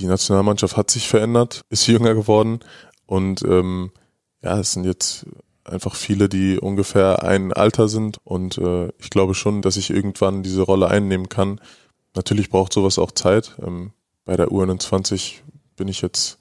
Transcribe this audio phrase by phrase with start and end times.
[0.00, 2.60] die Nationalmannschaft hat sich verändert, ist jünger geworden
[3.06, 3.92] und ähm,
[4.42, 5.26] ja, es sind jetzt
[5.64, 10.42] einfach viele, die ungefähr ein Alter sind und äh, ich glaube schon, dass ich irgendwann
[10.42, 11.60] diese Rolle einnehmen kann.
[12.14, 13.56] Natürlich braucht sowas auch Zeit.
[13.64, 13.92] Ähm,
[14.24, 15.40] bei der U21
[15.76, 16.38] bin ich jetzt,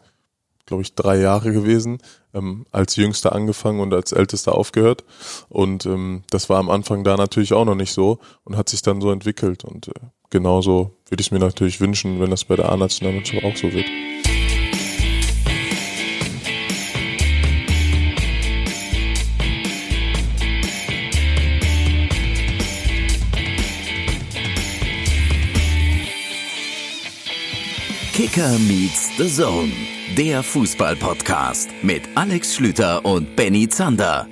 [0.66, 2.00] glaube ich, drei Jahre gewesen,
[2.34, 5.04] ähm, als Jüngster angefangen und als Ältester aufgehört
[5.50, 8.82] und ähm, das war am Anfang da natürlich auch noch nicht so und hat sich
[8.82, 9.92] dann so entwickelt und äh,
[10.30, 13.86] genauso würde ich es mir natürlich wünschen, wenn das bei der A-Nationalmannschaft auch so wird.
[28.20, 29.72] Kicker meets the Zone,
[30.18, 34.28] der Fußball-Podcast mit Alex Schlüter und Benny Zander.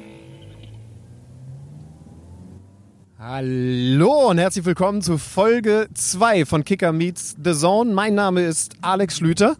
[3.30, 7.94] Hallo und herzlich willkommen zu Folge 2 von Kicker Meets the Zone.
[7.94, 9.58] Mein Name ist Alex Schlüter.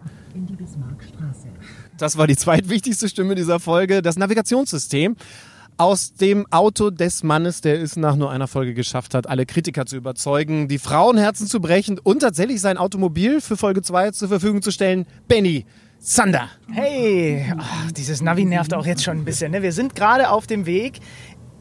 [1.98, 5.18] Das war die zweitwichtigste Stimme dieser Folge, das Navigationssystem
[5.76, 9.86] aus dem Auto des Mannes, der es nach nur einer Folge geschafft hat, alle Kritiker
[9.86, 14.62] zu überzeugen, die Frauenherzen zu brechen und tatsächlich sein Automobil für Folge 2 zur Verfügung
[14.62, 15.06] zu stellen.
[15.28, 15.66] Benny
[16.00, 16.48] Sander.
[16.72, 19.52] Hey, Ach, dieses Navi nervt auch jetzt schon ein bisschen.
[19.52, 19.62] Ne?
[19.62, 21.02] Wir sind gerade auf dem Weg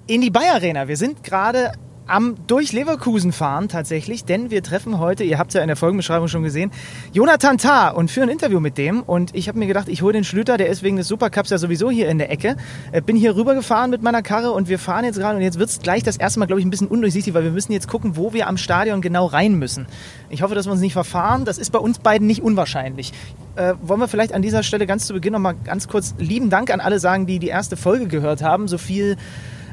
[0.06, 0.86] in die Bayer Arena.
[0.86, 1.72] Wir sind gerade
[2.06, 6.28] am durch Leverkusen fahren tatsächlich, denn wir treffen heute, ihr habt ja in der Folgenbeschreibung
[6.28, 6.70] schon gesehen,
[7.12, 9.02] Jonathan Tah und führen ein Interview mit dem.
[9.02, 11.58] Und ich habe mir gedacht, ich hole den Schlüter, der ist wegen des Supercups ja
[11.58, 12.56] sowieso hier in der Ecke.
[12.92, 15.70] Äh, bin hier rübergefahren mit meiner Karre und wir fahren jetzt gerade und jetzt wird
[15.70, 18.16] es gleich das erste Mal, glaube ich, ein bisschen undurchsichtig, weil wir müssen jetzt gucken,
[18.16, 19.86] wo wir am Stadion genau rein müssen.
[20.30, 21.44] Ich hoffe, dass wir uns nicht verfahren.
[21.44, 23.12] Das ist bei uns beiden nicht unwahrscheinlich.
[23.56, 26.72] Äh, wollen wir vielleicht an dieser Stelle ganz zu Beginn nochmal ganz kurz lieben Dank
[26.72, 28.68] an alle sagen, die die erste Folge gehört haben.
[28.68, 29.16] So viel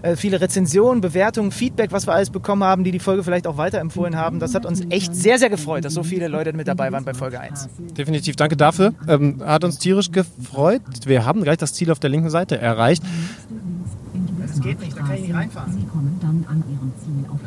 [0.04, 3.56] äh, viele Rezensionen, Bewertungen, Feedback, was wir alles bekommen haben, die die Folge vielleicht auch
[3.56, 4.40] weiterempfohlen haben.
[4.40, 7.14] Das hat uns echt sehr, sehr gefreut, dass so viele Leute mit dabei waren bei
[7.14, 7.70] Folge 1.
[7.98, 8.94] Definitiv, danke dafür.
[9.08, 10.81] Ähm, hat uns tierisch gefreut.
[11.06, 13.02] Wir haben gleich das Ziel auf der linken Seite erreicht.
[14.46, 15.74] Das geht nicht, da kann ich nicht reinfahren.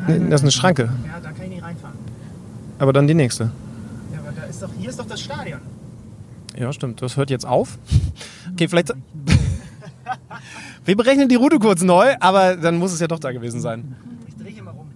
[0.07, 0.89] Das ist eine Schranke.
[1.05, 1.95] Ja, da kann ich nicht reinfahren.
[2.79, 3.51] Aber dann die nächste.
[4.11, 5.59] Ja, aber da ist doch, hier ist doch das Stadion.
[6.57, 7.03] Ja, stimmt.
[7.03, 7.77] Das hört jetzt auf.
[8.53, 8.93] Okay, vielleicht.
[10.87, 13.93] Wir berechnen die Route kurz neu, aber dann muss es ja doch da gewesen sein.
[14.25, 14.87] Ich drehe hier mal rum.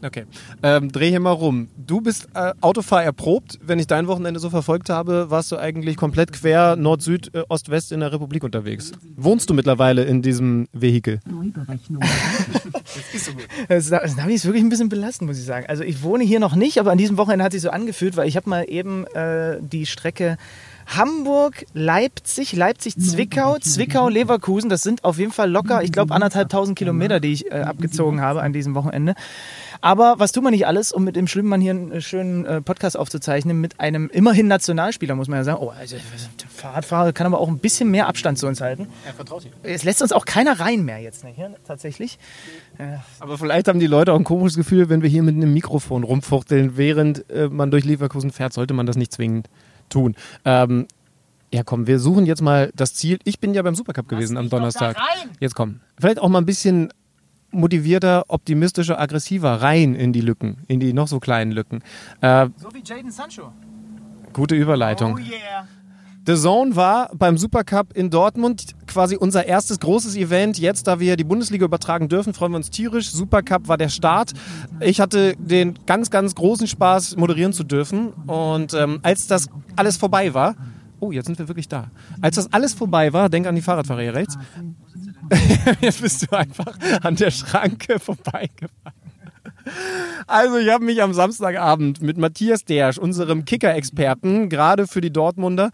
[0.00, 0.24] Okay.
[0.62, 1.66] Ähm, dreh hier mal rum.
[1.76, 3.58] Du bist äh, Autofahr erprobt.
[3.60, 7.42] Wenn ich dein Wochenende so verfolgt habe, warst du eigentlich komplett quer Nord, Süd, äh,
[7.48, 8.92] Ost, West in der Republik unterwegs.
[9.16, 11.18] Wohnst du mittlerweile in diesem Vehikel?
[13.68, 15.66] Das das Navi ist wirklich ein bisschen belastend, muss ich sagen.
[15.68, 18.28] Also ich wohne hier noch nicht, aber an diesem Wochenende hat sich so angefühlt, weil
[18.28, 20.38] ich habe mal eben äh, die Strecke
[20.96, 24.68] Hamburg, Leipzig, Leipzig, Zwickau, Zwickau, Leverkusen.
[24.68, 28.42] Das sind auf jeden Fall locker, ich glaube, anderthalbtausend Kilometer, die ich äh, abgezogen habe
[28.42, 29.14] an diesem Wochenende.
[29.80, 32.60] Aber was tut man nicht alles, um mit dem Schlimmmann hier einen äh, schönen äh,
[32.60, 35.58] Podcast aufzuzeichnen, mit einem immerhin Nationalspieler, muss man ja sagen.
[35.62, 38.88] Oh, also, der Fahrradfahrer kann aber auch ein bisschen mehr Abstand zu uns halten.
[39.06, 39.50] Er vertraut dir.
[39.62, 42.18] Es lässt uns auch keiner rein mehr jetzt, ne, hier tatsächlich.
[42.78, 45.52] Ja, Aber vielleicht haben die Leute auch ein komisches Gefühl, wenn wir hier mit einem
[45.54, 49.48] Mikrofon rumfuchteln, während äh, man durch Leverkusen fährt, sollte man das nicht zwingend
[49.90, 50.14] tun.
[50.44, 50.86] Ähm,
[51.52, 53.18] ja, komm, wir suchen jetzt mal das Ziel.
[53.24, 54.96] Ich bin ja beim Supercup gewesen am Donnerstag.
[55.40, 55.80] Jetzt komm.
[55.98, 56.92] Vielleicht auch mal ein bisschen
[57.50, 61.82] motivierter, optimistischer, aggressiver rein in die Lücken, in die noch so kleinen Lücken.
[62.20, 63.52] Äh, So wie Jaden Sancho.
[64.32, 65.14] gute Überleitung.
[65.14, 65.66] Oh yeah.
[66.26, 70.58] The Zone war beim Supercup in Dortmund quasi unser erstes großes Event.
[70.58, 73.10] Jetzt, da wir die Bundesliga übertragen dürfen, freuen wir uns tierisch.
[73.10, 74.32] Supercup war der Start.
[74.80, 78.12] Ich hatte den ganz, ganz großen Spaß, moderieren zu dürfen.
[78.26, 80.56] Und ähm, als das alles vorbei war,
[81.00, 81.90] oh, jetzt sind wir wirklich da.
[82.20, 84.36] Als das alles vorbei war, denk an die Fahrradfahrer hier rechts.
[85.80, 88.94] Jetzt bist du einfach an der Schranke vorbeigefahren.
[90.26, 95.70] Also ich habe mich am Samstagabend mit Matthias Dersch, unserem Kicker-Experten, gerade für die Dortmunder,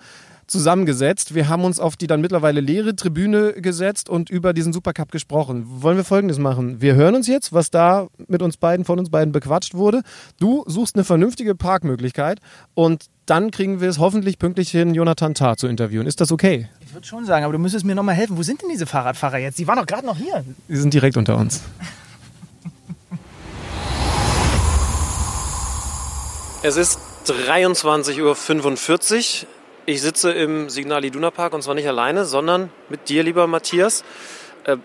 [0.47, 1.34] zusammengesetzt.
[1.34, 5.65] Wir haben uns auf die dann mittlerweile leere Tribüne gesetzt und über diesen Supercup gesprochen.
[5.67, 6.81] Wollen wir Folgendes machen?
[6.81, 10.03] Wir hören uns jetzt, was da mit uns beiden, von uns beiden bequatscht wurde.
[10.39, 12.41] Du suchst eine vernünftige Parkmöglichkeit
[12.75, 16.07] und dann kriegen wir es hoffentlich pünktlich hin, Jonathan Tah zu interviewen.
[16.07, 16.69] Ist das okay?
[16.81, 18.39] Ich würde schon sagen, aber du müsstest mir noch mal helfen.
[18.39, 19.59] Wo sind denn diese Fahrradfahrer jetzt?
[19.59, 20.45] Die waren doch gerade noch hier.
[20.69, 21.63] Sie sind direkt unter uns.
[26.63, 29.48] Es ist 23.45 Uhr.
[29.88, 34.03] Ich sitze im Signal Iduna Park und zwar nicht alleine, sondern mit dir, lieber Matthias.
[34.65, 34.78] Äh,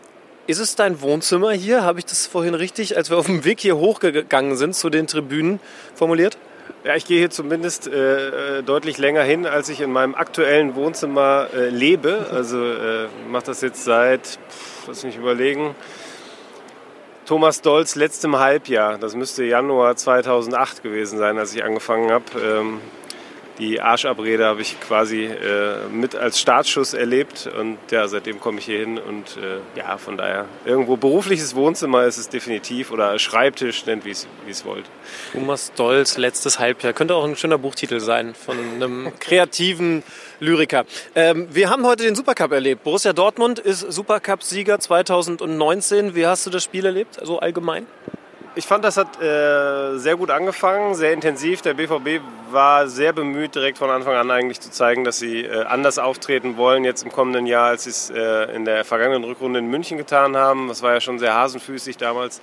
[0.46, 1.84] ist es dein Wohnzimmer hier?
[1.84, 5.08] Habe ich das vorhin richtig, als wir auf dem Weg hier hochgegangen sind zu den
[5.08, 5.60] Tribünen,
[5.96, 6.38] formuliert?
[6.84, 10.76] Ja, ich gehe hier zumindest äh, äh, deutlich länger hin, als ich in meinem aktuellen
[10.76, 12.28] Wohnzimmer äh, lebe.
[12.32, 15.74] Also äh, mache das jetzt seit, pff, lass mich überlegen,
[17.26, 19.00] Thomas Dolls letztem Halbjahr.
[19.00, 22.26] Das müsste Januar 2008 gewesen sein, als ich angefangen habe.
[22.40, 22.82] Ähm,
[23.60, 28.66] die Arschabrede habe ich quasi äh, mit als Startschuss erlebt und ja, seitdem komme ich
[28.66, 33.86] hier hin und äh, ja, von daher irgendwo berufliches Wohnzimmer ist es definitiv oder Schreibtisch,
[33.86, 34.86] nennt wie es wollt.
[35.34, 40.04] Thomas Dolls letztes Halbjahr könnte auch ein schöner Buchtitel sein von einem kreativen
[40.40, 40.86] Lyriker.
[41.16, 42.84] Ähm, wir haben heute den Supercup erlebt.
[42.84, 46.16] Borussia Dortmund ist Supercup-Sieger 2019.
[46.16, 47.86] Wie hast du das Spiel erlebt, also allgemein?
[48.54, 51.62] Ich fand, das hat äh, sehr gut angefangen, sehr intensiv.
[51.62, 52.20] Der BVB
[52.52, 56.58] war sehr bemüht, direkt von Anfang an eigentlich zu zeigen, dass sie äh, anders auftreten
[56.58, 59.98] wollen jetzt im kommenden Jahr, als sie es äh, in der vergangenen Rückrunde in München
[59.98, 60.68] getan haben.
[60.68, 62.42] Das war ja schon sehr hasenfüßig damals.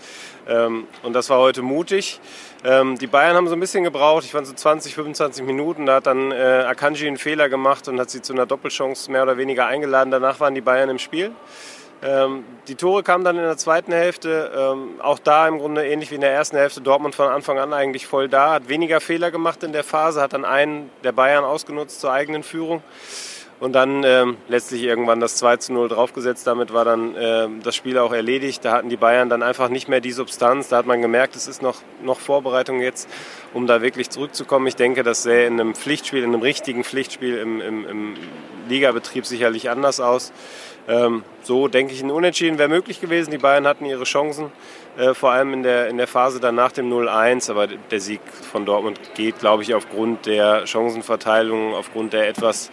[0.49, 2.21] Ähm, und das war heute mutig.
[2.65, 4.25] Ähm, die Bayern haben so ein bisschen gebraucht.
[4.25, 5.85] Ich fand so 20, 25 Minuten.
[5.85, 9.25] Da hat dann äh, Akanji einen Fehler gemacht und hat sie zu einer Doppelchance mehr
[9.25, 10.11] oder weniger eingeladen.
[10.11, 11.33] Danach waren die Bayern im Spiel.
[12.03, 14.53] Ähm, die Tore kamen dann in der zweiten Hälfte.
[14.57, 16.81] Ähm, auch da im Grunde ähnlich wie in der ersten Hälfte.
[16.81, 20.33] Dortmund von Anfang an eigentlich voll da, hat weniger Fehler gemacht in der Phase, hat
[20.33, 22.83] dann einen der Bayern ausgenutzt zur eigenen Führung
[23.61, 26.47] und dann ähm, letztlich irgendwann das 2 zu 0 draufgesetzt.
[26.47, 28.65] Damit war dann ähm, das Spiel auch erledigt.
[28.65, 30.69] Da hatten die Bayern dann einfach nicht mehr die Substanz.
[30.69, 33.09] Da hat man gemerkt, es ist noch, noch Vorbereitung jetzt,
[33.55, 34.67] um da wirklich zurückzukommen.
[34.69, 38.15] Ich denke, das sähe in einem Pflichtspiel, in einem richtigen Pflichtspiel im, im, im
[38.69, 40.33] Ligabetrieb sicherlich anders aus.
[40.89, 43.31] Ähm, so denke ich, ein Unentschieden wäre möglich gewesen.
[43.31, 44.51] Die Bayern hatten ihre Chancen,
[44.97, 47.51] äh, vor allem in der, in der Phase dann nach dem 0-1.
[47.51, 48.21] Aber der Sieg
[48.51, 52.71] von Dortmund geht, glaube ich, aufgrund der Chancenverteilung, aufgrund der etwas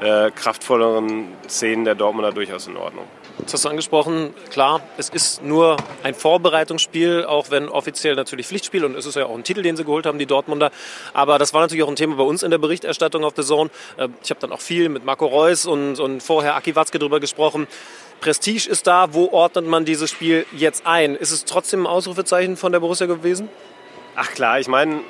[0.00, 3.06] äh, kraftvolleren Szenen der Dortmunder durchaus in Ordnung.
[3.38, 4.32] Das hast du angesprochen.
[4.50, 9.26] Klar, es ist nur ein Vorbereitungsspiel, auch wenn offiziell natürlich Pflichtspiel und es ist ja
[9.26, 10.70] auch ein Titel, den sie geholt haben, die Dortmunder.
[11.12, 13.70] Aber das war natürlich auch ein Thema bei uns in der Berichterstattung auf The Zone.
[13.96, 17.18] Äh, ich habe dann auch viel mit Marco Reus und, und vorher Aki Watzke drüber
[17.18, 17.66] gesprochen.
[18.20, 19.12] Prestige ist da.
[19.12, 21.16] Wo ordnet man dieses Spiel jetzt ein?
[21.16, 23.48] Ist es trotzdem ein Ausrufezeichen von der Borussia gewesen?
[24.14, 25.00] Ach klar, ich meine,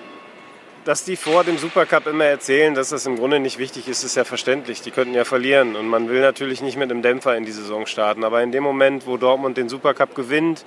[0.85, 4.17] dass die vor dem Supercup immer erzählen, dass das im Grunde nicht wichtig ist, ist
[4.17, 4.83] ja verständlich.
[4.83, 7.87] Die könnten ja verlieren und man will natürlich nicht mit einem Dämpfer in die Saison
[7.87, 8.23] starten.
[8.23, 10.65] Aber in dem Moment, wo Dortmund den Supercup gewinnt,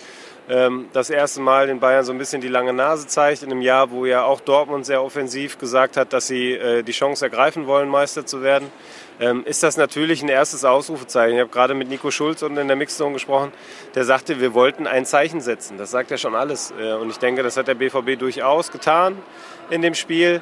[0.49, 3.61] ähm, das erste Mal den Bayern so ein bisschen die lange Nase zeigt, in einem
[3.61, 7.67] Jahr, wo ja auch Dortmund sehr offensiv gesagt hat, dass sie äh, die Chance ergreifen
[7.67, 8.71] wollen, Meister zu werden,
[9.19, 11.35] ähm, ist das natürlich ein erstes Ausrufezeichen.
[11.35, 13.51] Ich habe gerade mit Nico Schulz und in der Mixzone gesprochen,
[13.93, 15.77] der sagte, wir wollten ein Zeichen setzen.
[15.77, 16.73] Das sagt ja schon alles.
[16.79, 19.17] Äh, und ich denke, das hat der BVB durchaus getan
[19.69, 20.41] in dem Spiel.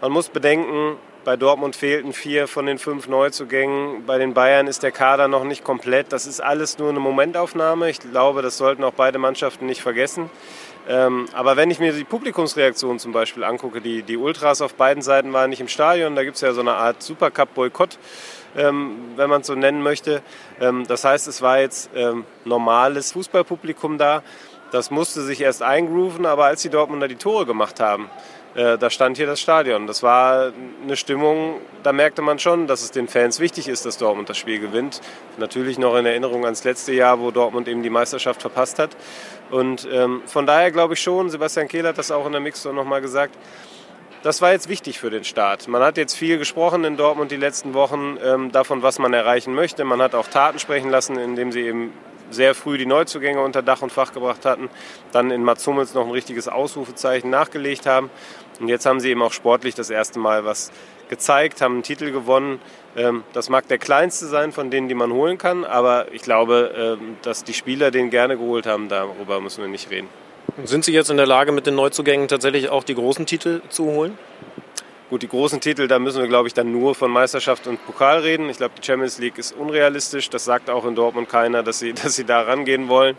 [0.00, 4.04] Man muss bedenken, bei Dortmund fehlten vier von den fünf Neuzugängen.
[4.06, 6.12] Bei den Bayern ist der Kader noch nicht komplett.
[6.12, 7.88] Das ist alles nur eine Momentaufnahme.
[7.88, 10.30] Ich glaube, das sollten auch beide Mannschaften nicht vergessen.
[10.88, 15.00] Ähm, aber wenn ich mir die Publikumsreaktion zum Beispiel angucke, die, die Ultras auf beiden
[15.00, 17.98] Seiten waren nicht im Stadion, da gibt es ja so eine Art Supercup-Boykott,
[18.56, 20.22] ähm, wenn man es so nennen möchte.
[20.60, 21.90] Ähm, das heißt, es war jetzt
[22.44, 24.24] normales Fußballpublikum da.
[24.72, 28.10] Das musste sich erst eingrooven, aber als die Dortmunder die Tore gemacht haben,
[28.54, 29.86] da stand hier das Stadion.
[29.86, 30.52] Das war
[30.82, 34.36] eine Stimmung, da merkte man schon, dass es den Fans wichtig ist, dass Dortmund das
[34.36, 35.00] Spiel gewinnt.
[35.38, 38.90] Natürlich noch in Erinnerung ans letzte Jahr, wo Dortmund eben die Meisterschaft verpasst hat.
[39.50, 42.74] Und ähm, von daher glaube ich schon, Sebastian Kehl hat das auch in der Mixzone
[42.74, 43.36] nochmal gesagt,
[44.22, 45.66] das war jetzt wichtig für den Start.
[45.66, 49.52] Man hat jetzt viel gesprochen in Dortmund die letzten Wochen ähm, davon, was man erreichen
[49.52, 49.84] möchte.
[49.84, 51.92] Man hat auch Taten sprechen lassen, indem sie eben
[52.30, 54.70] sehr früh die Neuzugänge unter Dach und Fach gebracht hatten,
[55.10, 58.10] dann in Mats Hummels noch ein richtiges Ausrufezeichen nachgelegt haben.
[58.62, 60.70] Und jetzt haben sie eben auch sportlich das erste Mal was
[61.08, 62.60] gezeigt, haben einen Titel gewonnen.
[62.96, 66.98] Ähm, das mag der kleinste sein von denen, die man holen kann, aber ich glaube,
[67.00, 70.08] ähm, dass die Spieler den gerne geholt haben, darüber müssen wir nicht reden.
[70.64, 73.84] Sind Sie jetzt in der Lage, mit den Neuzugängen tatsächlich auch die großen Titel zu
[73.84, 74.16] holen?
[75.10, 78.20] Gut, die großen Titel, da müssen wir, glaube ich, dann nur von Meisterschaft und Pokal
[78.20, 78.48] reden.
[78.48, 80.30] Ich glaube, die Champions League ist unrealistisch.
[80.30, 83.16] Das sagt auch in Dortmund keiner, dass sie, dass sie da rangehen wollen.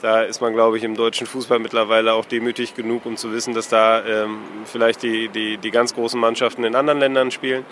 [0.00, 3.52] Da ist man, glaube ich, im deutschen Fußball mittlerweile auch demütig genug, um zu wissen,
[3.52, 7.64] dass da ähm, vielleicht die, die, die ganz großen Mannschaften in anderen Ländern spielen.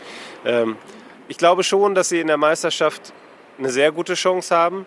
[0.45, 0.77] Ähm,
[1.29, 3.13] ich glaube schon, dass sie in der Meisterschaft
[3.59, 4.87] eine sehr gute Chance haben.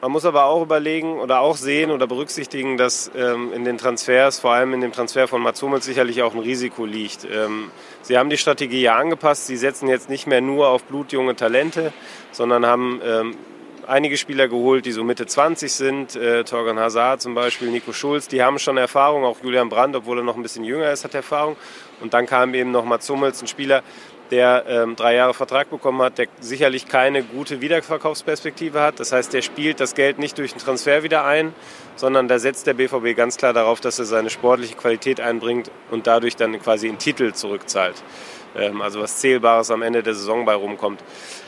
[0.00, 4.40] Man muss aber auch überlegen oder auch sehen oder berücksichtigen, dass ähm, in den Transfers,
[4.40, 7.24] vor allem in dem Transfer von Mats Hummels, sicherlich auch ein Risiko liegt.
[7.24, 7.70] Ähm,
[8.02, 9.46] sie haben die Strategie ja angepasst.
[9.46, 11.92] Sie setzen jetzt nicht mehr nur auf blutjunge Talente,
[12.32, 13.36] sondern haben ähm,
[13.86, 16.16] einige Spieler geholt, die so Mitte 20 sind.
[16.16, 19.24] Äh, Torgan Hazard zum Beispiel, Nico Schulz, die haben schon Erfahrung.
[19.24, 21.56] Auch Julian Brandt, obwohl er noch ein bisschen jünger ist, hat Erfahrung.
[22.00, 23.82] Und dann kam eben noch Mats Hummels, ein Spieler,
[24.30, 28.98] der ähm, drei Jahre Vertrag bekommen hat, der sicherlich keine gute Wiederverkaufsperspektive hat.
[28.98, 31.54] Das heißt, der spielt das Geld nicht durch den Transfer wieder ein,
[31.96, 36.06] sondern da setzt der BVB ganz klar darauf, dass er seine sportliche Qualität einbringt und
[36.06, 38.02] dadurch dann quasi in Titel zurückzahlt.
[38.56, 41.04] Ähm, also was Zählbares am Ende der Saison bei rumkommt.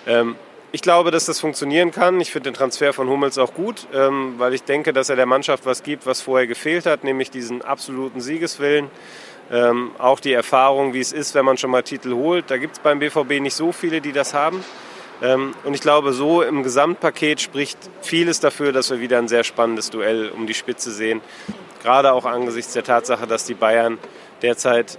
[0.07, 0.37] Ähm,
[0.75, 2.21] ich glaube, dass das funktionieren kann.
[2.21, 5.25] Ich finde den Transfer von Hummels auch gut, ähm, weil ich denke, dass er der
[5.25, 8.91] Mannschaft was gibt, was vorher gefehlt hat, nämlich diesen absoluten Siegeswillen.
[9.53, 12.51] Ähm, auch die Erfahrung, wie es ist, wenn man schon mal Titel holt.
[12.51, 14.65] Da gibt es beim BVB nicht so viele, die das haben.
[15.23, 19.45] Ähm, und ich glaube, so im Gesamtpaket spricht vieles dafür, dass wir wieder ein sehr
[19.45, 21.21] spannendes Duell um die Spitze sehen.
[21.85, 23.97] Gerade auch angesichts der Tatsache, dass die Bayern
[24.43, 24.99] derzeit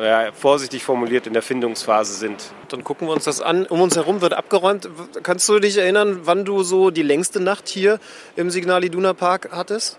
[0.00, 2.52] ja, vorsichtig formuliert in der Findungsphase sind.
[2.68, 3.66] Dann gucken wir uns das an.
[3.66, 4.88] Um uns herum wird abgeräumt.
[5.22, 7.98] Kannst du dich erinnern, wann du so die längste Nacht hier
[8.36, 9.98] im Signal Iduna Park hattest?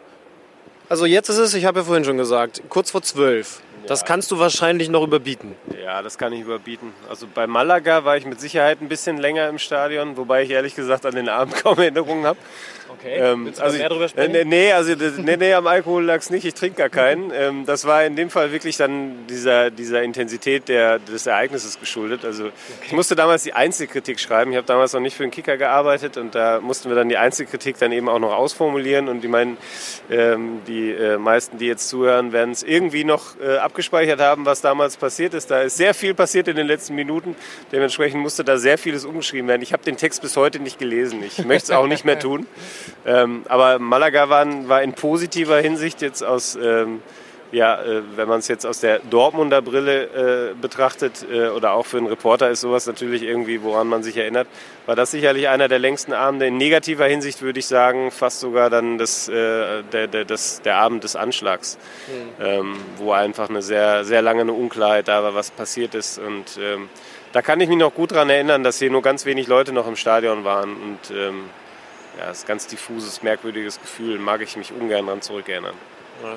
[0.89, 3.61] Also jetzt ist es, ich habe ja vorhin schon gesagt, kurz vor zwölf.
[3.87, 5.55] Das kannst du wahrscheinlich noch überbieten.
[5.83, 6.93] Ja, das kann ich überbieten.
[7.09, 10.75] Also bei Malaga war ich mit Sicherheit ein bisschen länger im Stadion, wobei ich ehrlich
[10.75, 12.39] gesagt an den Abend kaum Erinnerungen habe.
[12.99, 13.17] Okay.
[13.17, 14.35] Ähm, Willst du also mehr drüber sprechen?
[14.35, 16.45] äh, nee, also nee, nee, am Alkohol lag es nicht.
[16.45, 17.31] Ich trinke gar keinen.
[17.33, 22.25] Ähm, das war in dem Fall wirklich dann dieser, dieser Intensität der, des Ereignisses geschuldet.
[22.25, 22.49] Also
[22.85, 24.51] ich musste damals die Einzelkritik schreiben.
[24.51, 27.17] Ich habe damals noch nicht für den Kicker gearbeitet und da mussten wir dann die
[27.17, 29.07] Einzelkritik dann eben auch noch ausformulieren.
[29.07, 29.57] Und ich meine,
[30.09, 34.61] ähm, die äh, meisten, die jetzt zuhören, werden es irgendwie noch äh, abgespeichert haben, was
[34.61, 35.49] damals passiert ist.
[35.49, 37.35] Da ist sehr viel passiert in den letzten Minuten.
[37.71, 39.61] Dementsprechend musste da sehr vieles umgeschrieben werden.
[39.61, 41.23] Ich habe den Text bis heute nicht gelesen.
[41.23, 42.45] Ich möchte es auch nicht mehr tun.
[43.05, 47.01] Ähm, aber Malaga war, war in positiver Hinsicht jetzt aus, ähm,
[47.53, 51.85] ja, äh, wenn man es jetzt aus der Dortmunder Brille äh, betrachtet äh, oder auch
[51.85, 54.47] für einen Reporter ist sowas natürlich irgendwie, woran man sich erinnert,
[54.87, 56.47] war das sicherlich einer der längsten Abende.
[56.47, 60.77] In negativer Hinsicht würde ich sagen, fast sogar dann das, äh, der, der, das, der
[60.77, 61.77] Abend des Anschlags,
[62.41, 66.17] ähm, wo einfach eine sehr, sehr lange eine Unklarheit da war, was passiert ist.
[66.17, 66.89] Und ähm,
[67.33, 69.87] da kann ich mich noch gut daran erinnern, dass hier nur ganz wenig Leute noch
[69.87, 70.75] im Stadion waren.
[70.75, 71.49] Und ähm,
[72.19, 75.73] ja, das ist ein ganz diffuses, merkwürdiges Gefühl, mag ich mich ungern daran zurückerinnern.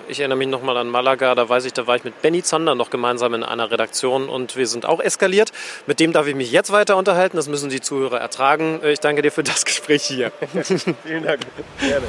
[0.08, 2.74] Ich erinnere mich nochmal an Malaga, da weiß ich, da war ich mit Benny Zander
[2.74, 5.52] noch gemeinsam in einer Redaktion und wir sind auch eskaliert.
[5.86, 8.80] Mit dem darf ich mich jetzt weiter unterhalten, das müssen die Zuhörer ertragen.
[8.82, 10.32] Äh, Ich danke dir für das Gespräch hier.
[11.04, 11.40] Vielen Dank.
[11.78, 12.06] Gerne.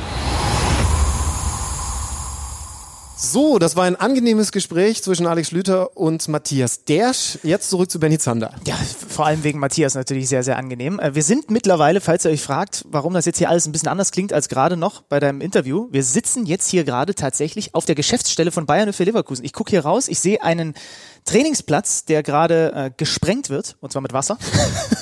[3.19, 7.39] So, das war ein angenehmes Gespräch zwischen Alex Schlüter und Matthias Dersch.
[7.41, 8.53] Jetzt zurück zu Benny Zander.
[8.67, 8.75] Ja,
[9.09, 10.99] vor allem wegen Matthias natürlich sehr, sehr angenehm.
[10.99, 13.87] Äh, Wir sind mittlerweile, falls ihr euch fragt, warum das jetzt hier alles ein bisschen
[13.89, 17.85] anders klingt als gerade noch bei deinem Interview, wir sitzen jetzt hier gerade tatsächlich auf
[17.85, 19.43] der Geschäftsstelle von Bayern für Leverkusen.
[19.43, 20.75] Ich gucke hier raus, ich sehe einen
[21.25, 24.37] Trainingsplatz, der gerade äh, gesprengt wird, und zwar mit Wasser.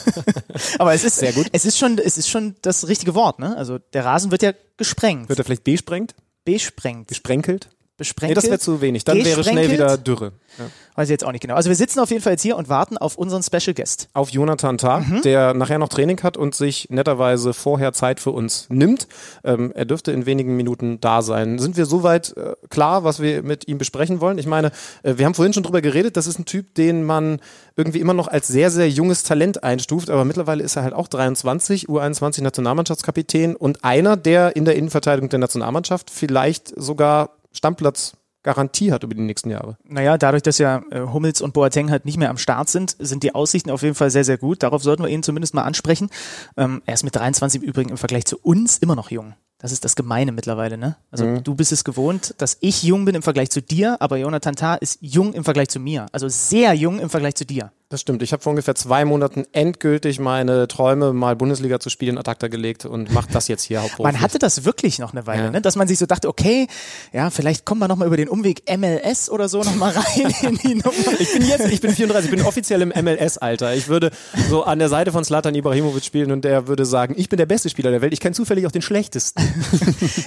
[0.80, 1.48] Aber es ist, Sehr gut.
[1.52, 3.58] es ist schon, es ist schon das richtige Wort, ne?
[3.58, 6.16] Also der Rasen wird ja gesprengt, Wird er vielleicht besprengt?
[6.46, 7.70] besprengt, Gesprenkelt?
[7.98, 8.38] Besprenkelt.
[8.38, 9.04] Nee, das wäre zu wenig.
[9.06, 10.34] Dann wäre schnell wieder Dürre.
[10.58, 10.66] Ja.
[10.96, 11.56] Weiß ich jetzt auch nicht genau.
[11.56, 14.08] Also wir sitzen auf jeden Fall jetzt hier und warten auf unseren Special Guest.
[14.14, 18.68] Auf Jonathan Tah, der nachher noch Training hat und sich netterweise vorher Zeit für uns
[18.70, 19.08] nimmt.
[19.44, 21.60] Ähm, er dürfte in wenigen Minuten da sein.
[21.60, 24.38] Sind wir soweit äh, klar, was wir mit ihm besprechen wollen?
[24.38, 24.72] Ich meine,
[25.04, 27.40] äh, wir haben vorhin schon drüber geredet, das ist ein Typ, den man
[27.76, 31.10] irgendwie immer noch als sehr, sehr junges Talent einstuft, aber mittlerweile ist er halt auch
[31.10, 38.14] 23, U21 Nationalmannschaftskapitän und einer, der in der Innenverteidigung der Nationalmannschaft vielleicht sogar Stammplatz
[38.46, 39.76] Garantie hat über die nächsten Jahre.
[39.84, 43.24] Naja, dadurch, dass ja äh, Hummels und Boateng halt nicht mehr am Start sind, sind
[43.24, 44.62] die Aussichten auf jeden Fall sehr, sehr gut.
[44.62, 46.10] Darauf sollten wir ihn zumindest mal ansprechen.
[46.56, 49.34] Ähm, er ist mit 23 im Übrigen im Vergleich zu uns immer noch jung.
[49.58, 50.96] Das ist das Gemeine mittlerweile, ne?
[51.10, 54.56] Also du bist es gewohnt, dass ich jung bin im Vergleich zu dir, aber Jonathan
[54.56, 56.06] Tah ist jung im Vergleich zu mir.
[56.12, 57.72] Also sehr jung im Vergleich zu dir.
[57.90, 58.24] Das stimmt.
[58.24, 62.48] Ich habe vor ungefähr zwei Monaten endgültig meine Träume, mal Bundesliga zu spielen, ad acta
[62.48, 64.12] gelegt und mache das jetzt hier hauptberuflich.
[64.14, 65.52] Man hatte das wirklich noch eine Weile, Ja.
[65.52, 65.62] ne?
[65.62, 66.66] dass man sich so dachte, okay,
[67.14, 70.74] ja, vielleicht kommen wir nochmal über den Umweg MLS oder so nochmal rein in die
[70.76, 71.20] Nummer.
[71.20, 73.76] Ich bin jetzt, ich bin 34, ich bin offiziell im MLS-Alter.
[73.76, 74.10] Ich würde
[74.50, 77.46] so an der Seite von Slatan Ibrahimovic spielen und der würde sagen, ich bin der
[77.46, 79.44] beste Spieler der Welt, ich kenne zufällig auch den schlechtesten.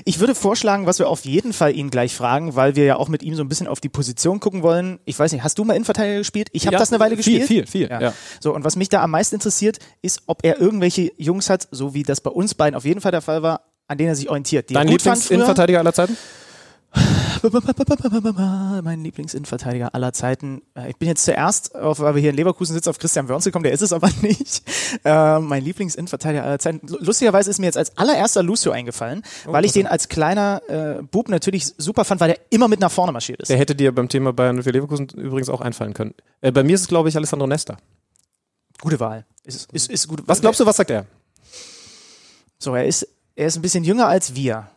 [0.05, 3.09] Ich würde vorschlagen, was wir auf jeden Fall ihn gleich fragen, weil wir ja auch
[3.09, 5.01] mit ihm so ein bisschen auf die Position gucken wollen.
[5.05, 6.49] Ich weiß nicht, hast du mal Innenverteidiger gespielt?
[6.53, 7.41] Ich habe Ja, das eine Weile gespielt.
[7.43, 8.13] viel, viel, ja.
[8.41, 11.95] So, und was mich da am meisten interessiert, ist, ob er irgendwelche Jungs hat, so
[11.95, 14.29] wie das bei uns beiden auf jeden Fall der Fall war, an denen er sich
[14.29, 14.71] orientiert.
[14.71, 14.89] Die Dein.
[14.89, 16.17] Lieblingsinnenverteidiger aller Zeiten?
[18.83, 20.63] Mein Lieblingsinnenverteidiger aller Zeiten.
[20.75, 23.45] Äh, Ich bin jetzt zuerst, auf, weil wir hier in Leverkusen sitzen, auf Christian Wörns
[23.45, 24.63] gekommen, der ist es aber nicht.
[25.05, 26.87] Äh, mein Lieblingsinnenverteidiger aller Zeiten.
[26.87, 31.03] Lustigerweise ist mir jetzt als allererster Lucio eingefallen, Oh, weil ich den als kleiner äh,
[31.03, 33.49] Bub natürlich super fand, weil der immer mit nach vorne marschiert ist.
[33.49, 36.15] Der hätte dir beim Thema Bayern für Leverkusen übrigens auch einfallen können.
[36.41, 37.77] Äh, bei mir ist es, glaube ich, Alessandro Nesta.
[38.81, 39.25] Gute Wahl.
[39.45, 40.23] Ist, ist, ist gut.
[40.27, 41.07] Was glaubst du, was sagt er?
[42.59, 44.69] So, er ist, er ist ein bisschen jünger als wir.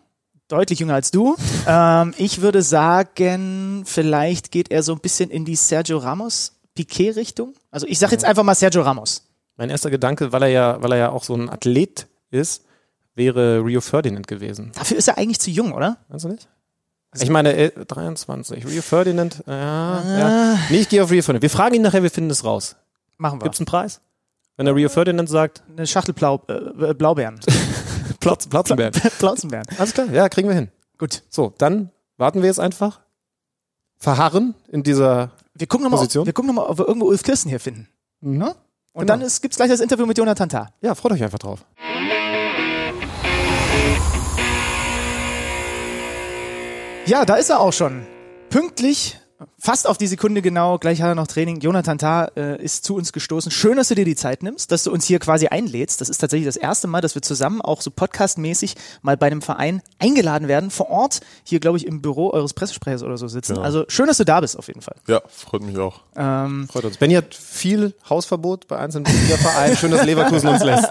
[0.51, 1.37] Deutlich jünger als du.
[1.65, 7.53] ähm, ich würde sagen, vielleicht geht er so ein bisschen in die Sergio Ramos Piquet-Richtung.
[7.71, 9.27] Also ich sage jetzt einfach mal Sergio Ramos.
[9.55, 12.65] Mein erster Gedanke, weil er ja, weil er ja auch so ein Athlet ist,
[13.15, 14.73] wäre Rio Ferdinand gewesen.
[14.75, 15.97] Dafür ist er eigentlich zu jung, oder?
[16.09, 16.49] Meinst du nicht?
[17.21, 18.65] Ich meine, äh, 23.
[18.65, 20.59] Rio Ferdinand, äh, ja, ja.
[20.69, 21.43] Nee, ich gehe auf Rio Ferdinand.
[21.43, 22.75] Wir fragen ihn nachher, wir finden es raus.
[23.17, 23.43] Machen wir.
[23.43, 24.01] Gibt's einen Preis?
[24.57, 27.39] Wenn der Rio Ferdinand sagt, eine Schachtel Blau, äh, Blaubeeren.
[28.21, 28.93] Platz, Platzenberg.
[29.19, 29.65] Plauzenbeeren.
[29.77, 30.69] Alles klar, ja, kriegen wir hin.
[30.97, 31.23] Gut.
[31.29, 33.01] So, dann warten wir jetzt einfach.
[33.97, 36.25] verharren in dieser Wir gucken nochmal, Position?
[36.25, 37.87] wir gucken noch mal, ob wir irgendwo Ulf Kirsten hier finden.
[38.21, 38.55] Ne?
[38.93, 39.13] Und Genau.
[39.13, 40.69] dann ist, gibt's gleich das Interview mit Jonathan Tah.
[40.81, 41.65] Ja, freut euch einfach drauf.
[47.05, 48.05] Ja, da ist er auch schon.
[48.49, 49.17] Pünktlich,
[49.57, 51.59] fast auf die Sekunde genau, gleich hat er noch Training.
[51.59, 53.51] Jonathan Tah äh, ist zu uns gestoßen.
[53.51, 56.01] Schön, dass du dir die Zeit nimmst, dass du uns hier quasi einlädst.
[56.01, 59.41] Das ist tatsächlich das erste Mal, dass wir zusammen auch so podcastmäßig mal bei einem
[59.41, 63.53] Verein eingeladen werden, vor Ort, hier glaube ich im Büro eures Pressesprechers oder so sitzen.
[63.53, 63.65] Genau.
[63.65, 64.95] Also schön, dass du da bist auf jeden Fall.
[65.07, 66.01] Ja, freut mich auch.
[66.15, 66.97] Ähm, Freut uns.
[66.97, 69.77] Benny hat viel Hausverbot bei einzelnen Bundesliga-Vereinen.
[69.77, 70.87] Schön, dass Leverkusen uns lässt.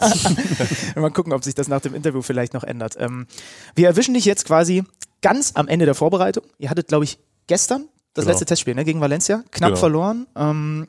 [0.97, 2.97] mal gucken, ob sich das nach dem Interview vielleicht noch ändert.
[2.99, 3.26] Ähm,
[3.75, 4.85] wir erwischen dich jetzt quasi
[5.23, 6.45] ganz am Ende der Vorbereitung.
[6.59, 8.33] Ihr hattet, glaube ich, gestern das Genau.
[8.33, 9.81] letzte Testspiel ne, gegen Valencia, knapp Genau.
[9.81, 10.26] verloren.
[10.37, 10.88] Ähm,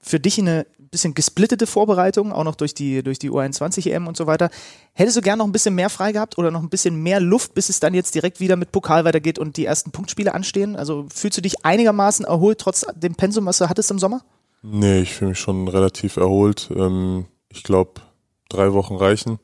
[0.00, 4.16] für dich eine bisschen gesplittete Vorbereitung, auch noch durch die, durch die U21 EM und
[4.16, 4.48] so weiter.
[4.94, 7.52] Hättest du gern noch ein bisschen mehr frei gehabt oder noch ein bisschen mehr Luft,
[7.52, 10.76] bis es dann jetzt direkt wieder mit Pokal weitergeht und die ersten Punktspiele anstehen?
[10.76, 14.22] Also fühlst du dich einigermaßen erholt trotz dem Pensum, was du hattest im Sommer?
[14.62, 16.70] Nee, ich fühle mich schon relativ erholt.
[16.74, 18.00] Ähm, ich glaube,
[18.48, 19.38] drei Wochen reichen.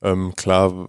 [0.00, 0.86] Ähm, klar,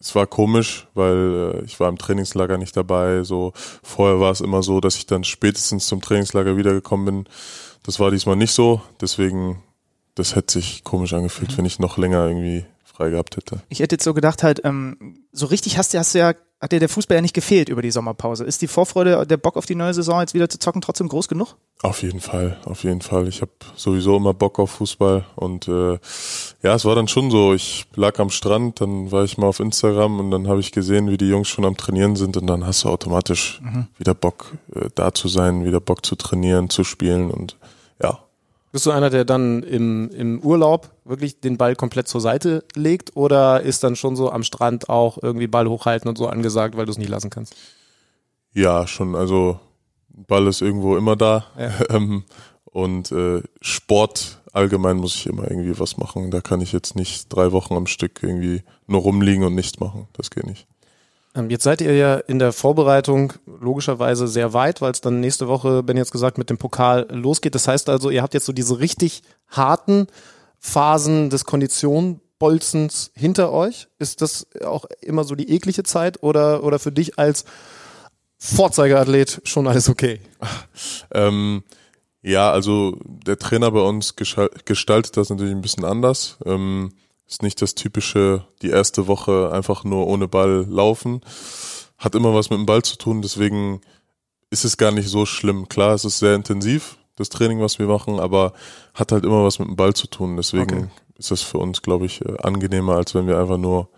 [0.00, 3.22] es war komisch, weil äh, ich war im Trainingslager nicht dabei.
[3.22, 3.52] So
[3.82, 7.24] vorher war es immer so, dass ich dann spätestens zum Trainingslager wiedergekommen bin.
[7.82, 8.80] Das war diesmal nicht so.
[9.00, 9.62] Deswegen,
[10.14, 13.60] das hätte sich komisch angefühlt, wenn ich noch länger irgendwie frei gehabt hätte.
[13.68, 16.72] Ich hätte jetzt so gedacht, halt, ähm, so richtig hast du, hast du ja, hat
[16.72, 18.44] dir der Fußball ja nicht gefehlt über die Sommerpause.
[18.44, 21.28] Ist die Vorfreude, der Bock auf die neue Saison jetzt wieder zu zocken trotzdem groß
[21.28, 21.56] genug?
[21.82, 23.26] Auf jeden Fall, auf jeden Fall.
[23.28, 25.98] Ich habe sowieso immer Bock auf Fußball und äh,
[26.62, 27.54] ja, es war dann schon so.
[27.54, 31.10] Ich lag am Strand, dann war ich mal auf Instagram und dann habe ich gesehen,
[31.10, 33.62] wie die Jungs schon am Trainieren sind und dann hast du automatisch
[33.96, 37.56] wieder Bock äh, da zu sein, wieder Bock zu trainieren, zu spielen und
[38.02, 38.18] ja,
[38.72, 43.16] Bist du einer, der dann im, im Urlaub wirklich den Ball komplett zur Seite legt
[43.16, 46.86] oder ist dann schon so am Strand auch irgendwie Ball hochhalten und so angesagt, weil
[46.86, 47.54] du es nicht lassen kannst?
[48.52, 49.14] ja schon.
[49.14, 49.60] Also
[50.08, 51.46] Ball ist irgendwo immer da
[51.88, 52.24] ähm,
[52.64, 56.30] und äh, Sport allgemein muss ich immer irgendwie was machen.
[56.30, 60.08] Da kann ich jetzt nicht drei Wochen am Stück irgendwie nur rumliegen und nichts machen.
[60.14, 60.66] Das geht nicht.
[61.34, 65.48] Ähm, Jetzt seid ihr ja in der Vorbereitung logischerweise sehr weit, weil es dann nächste
[65.48, 67.54] Woche, Ben jetzt gesagt, mit dem Pokal losgeht.
[67.54, 70.06] Das heißt also, ihr habt jetzt so diese richtig harten
[70.58, 73.88] Phasen des Konditionbolzens hinter euch.
[73.98, 77.44] Ist das auch immer so die eklige Zeit oder, oder für dich als
[78.38, 80.20] Vorzeigeathlet schon alles okay?
[81.12, 81.64] Ähm,
[82.22, 86.38] ja, also der Trainer bei uns gestaltet das natürlich ein bisschen anders.
[86.44, 86.92] Ähm,
[87.30, 91.20] ist nicht das typische, die erste Woche einfach nur ohne Ball laufen.
[91.96, 93.80] Hat immer was mit dem Ball zu tun, deswegen
[94.50, 95.68] ist es gar nicht so schlimm.
[95.68, 98.52] Klar, es ist sehr intensiv, das Training, was wir machen, aber
[98.94, 100.36] hat halt immer was mit dem Ball zu tun.
[100.36, 100.88] Deswegen Okay.
[101.18, 103.88] ist das für uns, glaube ich, äh, angenehmer, als wenn wir einfach nur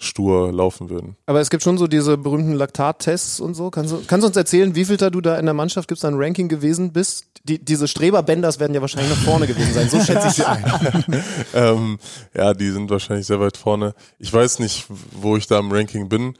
[0.00, 1.16] stur laufen würden.
[1.26, 3.70] Aber es gibt schon so diese berühmten Laktattests und so.
[3.70, 5.96] Kannst du, kannst du uns erzählen, wie viel da du da in der Mannschaft gibt
[5.98, 7.26] es da ein Ranking gewesen bist?
[7.44, 9.88] Die, diese Streberbänders werden ja wahrscheinlich noch vorne gewesen sein.
[9.88, 10.64] So schätze ich sie ein.
[11.54, 11.98] ähm,
[12.32, 13.94] ja, die sind wahrscheinlich sehr weit vorne.
[14.20, 14.86] Ich weiß nicht,
[15.20, 16.34] wo ich da im Ranking bin.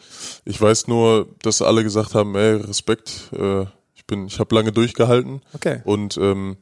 [0.45, 3.63] Ich weiß nur, dass alle gesagt haben, ey, Respekt, äh,
[3.95, 5.81] ich bin, ich habe lange durchgehalten Okay.
[5.85, 6.59] und ähm,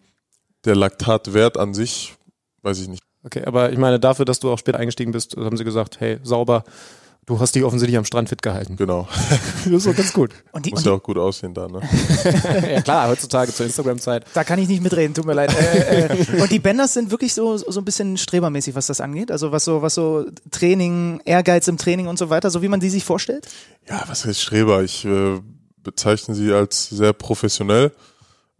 [0.64, 2.14] der Laktatwert an sich,
[2.62, 3.02] weiß ich nicht.
[3.26, 6.20] Okay, aber ich meine, dafür, dass du auch spät eingestiegen bist, haben sie gesagt, hey,
[6.22, 6.62] sauber,
[7.26, 8.76] du hast dich offensichtlich am Strand fit gehalten.
[8.76, 9.08] Genau.
[9.64, 10.30] Das ist doch ganz gut.
[10.52, 11.80] Und, die, Muss und ja auch gut aussehen da, ne?
[12.72, 14.24] ja klar, heutzutage zur Instagram-Zeit.
[14.32, 15.52] da kann ich nicht mitreden, tut mir leid.
[15.52, 19.32] Äh, äh, und die Bänders sind wirklich so, so ein bisschen strebermäßig, was das angeht.
[19.32, 22.78] Also was so, was so Training, Ehrgeiz im Training und so weiter, so wie man
[22.78, 23.48] die sich vorstellt.
[23.88, 24.84] Ja, was heißt Streber?
[24.84, 25.40] Ich äh,
[25.82, 27.90] bezeichne sie als sehr professionell,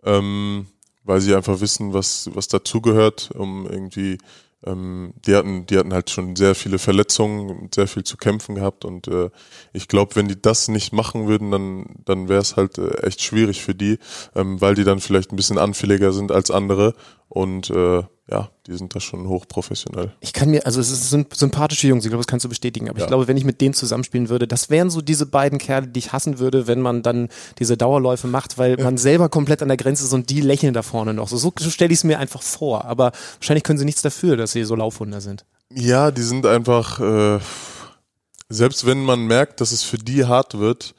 [0.02, 0.66] ähm,
[1.04, 4.18] weil sie einfach wissen, was, was dazugehört, um irgendwie,
[4.66, 8.84] ähm, die hatten, die hatten halt schon sehr viele Verletzungen sehr viel zu kämpfen gehabt
[8.84, 9.30] und äh,
[9.72, 13.22] ich glaube, wenn die das nicht machen würden, dann, dann wäre es halt äh, echt
[13.22, 13.98] schwierig für die,
[14.34, 16.94] ähm, weil die dann vielleicht ein bisschen anfälliger sind als andere
[17.28, 20.12] und äh, ja, die sind da schon hochprofessionell.
[20.20, 22.98] Ich kann mir, also es sind sympathische Jungs, ich glaube, das kannst du bestätigen, aber
[22.98, 23.06] ich Ja.
[23.08, 26.12] glaube, wenn ich mit denen zusammenspielen würde, das wären so diese beiden Kerle, die ich
[26.12, 27.28] hassen würde, wenn man dann
[27.60, 30.82] diese Dauerläufe macht, weil man selber komplett an der Grenze ist und die lächeln da
[30.82, 31.28] vorne noch.
[31.28, 32.84] So, so stelle ich es mir einfach vor.
[32.84, 35.44] Aber wahrscheinlich können sie nichts dafür, dass sie so Laufhunder sind.
[35.72, 37.38] Ja, die sind einfach, äh,
[38.48, 40.94] selbst wenn man merkt, dass es für die hart wird,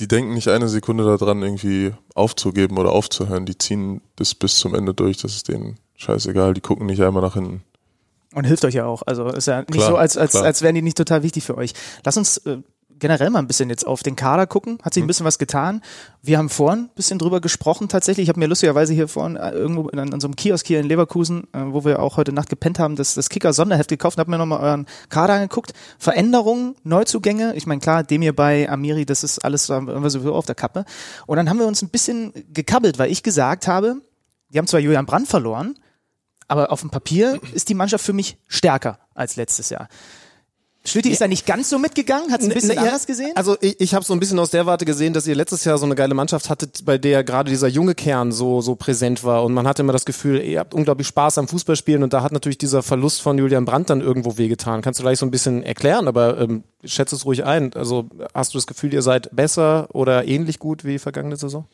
[0.00, 3.46] die denken nicht eine Sekunde daran, irgendwie aufzugeben oder aufzuhören.
[3.46, 6.54] Die ziehen das bis zum Ende durch, das ist denen scheißegal.
[6.54, 7.62] Die gucken nicht einmal nach hinten.
[8.34, 9.02] Und hilft euch ja auch.
[9.06, 10.44] Also ist ja nicht Klar, so, als, als, klar.
[10.44, 11.72] als wären die nicht total wichtig für euch.
[12.04, 12.58] Lass uns äh,
[12.98, 14.78] generell mal ein bisschen jetzt auf den Kader gucken.
[14.82, 15.82] Hat sich ein bisschen was getan.
[16.22, 18.24] Wir haben vorhin ein bisschen drüber gesprochen tatsächlich.
[18.24, 20.86] Ich habe mir lustigerweise hier vorhin äh, irgendwo an, an so einem Kiosk hier in
[20.86, 24.30] Leverkusen, äh, wo wir auch heute Nacht gepennt haben, das, das Kicker-Sonderheft gekauft und habe
[24.30, 25.72] mir nochmal euren Kader angeguckt.
[25.98, 27.54] Veränderungen, Neuzugänge.
[27.56, 30.46] Ich meine, klar, dem hier bei Amiri, das ist alles da haben wir sowieso auf
[30.46, 30.84] der Kappe.
[31.26, 33.96] Und dann haben wir uns ein bisschen gekabbelt, weil ich gesagt habe,
[34.52, 35.74] die haben zwar Julian Brandt verloren,
[36.48, 39.88] aber auf dem Papier ist die Mannschaft für mich stärker als letztes Jahr.
[40.86, 43.32] Schlüti ist da nicht ganz so mitgegangen, hat es ein bisschen Ne, ja, anders gesehen?
[43.34, 45.78] Also ich, ich habe so ein bisschen aus der Warte gesehen, dass ihr letztes Jahr
[45.78, 49.44] so eine geile Mannschaft hattet, bei der gerade dieser junge Kern so so präsent war
[49.44, 52.32] und man hatte immer das Gefühl, ihr habt unglaublich Spaß am Fußballspielen und da hat
[52.32, 54.82] natürlich dieser Verlust von Julian Brandt dann irgendwo wehgetan.
[54.82, 57.72] Kannst du gleich so ein bisschen erklären, aber ähm, schätze es ruhig ein.
[57.74, 61.66] Also hast du das Gefühl, ihr seid besser oder ähnlich gut wie vergangene Saison?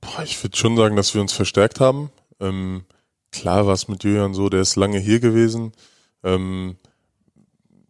[0.00, 2.10] Boah, ich würde schon sagen, dass wir uns verstärkt haben.
[2.40, 2.84] Ähm,
[3.34, 5.72] klar war es mit Julian so, der ist lange hier gewesen.
[6.22, 6.76] Ähm,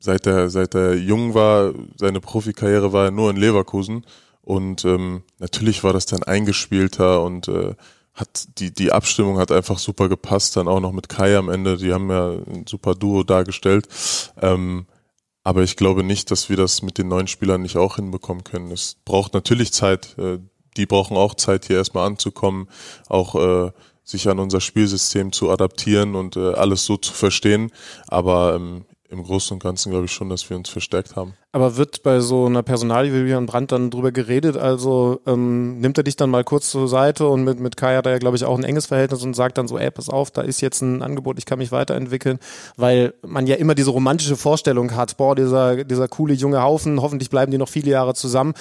[0.00, 4.04] seit er seit er jung war, seine Profikarriere war er nur in Leverkusen
[4.42, 7.74] und ähm, natürlich war das dann eingespielter und äh,
[8.14, 11.76] hat die die Abstimmung hat einfach super gepasst, dann auch noch mit Kai am Ende,
[11.76, 13.88] die haben ja ein super Duo dargestellt.
[14.40, 14.87] Ähm,
[15.42, 18.70] aber ich glaube nicht, dass wir das mit den neuen Spielern nicht auch hinbekommen können.
[18.70, 20.16] Es braucht natürlich Zeit.
[20.18, 20.38] Äh,
[20.76, 22.68] die brauchen auch Zeit, hier erstmal anzukommen,
[23.09, 23.70] auch äh,
[24.05, 27.73] sich an unser Spielsystem zu adaptieren und äh, alles so zu verstehen.
[28.07, 31.35] Aber ähm, im Großen und Ganzen glaube ich schon, dass wir uns verstärkt haben.
[31.53, 34.57] Aber wird bei so einer Personalie wie Julian Brandt dann drüber geredet?
[34.57, 38.07] Also ähm, nimmt er dich dann mal kurz zur Seite und mit, mit Kai hat
[38.07, 40.31] er ja, glaube ich, auch ein enges Verhältnis und sagt dann so, ey, pass auf,
[40.31, 42.38] da ist jetzt ein Angebot, ich kann mich weiterentwickeln,
[42.77, 47.31] weil man ja immer diese romantische Vorstellung hat, boah, dieser, dieser coole junge Haufen, hoffentlich
[47.31, 48.55] bleiben die noch viele Jahre zusammen.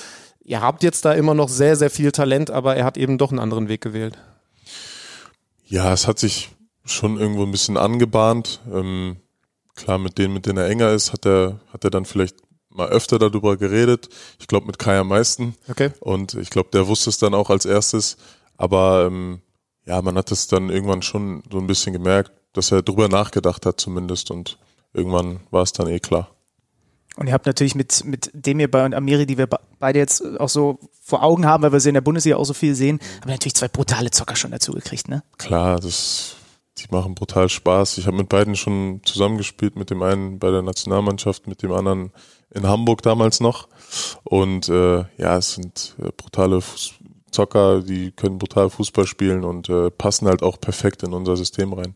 [0.46, 3.32] Ihr habt jetzt da immer noch sehr, sehr viel Talent, aber er hat eben doch
[3.32, 4.18] einen anderen Weg gewählt.
[5.74, 6.52] Ja, es hat sich
[6.86, 8.60] schon irgendwo ein bisschen angebahnt.
[8.72, 9.18] Ähm,
[9.74, 12.36] klar, mit denen, mit denen er enger ist, hat er, hat er dann vielleicht
[12.70, 14.08] mal öfter darüber geredet.
[14.40, 15.56] Ich glaube mit Kai am meisten.
[15.68, 15.90] Okay.
[16.00, 18.18] Und ich glaube, der wusste es dann auch als erstes.
[18.56, 19.42] Aber ähm,
[19.88, 23.66] ja, man hat es dann irgendwann schon so ein bisschen gemerkt, dass er drüber nachgedacht
[23.66, 24.30] hat zumindest.
[24.30, 24.60] Und
[24.94, 26.30] irgendwann war es dann eh klar.
[27.16, 30.24] Und ihr habt natürlich mit, mit Demir bei und Amiri, die wir be- beide jetzt
[30.40, 33.00] auch so vor Augen haben, weil wir sie in der Bundesliga auch so viel sehen,
[33.20, 35.24] haben wir natürlich zwei brutale Zocker schon dazu gekriegt, ne?
[35.38, 36.36] Klar, das,
[36.78, 37.98] die machen brutal Spaß.
[37.98, 42.12] Ich habe mit beiden schon zusammengespielt, mit dem einen bei der Nationalmannschaft, mit dem anderen
[42.52, 43.68] in Hamburg damals noch.
[44.24, 46.94] Und äh, ja, es sind äh, brutale Fuß
[47.34, 51.74] Zocker, die können brutal Fußball spielen und äh, passen halt auch perfekt in unser System
[51.74, 51.96] rein.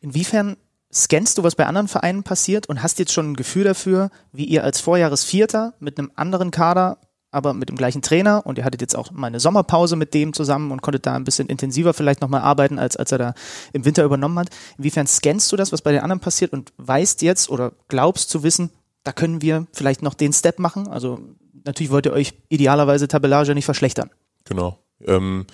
[0.00, 0.56] Inwiefern
[0.92, 4.44] scannst du, was bei anderen Vereinen passiert und hast jetzt schon ein Gefühl dafür, wie
[4.44, 6.98] ihr als Vorjahresvierter mit einem anderen Kader,
[7.34, 10.32] aber mit dem gleichen Trainer und ihr hattet jetzt auch mal eine Sommerpause mit dem
[10.32, 13.34] zusammen und konntet da ein bisschen intensiver vielleicht nochmal arbeiten, als, als er da
[13.72, 14.48] im Winter übernommen hat.
[14.78, 18.42] Inwiefern scannst du das, was bei den anderen passiert und weißt jetzt oder glaubst zu
[18.42, 18.70] wissen,
[19.02, 20.88] da können wir vielleicht noch den Step machen?
[20.88, 21.18] Also
[21.64, 24.10] natürlich wollt ihr euch idealerweise tabellarisch ja nicht verschlechtern.
[24.44, 24.78] Genau.
[25.04, 25.46] Ähm,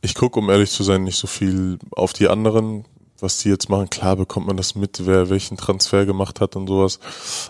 [0.00, 2.84] ich gucke, um ehrlich zu sein, nicht so viel auf die anderen,
[3.20, 3.90] was die jetzt machen.
[3.90, 7.00] Klar bekommt man das mit, wer welchen Transfer gemacht hat und sowas.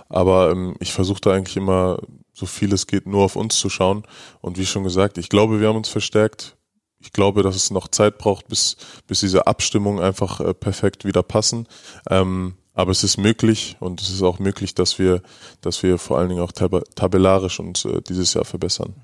[0.09, 1.99] Aber ähm, ich versuche da eigentlich immer,
[2.33, 4.05] so viel es geht, nur auf uns zu schauen.
[4.41, 6.57] Und wie schon gesagt, ich glaube, wir haben uns verstärkt.
[7.01, 8.77] Ich glaube, dass es noch Zeit braucht, bis,
[9.07, 11.67] bis diese Abstimmungen einfach äh, perfekt wieder passen.
[12.09, 15.23] Ähm, aber es ist möglich und es ist auch möglich, dass wir,
[15.61, 18.95] dass wir vor allen Dingen auch tab tabellarisch uns äh, dieses Jahr verbessern.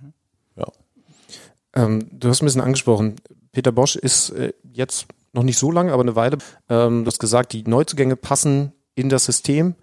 [0.56, 0.66] Ja.
[1.74, 3.16] Ähm, du hast ein bisschen angesprochen,
[3.50, 6.38] Peter Bosch ist äh, jetzt noch nicht so lange, aber eine Weile.
[6.68, 9.74] Ähm, du hast gesagt, die Neuzugänge passen in das System,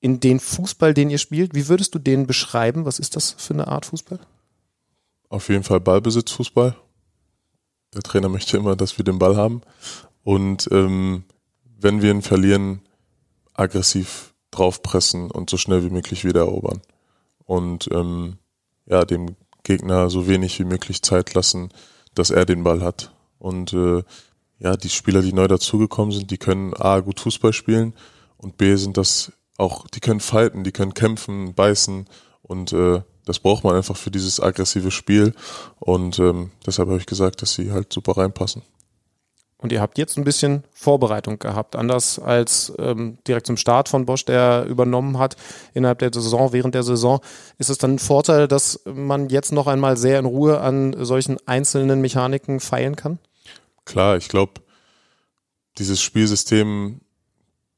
[0.00, 1.54] in den Fußball, den ihr spielt.
[1.54, 2.84] Wie würdest du den beschreiben?
[2.84, 4.18] Was ist das für eine Art Fußball?
[5.28, 6.76] Auf jeden Fall Ballbesitzfußball.
[7.94, 9.62] Der Trainer möchte immer, dass wir den Ball haben.
[10.22, 11.24] Und ähm,
[11.78, 12.82] wenn wir ihn verlieren,
[13.54, 16.80] aggressiv draufpressen und so schnell wie möglich wieder erobern.
[17.44, 18.38] Und ähm,
[18.86, 21.70] ja, dem Gegner so wenig wie möglich Zeit lassen,
[22.14, 23.12] dass er den Ball hat.
[23.38, 24.02] Und äh,
[24.58, 27.94] ja, die Spieler, die neu dazugekommen sind, die können A gut Fußball spielen
[28.36, 32.06] und B sind das auch, die können fighten, die können kämpfen, beißen
[32.42, 35.34] und äh, das braucht man einfach für dieses aggressive Spiel.
[35.80, 38.62] Und ähm, deshalb habe ich gesagt, dass sie halt super reinpassen.
[39.58, 44.04] Und ihr habt jetzt ein bisschen Vorbereitung gehabt, anders als ähm, direkt zum Start von
[44.04, 45.36] Bosch, der übernommen hat
[45.72, 47.20] innerhalb der Saison, während der Saison.
[47.56, 51.38] Ist es dann ein Vorteil, dass man jetzt noch einmal sehr in Ruhe an solchen
[51.46, 53.18] einzelnen Mechaniken feilen kann?
[53.86, 54.60] Klar, ich glaube,
[55.78, 57.00] dieses Spielsystem,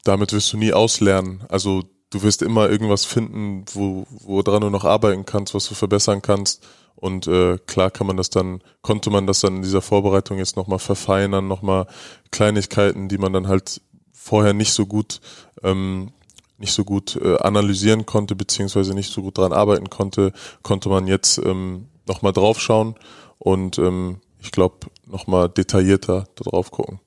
[0.03, 1.45] damit wirst du nie auslernen.
[1.49, 6.23] Also du wirst immer irgendwas finden, wo, woran du noch arbeiten kannst, was du verbessern
[6.23, 6.67] kannst.
[6.99, 10.57] Und äh, klar kann man das dann, konnte man das dann in dieser Vorbereitung jetzt
[10.57, 11.87] nochmal verfeinern, nochmal
[12.33, 13.81] Kleinigkeiten, die man dann halt
[14.13, 15.21] vorher nicht so gut
[15.63, 16.13] ähm,
[16.59, 20.33] nicht so gut äh, analysieren konnte, beziehungsweise nicht so gut dran arbeiten konnte,
[20.63, 22.97] konnte man jetzt ähm, nochmal draufschauen
[23.39, 27.01] und ähm, ich glaube nochmal detaillierter darauf gucken.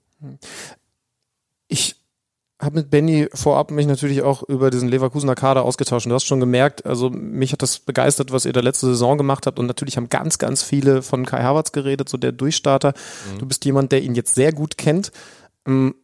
[1.68, 1.96] Ich
[2.62, 6.06] habe mit Benny vorab mich natürlich auch über diesen Leverkusener Kader ausgetauscht.
[6.06, 9.18] Und du hast schon gemerkt, also mich hat das begeistert, was ihr da letzte Saison
[9.18, 9.58] gemacht habt.
[9.58, 12.94] Und natürlich haben ganz, ganz viele von Kai Havertz geredet, so der Durchstarter.
[13.34, 13.40] Mhm.
[13.40, 15.12] Du bist jemand, der ihn jetzt sehr gut kennt.
[15.66, 15.96] Ähm,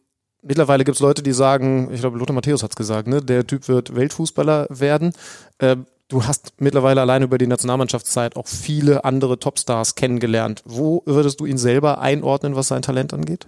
[0.42, 3.46] mittlerweile gibt es Leute, die sagen, ich glaube, Lothar Matthäus hat es gesagt, ne, der
[3.46, 5.12] Typ wird Weltfußballer werden.
[5.60, 10.62] Ähm, du hast mittlerweile allein über die Nationalmannschaftszeit auch viele andere Topstars kennengelernt.
[10.64, 13.46] Wo würdest du ihn selber einordnen, was sein Talent angeht?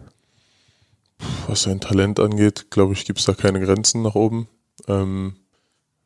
[1.47, 4.49] Was sein Talent angeht, glaube ich, gibt es da keine Grenzen nach oben.
[4.89, 5.37] Ähm,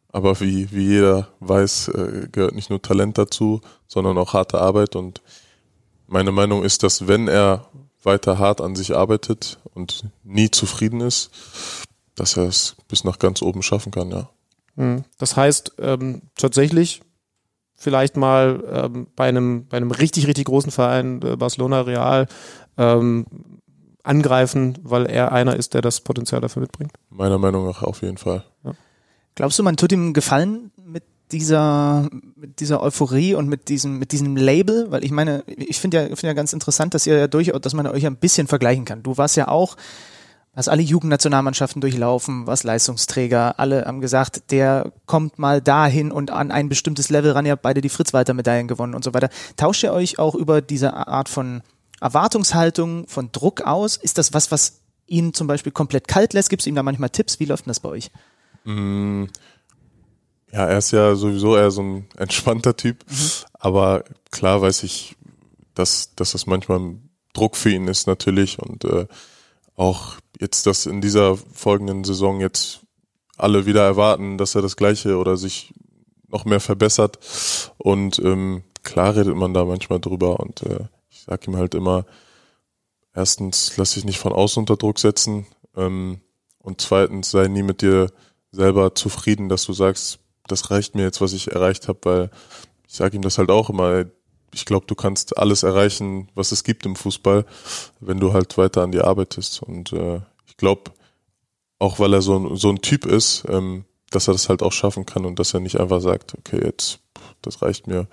[0.09, 4.97] aber wie, wie jeder weiß, äh, gehört nicht nur Talent dazu, sondern auch harte Arbeit.
[4.97, 5.23] Und
[6.07, 7.69] meine Meinung ist, dass wenn er
[8.03, 11.31] weiter hart an sich arbeitet und nie zufrieden ist,
[12.15, 14.29] dass er es bis nach ganz oben schaffen kann, ja.
[14.77, 15.05] Hm.
[15.19, 17.03] Das heißt, ähm, tatsächlich
[17.77, 22.27] vielleicht mal ähm, bei einem bei einem richtig richtig großen Verein äh, Barcelona Real
[22.79, 23.27] ähm,
[24.05, 26.93] angreifen, weil er einer ist, der das Potenzial dafür mitbringt?
[27.11, 28.45] Meiner Meinung nach auf jeden Fall.
[28.63, 28.73] Ja.
[29.35, 34.13] Glaubst du, man tut ihm Gefallen mit dieser, mit dieser Euphorie und mit diesem, mit
[34.13, 34.91] diesem Label?
[34.91, 37.75] Weil ich meine, ich finde ja, finde ja ganz interessant, dass ihr ja durchaus, dass
[37.75, 39.03] man euch ein bisschen vergleichen kann.
[39.03, 39.77] Du warst ja auch,
[40.55, 46.53] hast alle Jugendnationalmannschaften durchlaufen, was Leistungsträger, alle haben gesagt, der kommt mal dahin und an
[46.53, 49.31] ein bestimmtes Level ran, ihr habt beide die Fritz-Walter-Medaillen gewonnen und so weiter.
[49.57, 51.63] Tauscht ihr euch auch über diese Art von
[52.01, 53.97] Erwartungshaltung, von Druck aus?
[53.97, 56.51] Ist das was, was ihn zum Beispiel komplett kalt lässt?
[56.51, 57.41] Gibt es ihm da manchmal Tipps?
[57.41, 58.11] Wie läuft denn das bei euch?
[58.65, 59.25] Mm,
[60.55, 63.31] ja, er ist ja sowieso eher so ein entspannter Typ, mhm.
[63.55, 65.17] aber klar weiß ich,
[65.75, 69.07] dass, dass das manchmal ein Druck für ihn ist natürlich und äh,
[69.75, 72.81] auch jetzt, dass in dieser folgenden Saison jetzt
[73.37, 75.75] alle wieder erwarten, dass er das Gleiche oder sich
[76.29, 77.19] noch mehr verbessert
[77.79, 80.85] und ähm, klar redet man da manchmal drüber und äh,
[81.27, 82.05] sag ihm halt immer,
[83.15, 86.21] erstens, lass dich nicht von außen unter Druck setzen ähm,
[86.59, 88.11] und zweitens, sei nie mit dir
[88.51, 92.31] selber zufrieden, dass du sagst, das reicht mir jetzt, was ich erreicht habe, weil
[92.87, 94.05] ich sage ihm das halt auch immer,
[94.53, 97.45] ich glaube, du kannst alles erreichen, was es gibt im Fußball,
[98.01, 99.63] wenn du halt weiter an dir arbeitest.
[99.63, 100.93] Und äh, ich glaube,
[101.79, 105.07] auch weil er so, so ein Typ ist, ähm, dass er das halt auch schaffen
[105.07, 107.01] kann und dass er nicht einfach sagt, okay, jetzt,
[107.43, 108.07] das reicht mir,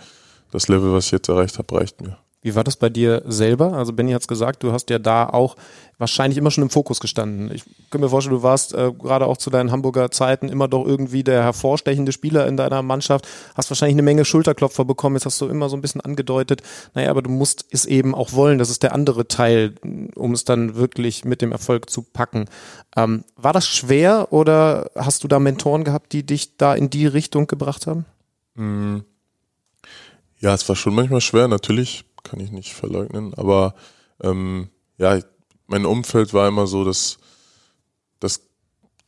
[0.52, 2.18] das Level, was ich jetzt erreicht habe, reicht mir.
[2.42, 3.74] Wie war das bei dir selber?
[3.74, 5.56] Also Benny hat es gesagt, du hast ja da auch
[6.00, 7.52] wahrscheinlich immer schon im Fokus gestanden.
[7.54, 10.84] Ich kann mir vorstellen, du warst äh, gerade auch zu deinen Hamburger Zeiten immer doch
[10.84, 15.40] irgendwie der hervorstechende Spieler in deiner Mannschaft, hast wahrscheinlich eine Menge Schulterklopfer bekommen, jetzt hast
[15.40, 16.64] du immer so ein bisschen angedeutet,
[16.96, 19.76] naja, aber du musst es eben auch wollen, das ist der andere Teil,
[20.16, 22.46] um es dann wirklich mit dem Erfolg zu packen.
[22.98, 27.06] Ähm, war das schwer oder hast du da Mentoren gehabt, die dich da in die
[27.06, 28.06] Richtung gebracht haben?
[28.56, 29.02] Mm.
[30.40, 33.34] Ja, es war schon manchmal schwer, natürlich kann ich nicht verleugnen.
[33.34, 33.76] Aber
[34.22, 35.20] ähm, ja,
[35.68, 37.18] mein Umfeld war immer so, dass,
[38.20, 38.42] dass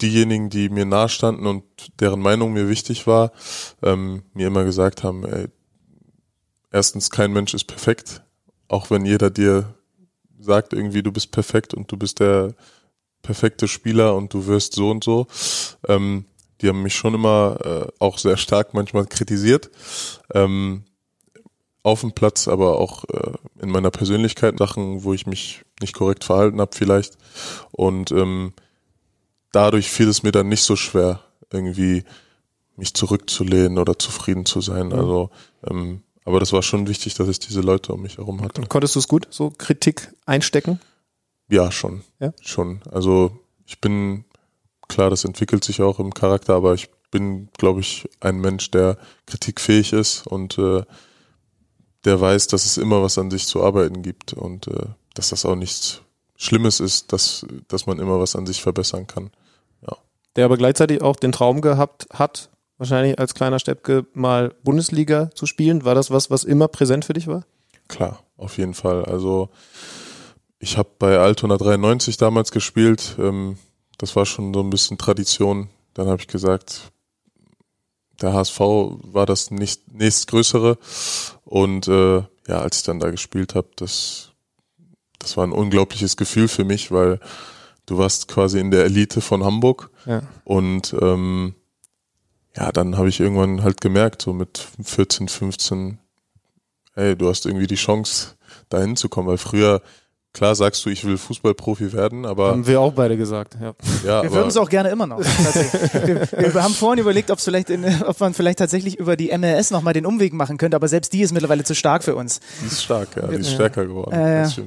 [0.02, 1.63] diejenigen, die mir nahestanden und
[1.99, 3.32] deren Meinung mir wichtig war,
[3.82, 5.47] ähm, mir immer gesagt haben, ey,
[6.71, 8.23] erstens, kein Mensch ist perfekt,
[8.67, 9.76] auch wenn jeder dir
[10.39, 12.54] sagt irgendwie, du bist perfekt und du bist der
[13.21, 15.28] perfekte Spieler und du wirst so und so.
[15.88, 16.26] Ähm,
[16.62, 19.69] die haben mich schon immer äh, auch sehr stark manchmal kritisiert.
[20.34, 20.84] Ähm,
[21.84, 26.24] auf dem Platz, aber auch äh, in meiner Persönlichkeit Sachen, wo ich mich nicht korrekt
[26.24, 27.17] verhalten habe vielleicht.
[27.72, 28.54] Und ähm,
[29.52, 31.19] dadurch fiel es mir dann nicht so schwer,
[31.52, 32.04] irgendwie
[32.78, 34.88] mich zurückzulehnen oder zufrieden zu sein.
[34.88, 34.93] Mhm.
[34.93, 35.30] Also,
[35.69, 38.62] ähm, aber das war schon wichtig, dass ich diese Leute um mich herum hatte.
[38.62, 40.80] Und konntest du es gut, so Kritik einstecken?
[41.50, 42.04] Ja, schon.
[42.19, 42.34] Ja?
[42.41, 42.82] Schon.
[42.89, 44.24] Also ich bin,
[44.88, 48.98] klar, das entwickelt sich auch im Charakter, aber ich bin, glaube ich, ein Mensch, der
[49.26, 50.84] kritikfähig ist und äh,
[52.06, 55.46] der weiß, dass es immer was an sich zu arbeiten gibt und äh, dass das
[55.46, 56.02] auch nichts
[56.36, 59.32] Schlimmes ist, dass, dass man immer was an sich verbessern kann.
[59.82, 59.96] Ja.
[60.36, 65.46] Der aber gleichzeitig auch den Traum gehabt hat, wahrscheinlich als kleiner Steppke mal Bundesliga zu
[65.46, 65.86] spielen.
[65.86, 67.46] War das was, was immer präsent für dich war?
[67.88, 69.06] Klar, auf jeden Fall.
[69.06, 69.50] Also
[70.60, 73.16] ich habe bei Altona 93 damals gespielt.
[73.20, 73.58] Ähm,
[73.98, 75.70] das war schon so ein bisschen Tradition.
[75.94, 76.92] Dann habe ich gesagt,
[78.24, 80.78] der HSV war das nicht, nächstgrößere.
[81.46, 84.32] Und äh, ja, als ich dann da gespielt habe, das,
[85.20, 87.20] das war ein unglaubliches Gefühl für mich, weil
[87.86, 89.92] du warst quasi in der Elite von Hamburg.
[90.06, 90.24] Ja.
[90.44, 91.56] Und ähm,
[92.56, 96.00] ja, dann habe ich irgendwann halt gemerkt, so mit 14, 15,
[96.94, 98.36] hey, du hast irgendwie die Chance,
[98.70, 99.82] da hinzukommen, weil früher
[100.34, 103.74] klar sagst du, ich will Fußballprofi werden, aber Haben wir auch beide gesagt, ja.
[104.06, 105.19] ja, Wir würden es auch gerne immer noch.
[105.19, 109.72] wir, wir haben vorhin überlegt, ob, vielleicht in, ob man vielleicht tatsächlich über die MLS
[109.72, 112.39] nochmal den Umweg machen könnte, aber selbst die ist mittlerweile zu stark für uns.
[112.62, 114.12] die ist stark, ja, die ist stärker geworden.
[114.13, 114.43] Ja.
[114.43, 114.60] Das.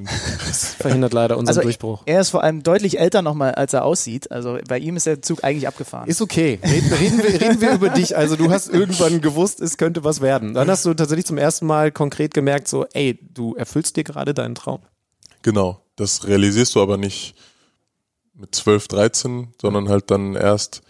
[0.47, 2.03] Das verhindert leider unseren Also Durchbruch.
[2.05, 4.31] er ist vor allem deutlich älter nochmal, als er aussieht.
[4.31, 6.07] Also bei ihm ist der Zug eigentlich abgefahren.
[6.07, 6.59] Ist okay.
[6.63, 8.15] Reden, reden, wir, reden wir über dich.
[8.15, 10.53] Also du hast irgendwann gewusst, es könnte was werden.
[10.53, 14.33] Dann hast du tatsächlich zum ersten Mal konkret gemerkt, so, ey, du erfüllst dir gerade
[14.33, 14.79] deinen Traum.
[15.47, 17.33] Genau, das realisierst du aber nicht
[18.33, 20.81] mit 12, 13, sondern halt dann erst,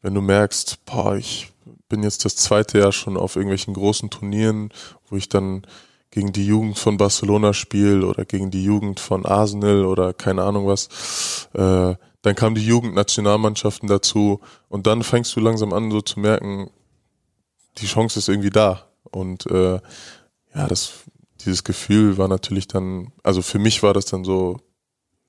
[0.00, 1.52] wenn du merkst, boah, ich
[1.90, 4.70] bin jetzt das zweite Jahr schon auf irgendwelchen großen Turnieren,
[5.10, 5.66] wo ich dann
[6.10, 10.66] gegen die Jugend von Barcelona spiele oder gegen die Jugend von Arsenal oder keine Ahnung
[10.66, 11.46] was.
[11.52, 14.40] Äh, dann kamen die Jugendnationalmannschaften dazu
[14.70, 16.70] und dann fängst du langsam an, so zu merken,
[17.76, 18.86] die Chance ist irgendwie da.
[19.02, 19.82] Und äh,
[20.54, 20.94] ja, das,
[21.48, 24.58] dieses Gefühl war natürlich dann, also für mich war das dann so,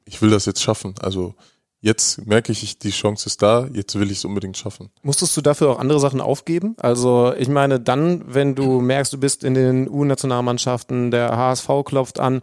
[0.06, 0.96] ich will das jetzt schaffen.
[1.02, 1.34] Also
[1.82, 4.90] jetzt merke ich, die Chance ist da, jetzt will ich es unbedingt schaffen.
[5.02, 6.76] Musstest du dafür auch andere Sachen aufgeben?
[6.78, 12.20] Also ich meine, dann, wenn du merkst, du bist in den U-Nationalmannschaften, der HSV klopft
[12.20, 12.42] an,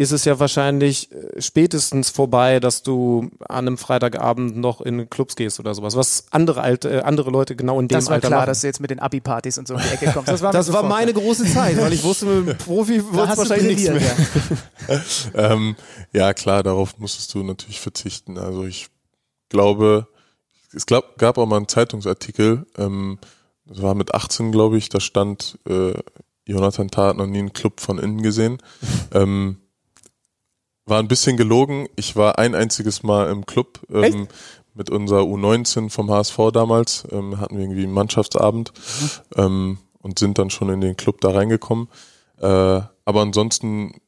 [0.00, 5.36] ist es ja wahrscheinlich äh, spätestens vorbei, dass du an einem Freitagabend noch in Clubs
[5.36, 5.94] gehst oder sowas.
[5.94, 8.46] Was andere alte, äh, andere Leute genau in dem das war Alter klar, machen.
[8.48, 10.30] dass du jetzt mit den Abi-Partys und so in die Ecke kommst.
[10.30, 13.36] Das war, Das war meine große Zeit, weil ich wusste, mit dem Profi wird es
[13.36, 14.00] wahrscheinlich nichts mehr.
[14.88, 15.00] ja.
[15.34, 15.76] Ähm,
[16.12, 18.38] ja, klar, darauf musstest du natürlich verzichten.
[18.38, 18.88] Also ich
[19.50, 20.08] glaube,
[20.72, 23.18] es glaub, gab auch mal einen Zeitungsartikel, ähm,
[23.66, 25.92] das war mit 18, glaube ich, da stand, äh,
[26.46, 28.58] Jonathan Tah hat noch nie einen Club von innen gesehen.
[29.12, 29.58] ähm,
[30.90, 31.88] war ein bisschen gelogen.
[31.96, 34.28] Ich war ein einziges Mal im Club ähm,
[34.74, 37.04] mit unserer U19 vom HSV damals.
[37.10, 38.72] Ähm, hatten wir irgendwie einen Mannschaftsabend
[39.36, 41.88] ähm, und sind dann schon in den Club da reingekommen.
[42.38, 44.00] Äh, aber ansonsten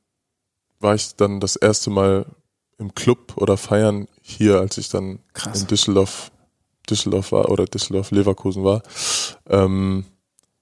[0.81, 2.27] war ich dann das erste Mal
[2.79, 5.63] im Club oder feiern hier, als ich dann Krass.
[5.63, 6.33] in Düsseldorf,
[6.91, 8.83] Düsseldorf war oder Düsseldorf Leverkusen war.
[9.49, 10.05] Ähm,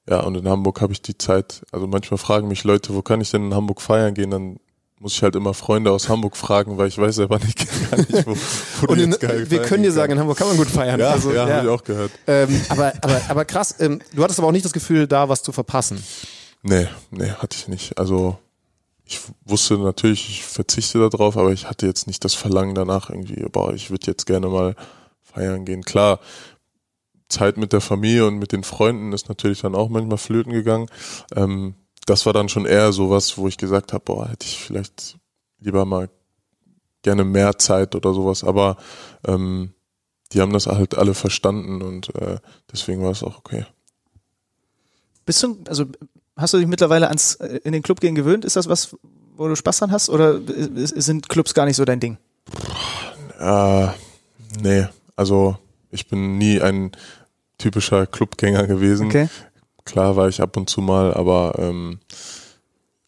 [0.09, 3.21] ja, und in Hamburg habe ich die Zeit, also manchmal fragen mich Leute, wo kann
[3.21, 4.31] ich denn in Hamburg feiern gehen?
[4.31, 4.59] Dann
[5.01, 7.59] muss ich halt immer Freunde aus Hamburg fragen, weil ich weiß selber nicht,
[7.91, 8.37] gar nicht, wo,
[8.83, 11.01] wo Und in, wir können dir sagen, in Hamburg kann man gut feiern.
[11.01, 12.13] Ja, Also, ja, habe ich auch gehört.
[12.27, 15.43] Ähm, aber, aber, aber krass, ähm, du hattest aber auch nicht das Gefühl, da was
[15.43, 16.05] zu verpassen.
[16.63, 17.99] Nee, nee, hatte ich nicht.
[17.99, 18.39] Also
[19.07, 23.43] ich wusste natürlich, ich verzichte darauf, aber ich hatte jetzt nicht das Verlangen danach irgendwie,
[23.51, 24.77] boah, ich würde jetzt gerne mal
[25.23, 25.83] feiern gehen.
[25.83, 26.21] Klar,
[27.31, 30.89] Zeit mit der Familie und mit den Freunden ist natürlich dann auch manchmal flöten gegangen.
[31.35, 31.75] Ähm,
[32.11, 35.17] das war dann schon eher sowas, wo ich gesagt habe, boah, hätte ich vielleicht
[35.61, 36.09] lieber mal
[37.03, 38.77] gerne mehr Zeit oder sowas, aber
[39.25, 39.73] ähm,
[40.33, 42.39] die haben das halt alle verstanden und äh,
[42.71, 43.65] deswegen war es auch okay.
[45.25, 45.87] Bist du, also
[46.37, 48.45] hast du dich mittlerweile ans äh, in den Club gehen gewöhnt?
[48.45, 48.97] Ist das was,
[49.37, 50.11] wo du Spaß dran hast?
[50.11, 52.19] Oder äh, sind Clubs gar nicht so dein Ding?
[53.39, 53.89] Äh,
[54.61, 55.57] nee, also
[55.91, 56.91] ich bin nie ein
[57.59, 59.07] typischer Clubgänger gewesen.
[59.07, 59.29] Okay.
[59.85, 62.01] Klar war ich ab und zu mal, aber ähm,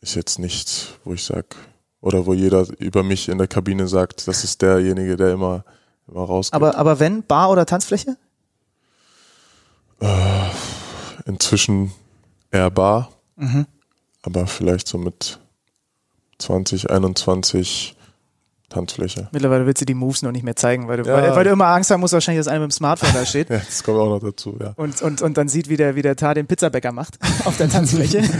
[0.01, 1.57] ist jetzt nicht, wo ich sag,
[2.01, 5.65] oder wo jeder über mich in der Kabine sagt, das ist derjenige, der immer,
[6.09, 6.55] immer rausgeht.
[6.55, 8.17] Aber, aber wenn, Bar oder Tanzfläche?
[11.27, 11.93] Inzwischen
[12.51, 13.67] eher Bar, Mhm.
[14.23, 15.39] aber vielleicht so mit
[16.39, 17.97] 20, 21
[18.73, 19.29] Tanzfläche.
[19.33, 21.15] Mittlerweile willst du die Moves noch nicht mehr zeigen, weil du, Ja.
[21.17, 23.51] weil, weil du immer Angst haben musst, wahrscheinlich, dass einer mit dem Smartphone da steht.
[23.53, 24.73] Ja, das kommt auch noch dazu, ja.
[24.77, 27.69] Und, und, und dann sieht, wie der, wie der Tar den Pizzabäcker macht auf der
[27.69, 28.23] Tanzfläche.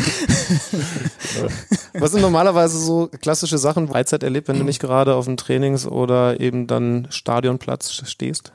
[1.95, 5.87] Was sind normalerweise so klassische Sachen, Freizeit erlebt, wenn du nicht gerade auf dem Trainings-
[5.87, 8.53] oder eben dann Stadionplatz stehst?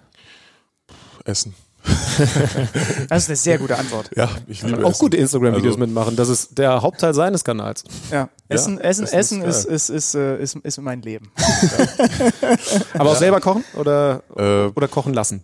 [1.26, 1.54] Essen.
[3.10, 4.10] Das ist eine sehr gute Antwort.
[4.16, 5.00] Ja, ich Kann liebe man auch Essen.
[5.00, 6.16] gute Instagram-Videos Also- mitmachen.
[6.16, 7.84] Das ist der Hauptteil seines Kanals.
[8.12, 8.30] Ja.
[8.50, 11.32] Essen, Essen, Essen Essen ist ist, ist, ist, äh, ist, ist mein Leben.
[12.94, 15.44] Aber auch selber kochen oder, Äh, oder kochen lassen?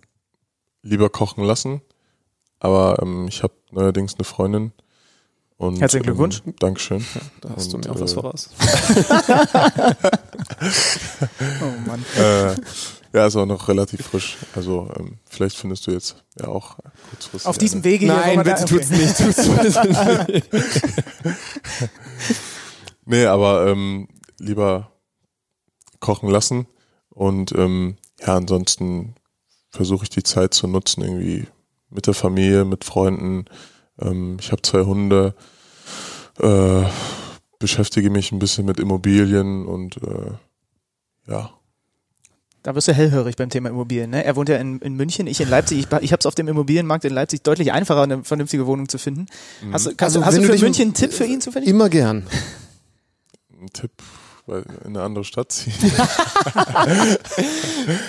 [0.82, 1.80] lieber kochen lassen.
[2.60, 4.72] Aber ähm, ich habe neuerdings eine Freundin.
[5.56, 6.42] Und, Herzlichen Glückwunsch.
[6.46, 7.04] Ähm, Dankeschön.
[7.40, 8.50] Da hast Und, du mir auch was äh, voraus.
[11.60, 12.04] Oh Mann.
[12.16, 12.54] Äh,
[13.14, 14.36] ja, ist auch noch relativ frisch.
[14.54, 16.78] Also ähm, vielleicht findest du jetzt ja auch
[17.10, 17.46] kurzfristig.
[17.48, 17.84] Auf diesem.
[17.84, 18.14] Wege hier.
[18.14, 18.74] wollen wir da- okay.
[18.90, 19.16] nicht.
[19.16, 19.48] Tut's
[20.28, 20.50] nicht.
[23.06, 24.92] Nee, aber ähm, lieber
[26.00, 26.66] kochen lassen.
[27.10, 29.14] Und ähm, ja, ansonsten
[29.70, 31.46] versuche ich die Zeit zu nutzen, irgendwie
[31.90, 33.44] mit der Familie, mit Freunden.
[34.00, 35.34] Ähm, ich habe zwei Hunde,
[36.40, 36.84] äh,
[37.58, 40.32] beschäftige mich ein bisschen mit Immobilien und äh,
[41.30, 41.50] ja,
[42.64, 44.08] Da wirst du hellhörig beim Thema Immobilien.
[44.10, 44.24] Ne?
[44.24, 45.78] Er wohnt ja in, in München, ich in Leipzig.
[45.80, 48.96] Ich, ich habe es auf dem Immobilienmarkt in Leipzig deutlich einfacher, eine vernünftige Wohnung zu
[48.96, 49.26] finden.
[49.70, 51.68] Hast, du- kannst, Also, hast du für München einen Tipp für ihn zufällig?
[51.68, 52.26] Immer gern.
[53.60, 53.90] ein Tipp.
[54.46, 55.74] in eine andere Stadt ziehen.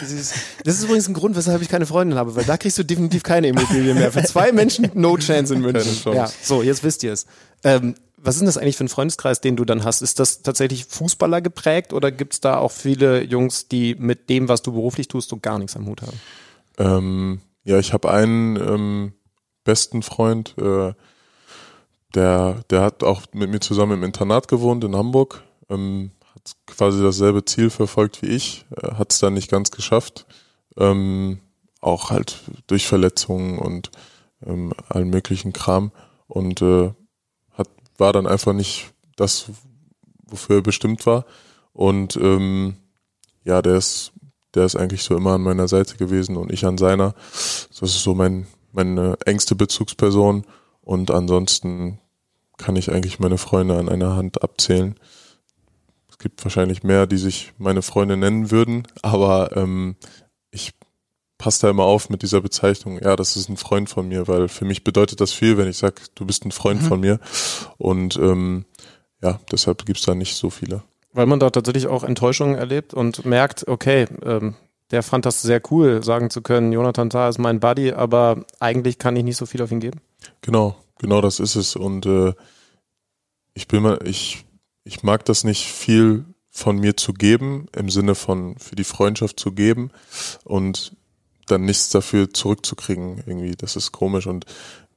[0.01, 0.33] das, ist,
[0.63, 3.23] das ist übrigens ein Grund, weshalb ich keine Freundin habe, weil da kriegst du definitiv
[3.23, 4.11] keine Immobilie mehr.
[4.11, 5.97] Für zwei Menschen no chance in München.
[6.13, 7.25] Ja, so, jetzt wisst ihr es.
[7.63, 7.95] Ähm,
[8.25, 10.01] was ist denn das eigentlich für ein Freundeskreis, den du dann hast?
[10.01, 14.49] Ist das tatsächlich Fußballer geprägt oder gibt es da auch viele Jungs, die mit dem,
[14.49, 16.19] was du beruflich tust, so gar nichts am Hut haben?
[16.77, 19.13] Ähm, ja, ich habe einen ähm,
[19.63, 20.93] besten Freund, äh,
[22.13, 27.01] der, der hat auch mit mir zusammen im Internat gewohnt in Hamburg, ähm, hat quasi
[27.01, 30.25] dasselbe Ziel verfolgt wie ich, äh, hat es dann nicht ganz geschafft,
[30.77, 31.39] ähm,
[31.81, 33.91] auch halt durch Verletzungen und
[34.45, 35.91] ähm, allen möglichen Kram
[36.27, 36.91] und äh,
[37.97, 39.51] war dann einfach nicht das,
[40.27, 41.25] wofür er bestimmt war
[41.73, 42.77] und ähm,
[43.43, 44.11] ja, der ist
[44.55, 47.13] der ist eigentlich so immer an meiner Seite gewesen und ich an seiner.
[47.69, 50.45] Das ist so mein, meine engste Bezugsperson.
[50.81, 51.99] Und ansonsten
[52.57, 54.95] kann ich eigentlich meine Freunde an einer Hand abzählen.
[56.09, 59.97] Es gibt wahrscheinlich mehr, die sich meine Freunde nennen würden, aber ähm,
[61.35, 62.99] ich passe da immer auf mit dieser Bezeichnung.
[63.01, 65.77] Ja, das ist ein Freund von mir, weil für mich bedeutet das viel, wenn ich
[65.77, 66.85] sage, du bist ein Freund mhm.
[66.85, 67.19] von mir.
[67.77, 68.65] Und ähm,
[69.21, 70.83] ja, deshalb gibt's da nicht so viele.
[71.11, 74.55] Weil man da tatsächlich auch Enttäuschungen erlebt und merkt, okay, ähm,
[74.91, 78.97] der fand das sehr cool, sagen zu können, Jonathan Tah ist mein Buddy, aber eigentlich
[78.97, 79.99] kann ich nicht so viel auf ihn geben.
[80.41, 81.75] Genau, genau das ist es.
[81.75, 82.33] Und äh,
[83.53, 84.45] ich bin mal, ich,
[84.83, 89.37] ich mag das nicht viel von mir zu geben, im Sinne von für die Freundschaft
[89.39, 89.91] zu geben
[90.45, 90.95] und
[91.45, 93.23] dann nichts dafür zurückzukriegen.
[93.25, 94.27] Irgendwie, das ist komisch.
[94.27, 94.45] Und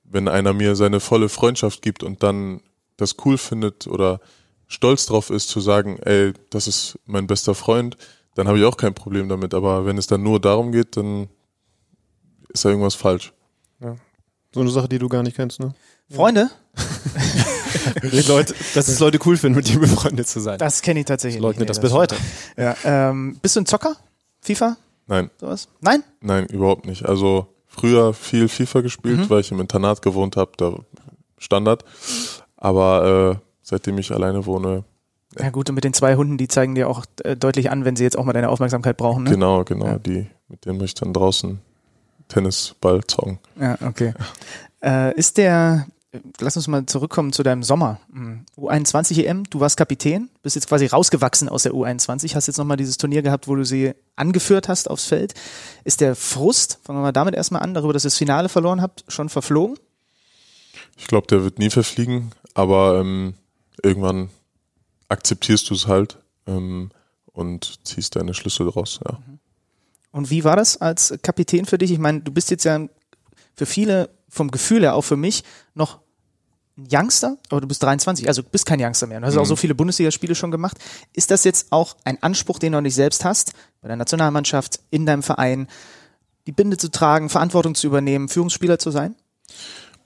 [0.04, 2.60] wenn einer mir seine volle Freundschaft gibt und dann
[2.96, 4.20] das cool findet oder
[4.66, 7.96] stolz drauf ist zu sagen, ey, das ist mein bester Freund,
[8.34, 9.54] dann habe ich auch kein Problem damit.
[9.54, 11.28] Aber wenn es dann nur darum geht, dann
[12.48, 13.32] ist da irgendwas falsch.
[13.80, 13.96] Ja.
[14.54, 15.74] So eine Sache, die du gar nicht kennst, ne?
[16.10, 16.50] Freunde?
[18.28, 20.58] Leute, dass es Leute cool finden, mit dir befreundet zu sein.
[20.58, 21.36] Das kenne ich tatsächlich.
[21.36, 22.16] Ich leugne nee, das bis heute.
[22.56, 23.96] Ja, ähm, bist du ein Zocker?
[24.40, 24.76] FIFA?
[25.08, 25.30] Nein.
[25.40, 25.68] Sowas?
[25.80, 26.04] Nein?
[26.20, 27.06] Nein, überhaupt nicht.
[27.06, 29.30] Also früher viel FIFA gespielt, mhm.
[29.30, 30.74] weil ich im Internat gewohnt habe, da
[31.38, 31.84] Standard.
[32.56, 34.84] Aber äh, seitdem ich alleine wohne.
[35.38, 37.96] Ja gut, und mit den zwei Hunden, die zeigen dir auch äh, deutlich an, wenn
[37.96, 39.24] sie jetzt auch mal deine Aufmerksamkeit brauchen.
[39.24, 39.30] Ne?
[39.30, 39.86] Genau, genau.
[39.86, 39.98] Ja.
[39.98, 41.60] Die, mit denen möchte ich dann draußen
[42.28, 43.38] Tennisball zocken.
[43.60, 44.14] Ja, okay.
[44.82, 45.08] Ja.
[45.08, 45.86] Äh, ist der,
[46.40, 48.00] lass uns mal zurückkommen zu deinem Sommer.
[48.12, 52.56] Hm, U21 EM, du warst Kapitän, bist jetzt quasi rausgewachsen aus der U21, hast jetzt
[52.56, 55.34] nochmal dieses Turnier gehabt, wo du sie angeführt hast aufs Feld.
[55.84, 58.80] Ist der Frust, fangen wir mal damit erstmal an, darüber, dass ihr das Finale verloren
[58.80, 59.78] habt, schon verflogen?
[60.96, 63.34] Ich glaube, der wird nie verfliegen, aber ähm,
[63.82, 64.30] irgendwann
[65.08, 66.90] akzeptierst du es halt ähm,
[67.32, 69.18] und ziehst deine Schlüssel daraus, ja.
[70.10, 71.92] Und wie war das als Kapitän für dich?
[71.92, 72.88] Ich meine, du bist jetzt ja
[73.54, 76.00] für viele vom Gefühl her, auch für mich, noch
[76.76, 79.20] ein Youngster, aber du bist 23, also du bist kein Youngster mehr.
[79.20, 79.40] Du hast mhm.
[79.40, 80.78] auch so viele Bundesligaspiele schon gemacht.
[81.12, 84.80] Ist das jetzt auch ein Anspruch, den du an dich selbst hast, bei der Nationalmannschaft,
[84.90, 85.68] in deinem Verein,
[86.46, 89.16] die Binde zu tragen, Verantwortung zu übernehmen, Führungsspieler zu sein?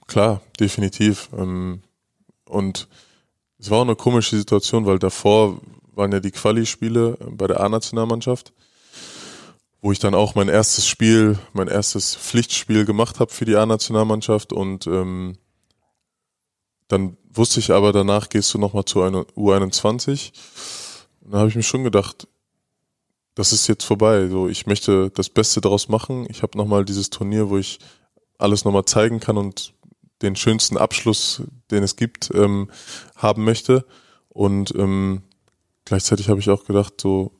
[0.07, 1.29] Klar, definitiv.
[1.37, 1.81] Ähm,
[2.45, 2.87] und
[3.59, 5.59] es war auch eine komische Situation, weil davor
[5.93, 8.51] waren ja die Quali-Spiele bei der A-Nationalmannschaft,
[9.83, 14.53] wo ich dann auch mein erstes Spiel, mein erstes Pflichtspiel gemacht habe für die A-Nationalmannschaft
[14.53, 15.37] und ähm,
[16.87, 20.31] dann wusste ich aber, danach gehst du nochmal zu einer U21.
[21.19, 22.29] Und da habe ich mir schon gedacht,
[23.35, 24.29] das ist jetzt vorbei.
[24.29, 26.27] So, ich möchte das Beste daraus machen.
[26.29, 27.79] Ich habe nochmal dieses Turnier, wo ich
[28.37, 29.73] alles nochmal zeigen kann und
[30.21, 32.71] den schönsten Abschluss, den es gibt, ähm,
[33.17, 33.85] haben möchte.
[34.29, 35.23] Und ähm,
[35.83, 37.33] gleichzeitig habe ich auch gedacht, so,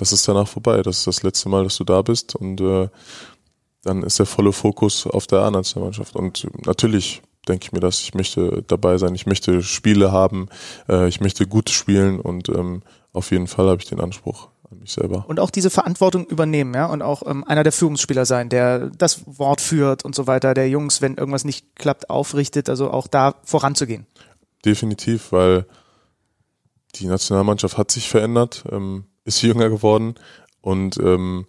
[0.00, 0.82] das ist danach vorbei.
[0.82, 2.34] Das ist das letzte Mal, dass du da bist.
[2.34, 2.88] Und äh,
[3.82, 6.16] dann ist der volle Fokus auf der A-Nationalmannschaft.
[6.16, 10.48] Und natürlich denke ich mir das, ich möchte dabei sein, ich möchte Spiele haben,
[10.88, 12.82] äh, ich möchte gut spielen und ähm,
[13.12, 15.24] auf jeden Fall habe ich den Anspruch an mich selber.
[15.26, 19.22] Und auch diese Verantwortung übernehmen, ja, und auch ähm, einer der Führungsspieler sein, der das
[19.26, 23.34] Wort führt und so weiter, der Jungs, wenn irgendwas nicht klappt, aufrichtet, also auch da
[23.44, 24.06] voranzugehen.
[24.64, 25.66] Definitiv, weil
[26.96, 30.14] die Nationalmannschaft hat sich verändert, ähm, ist jünger geworden
[30.60, 31.46] und ähm,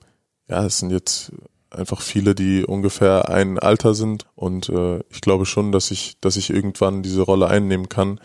[0.47, 1.31] ja, es sind jetzt
[1.69, 6.35] einfach viele, die ungefähr ein Alter sind und äh, ich glaube schon, dass ich, dass
[6.35, 8.19] ich irgendwann diese Rolle einnehmen kann.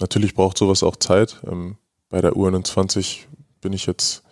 [0.00, 1.42] Natürlich braucht sowas auch Zeit.
[1.46, 1.76] Ähm,
[2.08, 3.24] bei der U21
[3.60, 4.22] bin ich jetzt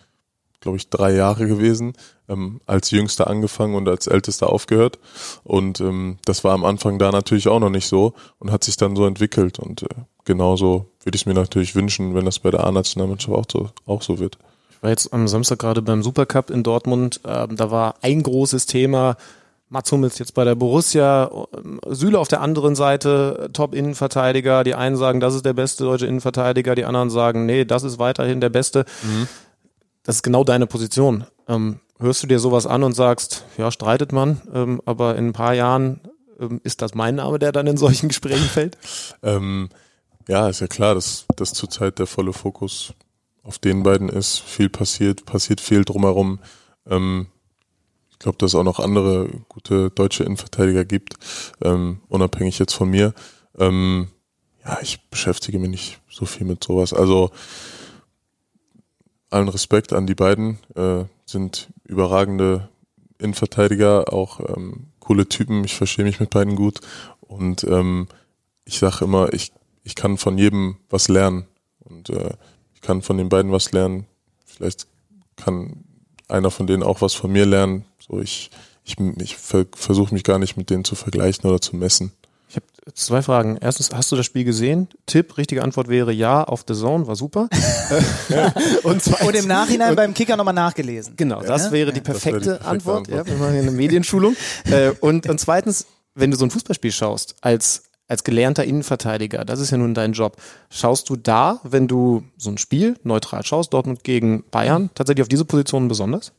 [0.65, 1.93] glaube ich, drei Jahre gewesen,
[2.27, 4.97] ähm, als Jüngster angefangen und als Ältester aufgehört.
[5.43, 8.75] Und ähm, das war am Anfang da natürlich auch noch nicht so und hat sich
[8.75, 9.59] dann so entwickelt.
[9.59, 9.87] Und äh,
[10.25, 14.01] genauso würde ich es mir natürlich wünschen, wenn das bei der A-Nationalmannschaft auch so, auch
[14.01, 14.39] so wird.
[14.77, 17.21] Ich war jetzt am Samstag gerade beim Supercup in Dortmund.
[17.25, 19.17] Ähm, da war ein großes Thema,
[19.69, 21.29] Mats Hummels jetzt bei der Borussia,
[21.89, 24.63] Süle auf der anderen Seite, Top-Innenverteidiger.
[24.63, 27.97] Die einen sagen, das ist der beste deutsche Innenverteidiger, die anderen sagen, nee, das ist
[27.97, 28.85] weiterhin der beste.
[29.03, 29.27] Mhm.
[30.03, 31.25] Das ist genau deine Position.
[31.47, 35.33] Ähm, hörst du dir sowas an und sagst, ja, streitet man, ähm, aber in ein
[35.33, 36.01] paar Jahren
[36.39, 38.77] ähm, ist das mein Name, der dann in solchen Gesprächen fällt?
[39.23, 39.69] Ähm,
[40.27, 42.93] ja, ist ja klar, dass, dass zurzeit der volle Fokus
[43.45, 44.39] auf den beiden ist.
[44.39, 46.39] Viel passiert, passiert viel drumherum.
[46.87, 47.27] Ähm,
[48.09, 51.15] ich glaube, dass es auch noch andere gute deutsche Innenverteidiger gibt,
[51.61, 53.13] ähm, unabhängig jetzt von mir.
[53.57, 54.09] Ähm,
[54.65, 56.93] ja, ich beschäftige mich nicht so viel mit sowas.
[56.93, 57.31] Also
[59.29, 62.69] allen Respekt an die beiden, äh, sind überragende
[63.19, 65.63] Innenverteidiger, auch ähm, coole Typen.
[65.63, 66.79] Ich verstehe mich mit beiden gut
[67.21, 68.07] und ähm,
[68.65, 69.51] ich sage immer, ich
[69.85, 71.45] ich kann von jedem was lernen
[71.79, 72.33] und äh,
[72.85, 74.05] kann von den beiden was lernen.
[74.45, 74.87] Vielleicht
[75.35, 75.83] kann
[76.27, 77.85] einer von denen auch was von mir lernen.
[77.99, 78.51] So, ich,
[78.83, 82.11] ich, ich versuche mich gar nicht mit denen zu vergleichen oder zu messen.
[82.47, 83.57] Ich habe zwei Fragen.
[83.59, 84.87] Erstens, hast du das Spiel gesehen?
[85.07, 87.49] Tipp, richtige Antwort wäre ja, auf The Zone, war super.
[88.83, 91.15] und, zweitens, und im Nachhinein und, beim Kicker nochmal nachgelesen.
[91.17, 93.09] Genau, das wäre die perfekte, die perfekte Antwort.
[93.09, 93.27] Antwort.
[93.27, 94.35] Ja, wir machen eine Medienschulung.
[94.65, 99.59] Äh, und, und zweitens, wenn du so ein Fußballspiel schaust, als als gelernter Innenverteidiger, das
[99.59, 100.37] ist ja nun dein Job.
[100.69, 105.29] Schaust du da, wenn du so ein Spiel neutral schaust, Dortmund gegen Bayern, tatsächlich auf
[105.29, 106.31] diese Positionen besonders?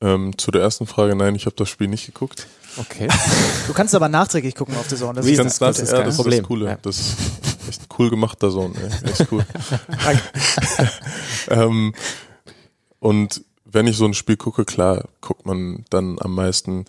[0.00, 2.46] Ähm, zu der ersten Frage, nein, ich habe das Spiel nicht geguckt.
[2.76, 3.08] Okay.
[3.66, 5.14] Du kannst aber nachträglich gucken auf die Zone.
[5.14, 6.34] Das, ist das, das, ist, ja, das, Problem.
[6.34, 6.66] ist das Coole.
[6.66, 6.78] Ja.
[6.82, 7.16] Das ist
[7.68, 8.74] echt cool gemacht, der Sohn.
[8.74, 9.10] Ey.
[9.10, 9.46] Echt cool.
[11.48, 11.94] ähm,
[12.98, 16.84] und wenn ich so ein Spiel gucke, klar, guckt man dann am meisten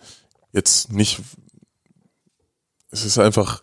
[0.52, 1.20] jetzt nicht.
[2.96, 3.60] Es ist einfach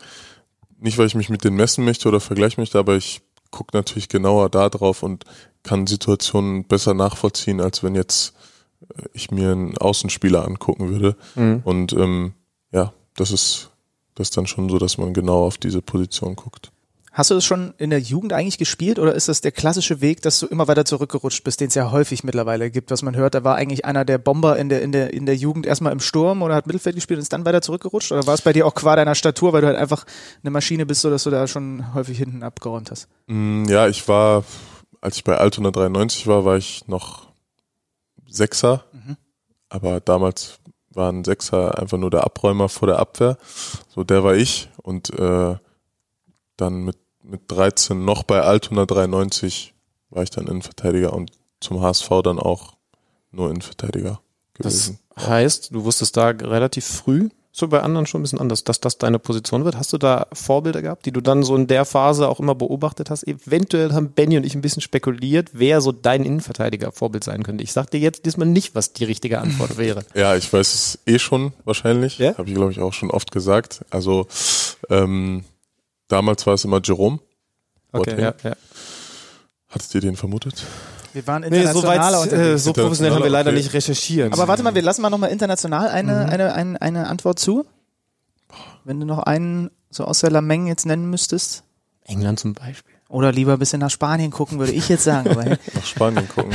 [0.79, 3.21] nicht, weil ich mich mit denen messen möchte oder vergleichen möchte, aber ich
[3.51, 5.23] gucke natürlich genauer da drauf und
[5.63, 8.33] kann Situationen besser nachvollziehen, als wenn jetzt
[9.13, 11.15] ich mir einen Außenspieler angucken würde.
[11.35, 11.61] Mhm.
[11.63, 12.33] Und ähm,
[12.71, 13.69] ja, das ist
[14.15, 16.71] das ist dann schon so, dass man genau auf diese Position guckt.
[17.13, 20.23] Hast du das schon in der Jugend eigentlich gespielt oder ist das der klassische Weg,
[20.23, 23.35] dass du immer weiter zurückgerutscht bist, den es ja häufig mittlerweile gibt, was man hört?
[23.35, 25.99] Da war eigentlich einer der Bomber in der, in der, in der Jugend erstmal im
[25.99, 28.11] Sturm oder hat Mittelfeld gespielt und ist dann weiter zurückgerutscht?
[28.11, 30.05] Oder war es bei dir auch qua deiner Statur, weil du halt einfach
[30.41, 33.07] eine Maschine bist, so dass du da schon häufig hinten abgeräumt hast?
[33.27, 34.43] Mm, ja, ich war,
[34.99, 37.27] als ich bei Altona 93 war, war ich noch
[38.27, 39.17] Sechser, mhm.
[39.69, 40.57] aber damals
[40.89, 43.37] war ein Sechser einfach nur der Abräumer vor der Abwehr.
[43.87, 45.57] So, der war ich und äh,
[46.57, 49.73] dann mit, mit 13 noch bei Altona 93
[50.09, 52.73] war ich dann Innenverteidiger und zum HSV dann auch
[53.31, 54.21] nur Innenverteidiger
[54.53, 54.99] gewesen.
[55.15, 58.79] Das heißt, du wusstest da relativ früh, so bei anderen schon ein bisschen anders, dass
[58.79, 59.77] das deine Position wird.
[59.77, 63.11] Hast du da Vorbilder gehabt, die du dann so in der Phase auch immer beobachtet
[63.11, 63.27] hast?
[63.27, 67.63] Eventuell haben Benny und ich ein bisschen spekuliert, wer so dein Innenverteidiger Vorbild sein könnte.
[67.63, 70.03] Ich sag dir jetzt diesmal nicht, was die richtige Antwort wäre.
[70.15, 72.17] Ja, ich weiß es eh schon wahrscheinlich.
[72.17, 72.35] Ja?
[72.37, 73.85] Habe ich, glaube ich, auch schon oft gesagt.
[73.91, 74.25] Also
[74.89, 75.43] ähm,
[76.13, 77.19] damals war es immer Jerome.
[77.91, 78.55] Okay, ja, ja.
[79.69, 80.63] Hattet ihr den vermutet?
[81.13, 81.73] Wir waren international.
[81.73, 83.57] Nee, so, weit, äh, so professionell haben wir leider okay.
[83.57, 84.31] nicht recherchiert.
[84.33, 86.29] Aber warte mal, wir lassen mal nochmal international eine, mhm.
[86.29, 87.65] eine, eine, eine Antwort zu.
[88.83, 91.63] Wenn du noch einen so aus der Lameng jetzt nennen müsstest.
[92.05, 92.92] England zum Beispiel.
[93.09, 95.29] Oder lieber ein bisschen nach Spanien gucken, würde ich jetzt sagen.
[95.29, 96.51] Aber nach Spanien gucken.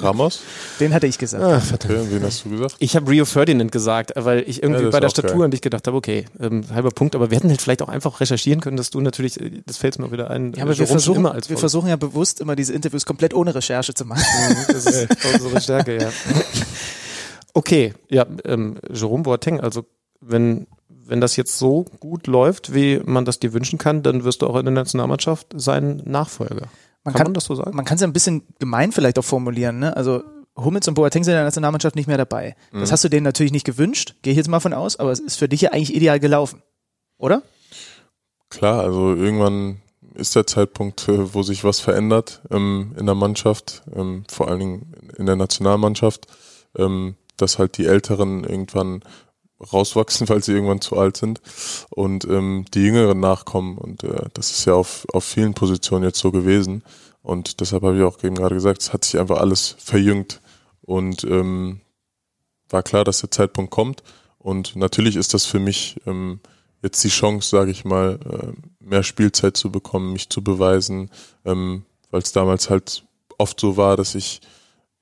[0.00, 0.40] Ramos?
[0.80, 1.42] Den hatte ich gesagt.
[1.42, 2.76] Ah, okay, wen hast du gesagt?
[2.78, 5.44] Ich habe Rio Ferdinand gesagt, weil ich irgendwie ja, bei der Statur geil.
[5.44, 8.20] an dich gedacht habe, okay, ähm, halber Punkt, aber wir hätten halt vielleicht auch einfach
[8.20, 10.52] recherchieren können, dass du natürlich, äh, das fällt mir wieder ein.
[10.54, 13.54] Ja, aber wir versuchen, immer als wir versuchen ja bewusst immer diese Interviews komplett ohne
[13.54, 14.24] Recherche zu machen.
[14.66, 16.10] das ist unsere Stärke, ja.
[17.54, 19.84] Okay, ja, ähm, Jerome Boateng, also
[20.20, 20.66] wenn
[21.12, 24.46] wenn das jetzt so gut läuft, wie man das dir wünschen kann, dann wirst du
[24.46, 26.68] auch in der Nationalmannschaft sein Nachfolger.
[27.04, 27.76] Man kann, kann man das so sagen?
[27.76, 29.78] Man kann es ja ein bisschen gemein vielleicht auch formulieren.
[29.78, 29.94] Ne?
[29.94, 30.22] Also
[30.56, 32.56] Hummels und Boateng sind in der Nationalmannschaft nicht mehr dabei.
[32.70, 32.80] Mhm.
[32.80, 35.20] Das hast du denen natürlich nicht gewünscht, gehe ich jetzt mal von aus, aber es
[35.20, 36.62] ist für dich ja eigentlich ideal gelaufen,
[37.18, 37.42] oder?
[38.48, 39.82] Klar, also irgendwann
[40.14, 44.60] ist der Zeitpunkt, äh, wo sich was verändert ähm, in der Mannschaft, ähm, vor allen
[44.60, 46.26] Dingen in der Nationalmannschaft,
[46.78, 49.02] ähm, dass halt die Älteren irgendwann
[49.72, 51.40] rauswachsen, weil sie irgendwann zu alt sind
[51.90, 53.78] und ähm, die Jüngeren nachkommen.
[53.78, 56.82] Und äh, das ist ja auf, auf vielen Positionen jetzt so gewesen.
[57.22, 60.40] Und deshalb habe ich auch eben gerade gesagt, es hat sich einfach alles verjüngt
[60.80, 61.80] und ähm,
[62.68, 64.02] war klar, dass der Zeitpunkt kommt.
[64.38, 66.40] Und natürlich ist das für mich ähm,
[66.82, 71.10] jetzt die Chance, sage ich mal, äh, mehr Spielzeit zu bekommen, mich zu beweisen,
[71.44, 73.04] ähm, weil es damals halt
[73.38, 74.40] oft so war, dass ich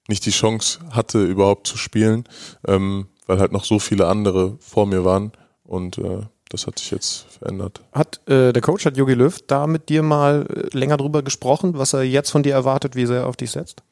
[0.08, 2.24] nicht die Chance hatte, überhaupt zu spielen,
[2.66, 5.30] ähm, weil halt noch so viele andere vor mir waren
[5.62, 7.80] und äh, das hat sich jetzt verändert.
[7.92, 11.78] Hat äh, der Coach, hat Jogi Löw da mit dir mal äh, länger drüber gesprochen,
[11.78, 13.84] was er jetzt von dir erwartet, wie sehr er auf dich setzt?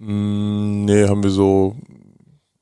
[0.00, 1.76] Mm, nee, haben wir so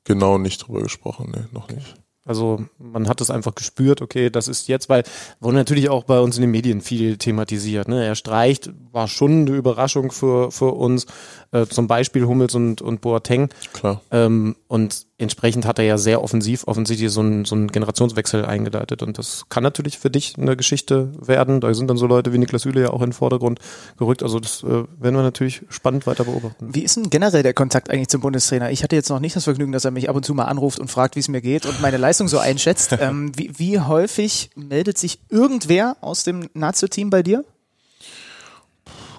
[0.04, 1.94] genau nicht drüber gesprochen, nee, noch nicht.
[2.24, 5.02] Also man hat es einfach gespürt, okay, das ist jetzt, weil
[5.40, 7.88] wurde natürlich auch bei uns in den Medien viel thematisiert.
[7.88, 8.04] Ne?
[8.04, 11.06] Er streicht, war schon eine Überraschung für, für uns,
[11.50, 13.48] äh, zum Beispiel Hummels und, und Boateng.
[13.72, 14.02] Klar.
[14.12, 19.02] Ähm, und entsprechend hat er ja sehr offensiv offensichtlich so einen, so einen Generationswechsel eingeleitet.
[19.02, 21.60] Und das kann natürlich für dich eine Geschichte werden.
[21.60, 23.60] Da sind dann so Leute wie Niklas Süle ja auch in den Vordergrund
[23.98, 24.22] gerückt.
[24.22, 26.74] Also das äh, werden wir natürlich spannend weiter beobachten.
[26.74, 28.70] Wie ist denn generell der Kontakt eigentlich zum Bundestrainer?
[28.70, 30.78] Ich hatte jetzt noch nicht das Vergnügen, dass er mich ab und zu mal anruft
[30.78, 32.92] und fragt, wie es mir geht und meine Leistung so einschätzt.
[33.00, 37.44] ähm, wie, wie häufig meldet sich irgendwer aus dem Nazio-Team bei dir?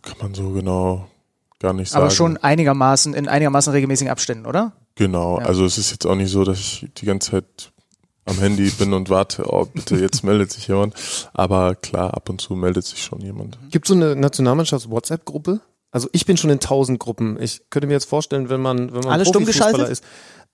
[0.02, 1.08] Kann man so genau
[1.60, 2.04] gar nicht sagen.
[2.04, 4.74] Aber schon einigermaßen, in einigermaßen regelmäßigen Abständen, oder?
[4.96, 5.46] Genau, Ja.
[5.46, 7.72] also es ist jetzt auch nicht so, dass ich die ganze Zeit
[8.26, 10.94] am Handy bin und warte, oh bitte, jetzt meldet sich jemand.
[11.34, 13.58] Aber klar, ab und zu meldet sich schon jemand.
[13.72, 15.60] Gibt so eine Nationalmannschafts-WhatsApp-Gruppe?
[15.92, 17.38] Also ich bin schon in tausend Gruppen.
[17.42, 19.90] Ich könnte mir jetzt vorstellen, wenn man, wenn man Alle stumm geschaltet?
[19.90, 20.04] ist.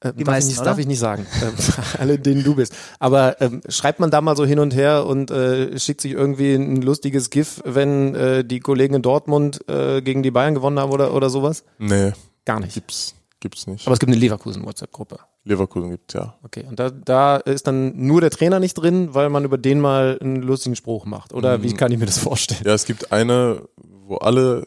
[0.01, 0.69] Äh, Die darf, meisten, ich nicht, oder?
[0.71, 1.25] darf ich nicht sagen.
[1.41, 1.53] Ähm,
[1.99, 2.73] alle, denen du bist.
[2.99, 6.53] Aber ähm, schreibt man da mal so hin und her und äh, schickt sich irgendwie
[6.55, 10.91] ein lustiges GIF, wenn äh, die Kollegen in Dortmund äh, gegen die Bayern gewonnen haben
[10.91, 11.63] oder, oder sowas?
[11.77, 12.11] Nee,
[12.45, 12.73] Gar nicht.
[12.73, 13.87] gibt's, gibt's nicht.
[13.87, 15.19] Aber es gibt eine Leverkusen-WhatsApp-Gruppe.
[15.43, 16.35] Leverkusen gibt's ja.
[16.43, 19.79] Okay, und da, da ist dann nur der Trainer nicht drin, weil man über den
[19.79, 21.33] mal einen lustigen Spruch macht.
[21.33, 22.61] Oder wie kann ich mir das vorstellen?
[22.65, 24.65] Ja, es gibt eine, wo alle,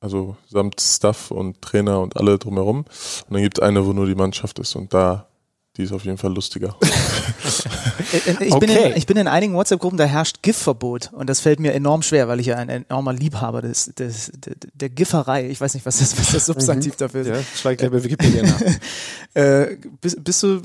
[0.00, 2.78] also samt Staff und Trainer und alle drumherum.
[2.78, 5.28] Und dann gibt eine, wo nur die Mannschaft ist und da,
[5.76, 6.76] die ist auf jeden Fall lustiger.
[8.12, 8.90] Äh, äh, Ich, bin Okay.
[8.90, 11.10] in, ich bin in einigen WhatsApp-Gruppen, da herrscht GIF-Verbot.
[11.12, 14.54] Und das fällt mir enorm schwer, weil ich ja ein enormer Liebhaber des, des, der,
[14.74, 17.28] der Gifferei, ich weiß nicht, was das, was das Substantiv dafür ist.
[17.28, 18.60] Ja, schlag gleich bei Wikipedia nach.
[19.34, 20.60] Äh, bist, bist du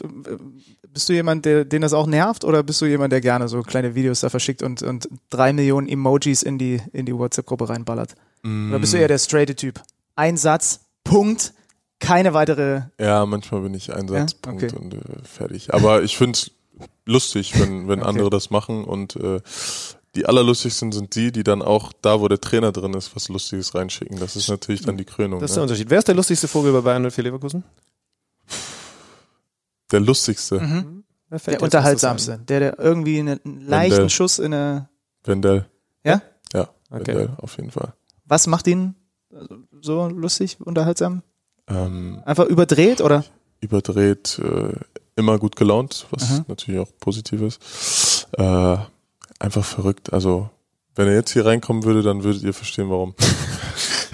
[0.92, 3.62] bist du jemand, der, den das auch nervt, oder bist du jemand, der gerne so
[3.62, 8.16] kleine Videos da verschickt und, und drei Millionen Emojis in die, in die WhatsApp-Gruppe reinballert?
[8.44, 9.82] Oder bist du eher der straighte Typ?
[10.16, 11.54] Ein Satz, Punkt,
[12.00, 12.84] keine weitere.
[13.00, 14.76] Ja, manchmal bin ich Einsatzpunkt okay.
[14.76, 15.74] und äh, fertig.
[15.74, 16.52] Aber ich find's
[17.06, 18.10] lustig, wenn, wenn Okay.
[18.10, 19.42] andere das machen und äh,
[20.16, 23.76] die allerlustigsten sind die, die dann auch da, wo der Trainer drin ist, was Lustiges
[23.76, 24.20] reinschicken.
[24.20, 25.40] Das ist natürlich dann die Krönung.
[25.40, 25.66] Das ist der ne?
[25.66, 25.90] Unterschied.
[25.90, 27.64] Wer ist der lustigste Vogel bei Bayern 04 Leverkusen?
[29.92, 30.60] Der lustigste.
[30.60, 31.04] Mhm.
[31.30, 34.10] Fällt Der unterhaltsamste, der, der irgendwie einen, einen leichten Wendell.
[34.10, 34.90] Schuss in eine.
[35.24, 35.66] Wendell.
[36.04, 36.22] Ja?
[36.54, 37.08] Ja, Okay.
[37.08, 37.94] Wendell, auf jeden Fall.
[38.26, 38.96] Was macht ihn
[39.82, 41.22] so lustig, unterhaltsam?
[41.70, 43.24] Ähm, Einfach überdreht oder?
[43.60, 44.74] überdreht, äh,
[45.16, 46.46] immer gut gelaunt, was Mhm.
[46.48, 48.28] natürlich auch positiv ist.
[48.38, 48.78] Äh,
[49.40, 50.14] einfach verrückt.
[50.14, 50.50] Also,
[50.96, 53.16] wenn er jetzt hier reinkommen würde, dann würdet ihr verstehen, warum.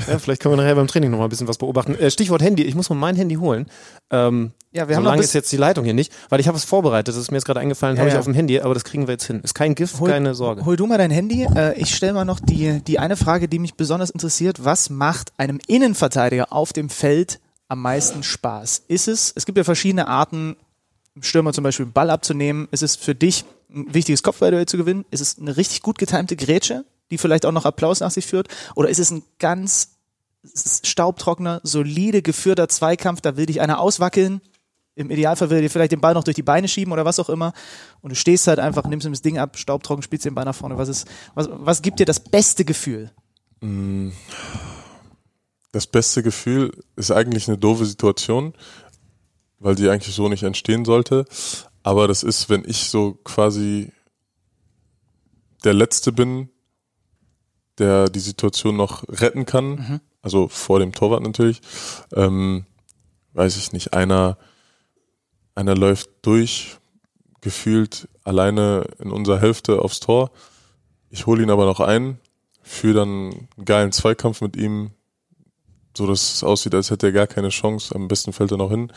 [0.08, 1.95] Ja, vielleicht können wir nachher beim Training noch mal ein bisschen was beobachten.
[1.95, 2.64] Äh, Stichwort Handy.
[2.64, 3.68] Ich muss mal mein Handy holen.
[4.10, 7.08] Ähm, Ja, so lange ist jetzt die Leitung hier nicht, weil ich habe was vorbereitet.
[7.10, 8.20] Das ist mir jetzt gerade eingefallen, Ja, habe ich ja.
[8.20, 9.39] auf dem Handy, aber das kriegen wir jetzt hin.
[9.43, 10.66] Ist kein Gift, Hol- keine Sorge.
[10.66, 11.47] Hol du mal dein Handy.
[11.56, 14.66] Äh, ich stelle mal noch die, die eine Frage, die mich besonders interessiert.
[14.66, 17.39] Was macht einem Innenverteidiger auf dem Feld
[17.74, 18.84] am meisten Spaß?
[18.88, 20.56] Ist es, es gibt ja verschiedene Arten,
[21.20, 22.68] Stürmer zum Beispiel einen Ball abzunehmen.
[22.72, 25.06] Ist es für dich ein wichtiges Kopfballduell zu gewinnen?
[25.12, 28.48] Ist es eine richtig gut getimte Grätsche, die vielleicht auch noch Applaus nach sich führt?
[28.76, 29.98] Oder ist es ein ganz
[30.84, 34.42] staubtrockener, solide geführter Zweikampf, da will dich einer auswackeln?
[34.96, 37.20] Im Idealfall will er dir vielleicht den Ball noch durch die Beine schieben oder was
[37.20, 37.54] auch immer.
[38.02, 40.56] Und du stehst halt einfach, nimmst ihm das Ding ab, staubtrocken, spielst den Ball nach
[40.56, 40.78] vorne.
[40.78, 43.10] Was ist, was, was gibt dir das beste Gefühl?
[43.62, 44.10] Mm,
[45.74, 48.54] Das beste Gefühl ist eigentlich eine doofe Situation,
[49.58, 51.26] weil die eigentlich so nicht entstehen sollte.
[51.82, 53.92] Aber das ist, wenn ich so quasi
[55.64, 56.50] der Letzte bin,
[57.80, 61.60] der die Situation noch retten kann, also vor dem Torwart natürlich,
[62.14, 62.68] ähm,
[63.34, 64.38] weiß ich nicht, einer,
[65.56, 66.78] einer läuft durch,
[67.42, 70.30] gefühlt alleine in unserer Hälfte aufs Tor.
[71.10, 72.20] Ich hole ihn aber noch ein,
[72.62, 73.10] führe dann
[73.58, 74.92] einen geilen Zweikampf mit ihm,
[75.96, 77.94] so dass es aussieht, als hätte er gar keine Chance.
[77.96, 78.91] Am besten fällt er noch hin.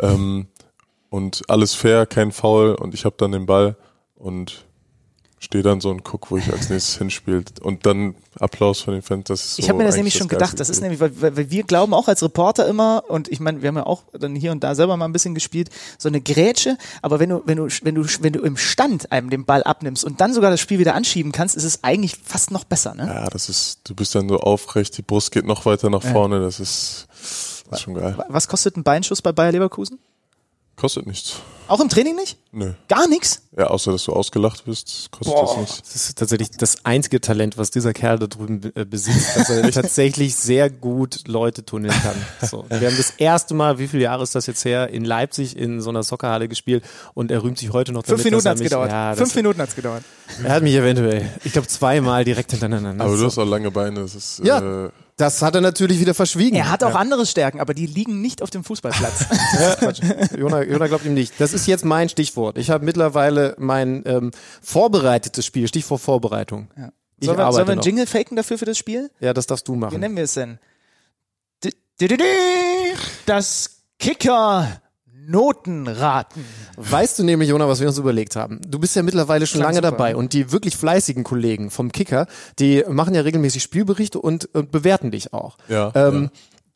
[0.00, 0.48] Ähm,
[1.10, 3.76] und alles fair, kein Foul und ich habe dann den Ball
[4.16, 4.64] und
[5.44, 7.60] stehe dann so und guck, wo ich als nächstes hinspielt.
[7.60, 9.24] Und dann Applaus von den Fans.
[9.26, 10.60] Das ist so ich habe mir das nämlich schon geilste gedacht.
[10.60, 13.68] Das ist nämlich, weil, weil, wir glauben auch als Reporter immer, und ich meine, wir
[13.68, 16.76] haben ja auch dann hier und da selber mal ein bisschen gespielt, so eine Grätsche,
[17.02, 20.04] aber wenn du, wenn du, wenn du, wenn du im Stand einem den Ball abnimmst
[20.04, 23.06] und dann sogar das Spiel wieder anschieben kannst, ist es eigentlich fast noch besser, ne?
[23.06, 26.40] Ja, das ist, du bist dann so aufrecht, die Brust geht noch weiter nach vorne,
[26.40, 27.06] das ist,
[27.70, 28.16] das ist schon geil.
[28.28, 29.98] Was kostet ein Beinschuss bei Bayer Leverkusen?
[30.76, 31.34] Kostet nichts.
[31.66, 32.36] Auch im Training nicht?
[32.52, 32.72] Nö.
[32.88, 33.40] Gar nichts?
[33.56, 35.82] Ja, außer dass du ausgelacht wirst, kostet das nichts.
[35.82, 39.48] Das ist tatsächlich das einzige Talent, was dieser Kerl da drüben be- äh, besitzt, dass
[39.48, 42.16] er tatsächlich sehr gut Leute tunneln kann.
[42.46, 42.66] So.
[42.68, 45.80] Wir haben das erste Mal, wie viele Jahre ist das jetzt her, in Leipzig in
[45.80, 48.68] so einer Soccerhalle gespielt und er rühmt sich heute noch damit, Fünf Minuten hat's mich,
[48.68, 48.90] gedauert.
[48.90, 50.02] Ja, das, Fünf Minuten hat's gedauert.
[50.42, 53.02] Er hat mich eventuell, ich glaube zweimal direkt hintereinander.
[53.04, 53.26] Aber du So.
[53.26, 54.86] hast auch lange Beine, das ist, Ja.
[54.86, 56.56] äh, Das hat er natürlich wieder verschwiegen.
[56.56, 59.26] Er hat auch andere Stärken, aber die liegen nicht auf dem Fußballplatz.
[60.36, 61.34] Jona, Jona glaubt ihm nicht.
[61.38, 62.58] Das ist jetzt mein Stichwort.
[62.58, 66.68] Ich habe mittlerweile mein ähm, vorbereitetes Spiel, Stichwort Vorbereitung.
[66.76, 66.90] Ja.
[67.20, 67.86] Ich Sollen wir, sollen wir einen noch.
[67.86, 69.08] Jingle faken dafür für das Spiel?
[69.20, 70.00] Ja, das darfst du Wie machen.
[70.00, 70.58] nennen wir es denn?
[73.26, 74.80] Das Kicker
[75.26, 76.44] Notenraten.
[76.76, 78.60] Weißt du nämlich, Jona, was wir uns überlegt haben?
[78.66, 81.92] Du bist ja mittlerweile schon Klang lange super, dabei und die wirklich fleißigen Kollegen vom
[81.92, 82.26] Kicker,
[82.58, 85.56] die machen ja regelmäßig Spielberichte und, und bewerten dich auch.
[85.68, 86.30] Ja, Ähm, ja.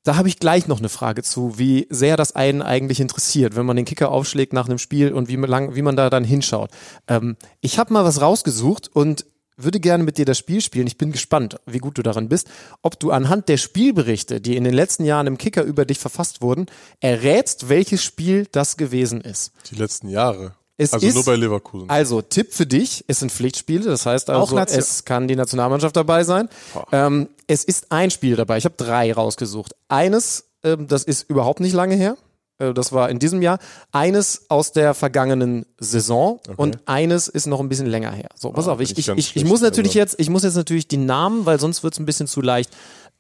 [0.04, 3.66] Da habe ich gleich noch eine Frage zu, wie sehr das einen eigentlich interessiert, wenn
[3.66, 6.24] man den Kicker aufschlägt nach einem Spiel und wie man, lang, wie man da dann
[6.24, 6.70] hinschaut.
[7.08, 9.26] Ähm, ich habe mal was rausgesucht und
[9.58, 10.86] würde gerne mit dir das Spiel spielen.
[10.86, 12.48] Ich bin gespannt, wie gut du daran bist,
[12.82, 16.40] ob du anhand der Spielberichte, die in den letzten Jahren im Kicker über dich verfasst
[16.40, 16.66] wurden,
[17.00, 19.52] errätst, welches Spiel das gewesen ist.
[19.70, 20.54] Die letzten Jahre.
[20.80, 21.90] Es also ist- nur bei Leverkusen.
[21.90, 26.22] Also, Tipp für dich, es sind Pflichtspiele, das heißt also, es kann die Nationalmannschaft dabei
[26.22, 26.48] sein.
[26.92, 29.74] Ähm, es ist ein Spiel dabei, ich habe drei rausgesucht.
[29.88, 32.16] Eines, ähm, das ist überhaupt nicht lange her,
[32.58, 33.58] das war in diesem Jahr.
[33.92, 38.28] Eines aus der vergangenen Saison und eines ist noch ein bisschen länger her.
[38.34, 39.98] So, pass Ah, auf, ich, ich ich, ich, ich muss natürlich also.
[40.00, 42.70] jetzt, ich muss jetzt natürlich die Namen, weil sonst wird es ein bisschen zu leicht,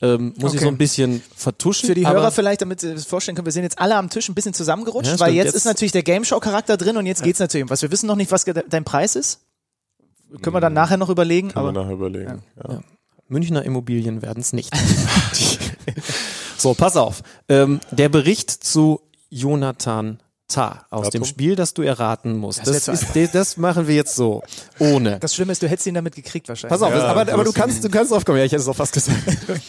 [0.00, 0.66] ähm, muss ich Okay.
[0.66, 1.86] so ein bisschen vertuschen.
[1.88, 4.28] Für die Hörer vielleicht, damit sie das vorstellen können, wir sind jetzt alle am Tisch
[4.28, 7.06] ein bisschen zusammengerutscht, Ja, weil jetzt, Jetzt- ist natürlich der Game Show Charakter drin und
[7.06, 7.82] jetzt geht's natürlich um was.
[7.82, 9.40] Wir wissen noch nicht, was dein Preis ist.
[10.42, 12.42] Können wir dann nachher noch überlegen, Kann man aber nachher überlegen.
[12.56, 12.80] Ja.
[13.28, 14.72] Münchner Immobilien werden es nicht.
[16.56, 17.22] so, pass auf.
[17.48, 19.00] Ähm, der Bericht zu
[19.30, 21.20] Jonathan Tah aus Datum?
[21.20, 22.66] dem Spiel, das du erraten musst.
[22.66, 24.42] Das Das, ist, das machen wir jetzt so.
[24.78, 25.18] Ohne.
[25.18, 26.70] das Schlimme ist, du hättest ihn damit gekriegt wahrscheinlich.
[26.70, 28.38] Pass auf, Ja, aber, aber du kannst, du kannst draufkommen.
[28.38, 29.18] Ja, ich hätte es auch fast gesagt.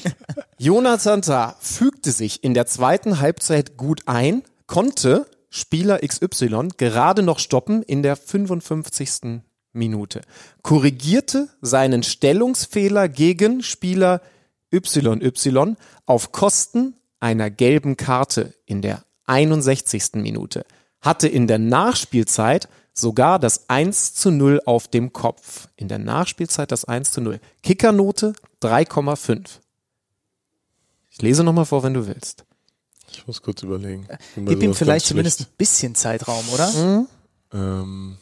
[0.58, 7.40] Jonathan Tah fügte sich in der zweiten Halbzeit gut ein, konnte Spieler XY gerade noch
[7.40, 9.42] stoppen in der 55.
[9.74, 10.22] Minute,
[10.62, 14.22] korrigierte seinen Stellungsfehler gegen Spieler
[14.72, 20.16] YY auf Kosten einer gelben Karte in der 61.
[20.16, 20.66] Minute,
[21.02, 25.70] hatte in der Nachspielzeit sogar das 1 zu 0 auf dem Kopf.
[25.76, 27.40] In der Nachspielzeit das 1 zu 0.
[27.64, 29.60] Kickernote 3,5.
[31.10, 32.46] Ich lese nochmal vor, wenn du willst.
[33.12, 34.08] Ich muss kurz überlegen.
[34.36, 37.06] Gib ihm vielleicht zumindest ein bisschen Zeitraum, oder?
[37.54, 38.18] Ähm,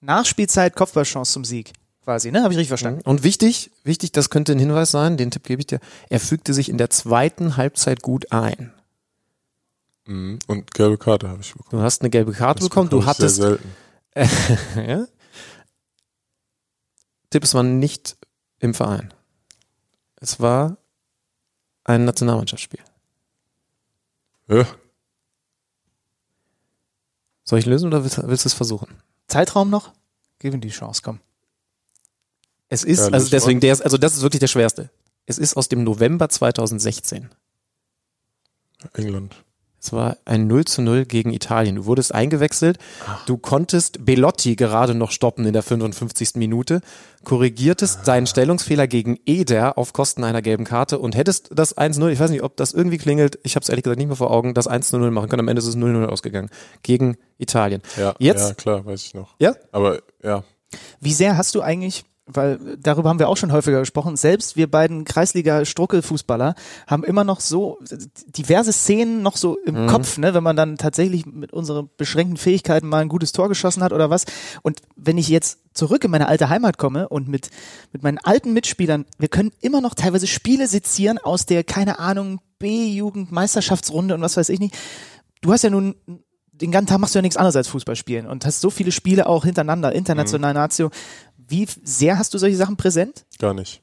[0.00, 1.72] Nachspielzeit, Kopfballchance zum Sieg.
[2.04, 2.42] Quasi, ne?
[2.42, 3.00] Habe ich richtig verstanden?
[3.04, 5.78] Und wichtig, wichtig, das könnte ein Hinweis sein, den Tipp gebe ich dir.
[6.10, 8.72] Er fügte sich in der zweiten Halbzeit gut ein.
[10.06, 10.38] Mhm.
[10.46, 11.80] und gelbe Karte habe ich bekommen.
[11.80, 13.76] Du hast eine gelbe Karte Das bekommen, du hattest Sehr selten.
[14.88, 15.06] ja?
[17.30, 18.16] Tipp, es war nicht
[18.58, 19.12] im Verein.
[20.16, 20.76] Es war
[21.84, 22.80] ein Nationalmannschaftsspiel.
[24.48, 24.66] Ja.
[27.44, 29.02] Soll ich lösen oder willst, willst du es versuchen?
[29.26, 29.92] Zeitraum noch?
[30.38, 31.20] Gib ihm die Chance, komm.
[32.68, 34.90] Es ist, Ja, also deswegen, der ist, also das ist wirklich der schwerste.
[35.26, 37.28] Es ist aus dem November 2016.
[38.94, 39.36] England.
[39.84, 41.74] Es war ein 0 zu 0 gegen Italien.
[41.74, 42.78] Du wurdest eingewechselt.
[43.26, 46.36] Du konntest Belotti gerade noch stoppen in der 55.
[46.36, 46.82] Minute,
[47.24, 52.20] korrigiertest deinen Stellungsfehler gegen Eder auf Kosten einer gelben Karte und hättest das 1-0, ich
[52.20, 54.54] weiß nicht, ob das irgendwie klingelt, ich habe es ehrlich gesagt nicht mehr vor Augen,
[54.54, 55.40] das 1 0 machen können.
[55.40, 56.48] Am Ende ist es 0-0 ausgegangen
[56.84, 57.82] gegen Italien.
[57.98, 59.34] Ja, Jetzt- ja, klar, weiß ich noch.
[59.40, 59.54] Ja?
[59.72, 60.44] Aber ja,
[61.00, 62.04] Wie sehr hast du eigentlich,
[62.34, 66.54] weil darüber haben wir auch schon häufiger gesprochen, selbst wir beiden Kreisliga-Struckel-Fußballer
[66.86, 67.78] haben immer noch so
[68.26, 72.88] diverse Szenen noch so im Kopf, ne, wenn man dann tatsächlich mit unseren beschränkten Fähigkeiten
[72.88, 74.24] mal ein gutes Tor geschossen hat oder was.
[74.62, 77.50] Und wenn ich jetzt zurück in meine alte Heimat komme und mit,
[77.92, 82.40] mit meinen alten Mitspielern, wir können immer noch teilweise Spiele sezieren aus der, keine Ahnung,
[82.58, 84.74] B-Jugend-Meisterschaftsrunde und was weiß ich nicht.
[85.40, 85.96] Du hast ja nun
[86.52, 88.92] den ganzen Tag machst du ja nichts anderes als Fußball spielen und hast so viele
[88.92, 90.90] Spiele auch hintereinander, international, Nazio.
[91.52, 93.24] Wie sehr hast du solche Sachen präsent?
[93.38, 93.80] gar nicht.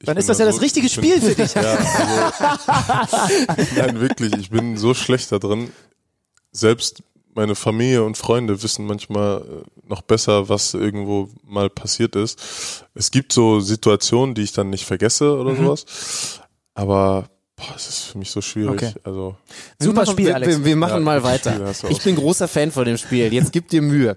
[0.00, 1.54] Ich Dann ist das da ja das so- richtige ich bin- Spiel für dich.
[1.54, 5.70] Ja, also, nein, wirklich, ich bin so schlecht da drin.
[6.50, 7.02] Selbst
[7.34, 12.84] meine Familie und Freunde wissen manchmal äh, noch besser, was irgendwo mal passiert ist.
[12.94, 15.64] Es gibt so Situationen, die ich dann nicht vergesse oder Mhm.
[15.64, 16.40] sowas.
[16.74, 18.72] Aber boah, es ist für mich so schwierig.
[18.82, 18.92] Okay.
[19.04, 19.36] Also
[19.78, 20.56] Wir Super machen, Spiel, wir, Alex.
[20.58, 21.72] Wir, wir machen Ja, mal weiter.
[21.74, 21.90] Spiel.
[21.92, 23.32] Ich bin großer Fan von dem Spiel.
[23.32, 24.16] Jetzt gib dir Mühe.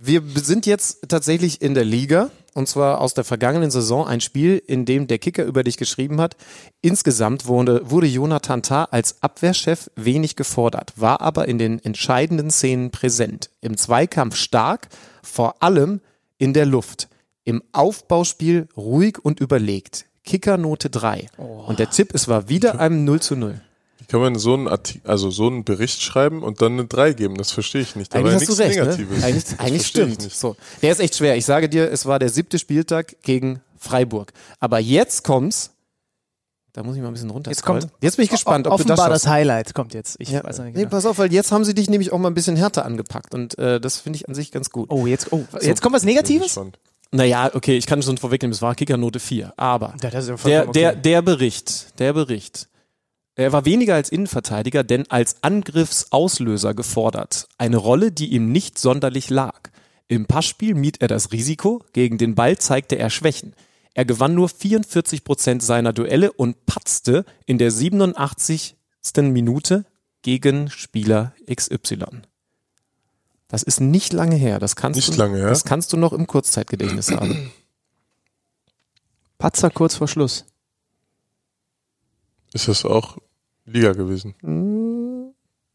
[0.00, 4.62] Wir sind jetzt tatsächlich in der Liga und zwar aus der vergangenen Saison ein Spiel,
[4.66, 6.36] in dem der Kicker über dich geschrieben hat.
[6.80, 12.90] Insgesamt wurde, wurde Jonathan Tah als Abwehrchef wenig gefordert, war aber in den entscheidenden Szenen
[12.90, 13.50] präsent.
[13.60, 14.88] Im Zweikampf stark,
[15.22, 16.00] vor allem
[16.38, 17.08] in der Luft.
[17.44, 20.06] Im Aufbauspiel ruhig und überlegt.
[20.24, 21.28] Kickernote 3.
[21.38, 23.60] Und der Tipp, es war wieder ein 0 zu 0.
[24.08, 27.36] kann man so einen, Arti also so einen Bericht schreiben und dann eine 3 geben?
[27.36, 28.12] Das verstehe ich nicht.
[28.14, 28.84] Da Eigentlich hast du nichts recht, ne?
[28.84, 29.22] Negatives.
[29.24, 30.24] Eigentlich, Das eigentlich verstehe ich stimmt.
[30.24, 30.36] nicht.
[30.38, 30.56] So.
[30.82, 31.36] Der ist echt schwer.
[31.36, 34.32] Ich sage dir, es war der siebte Spieltag gegen Freiburg.
[34.60, 35.70] Aber jetzt kommt's.
[36.72, 37.50] Da muss ich mal ein bisschen runter.
[37.50, 40.16] Jetzt kommt- Jetzt bin ich gespannt, ob du das Offenbar das Highlight kommt jetzt.
[40.20, 40.44] Ich Ja.
[40.44, 40.90] weiß nicht Nee, genau.
[40.90, 43.58] pass auf, weil jetzt haben sie dich nämlich auch mal ein bisschen härter angepackt und
[43.58, 44.88] äh, das finde ich an sich ganz gut.
[44.90, 46.60] Oh, jetzt, oh, jetzt kommt was Negatives?
[47.10, 50.36] Naja, okay, ich kann schon vorwegnehmen, es war Kickernote 4, aber Ja, das ist ja
[50.36, 51.00] der, vollkommen der, okay.
[51.02, 52.68] der Bericht, der Bericht,
[53.44, 57.48] er war weniger als Innenverteidiger, denn als Angriffsauslöser gefordert.
[57.56, 59.70] Eine Rolle, die ihm nicht sonderlich lag.
[60.08, 63.54] Im Passspiel mied er das Risiko, gegen den Ball zeigte er Schwächen.
[63.94, 68.74] Er gewann nur 44 Prozent seiner Duelle und patzte in der 87.
[69.16, 69.84] Minute
[70.22, 72.22] gegen Spieler XY.
[73.46, 74.58] Das ist nicht lange her.
[74.58, 75.48] Das kannst Nicht du, lange her?
[75.48, 77.52] Das kannst du noch im Kurzzeitgedächtnis haben.
[79.38, 80.44] Patzer kurz vor Schluss.
[82.52, 83.18] Ist das auch
[83.68, 84.34] Liga gewesen?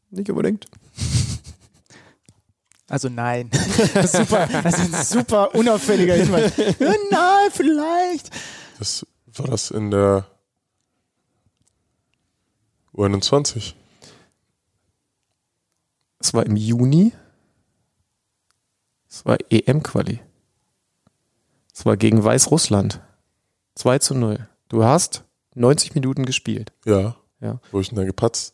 [0.10, 0.68] Nicht unbedingt.
[2.89, 3.50] Also nein.
[3.96, 6.56] Das ist super, das ist ein super unauffälliger Hinweis.
[6.80, 8.30] Ja, nein, vielleicht.
[8.78, 10.28] Das war das in der
[12.94, 13.74] U21.
[16.20, 17.14] Es war im Juni.
[19.10, 20.20] Es war EM-Quali.
[21.74, 23.02] Es war gegen Weißrussland.
[23.76, 24.48] 2 zu 0.
[24.70, 25.24] Du hast
[25.56, 26.72] 90 Minuten gespielt.
[26.86, 27.16] Ja.
[27.44, 27.60] Ja.
[27.72, 28.54] Wo ich denn da gepatzt?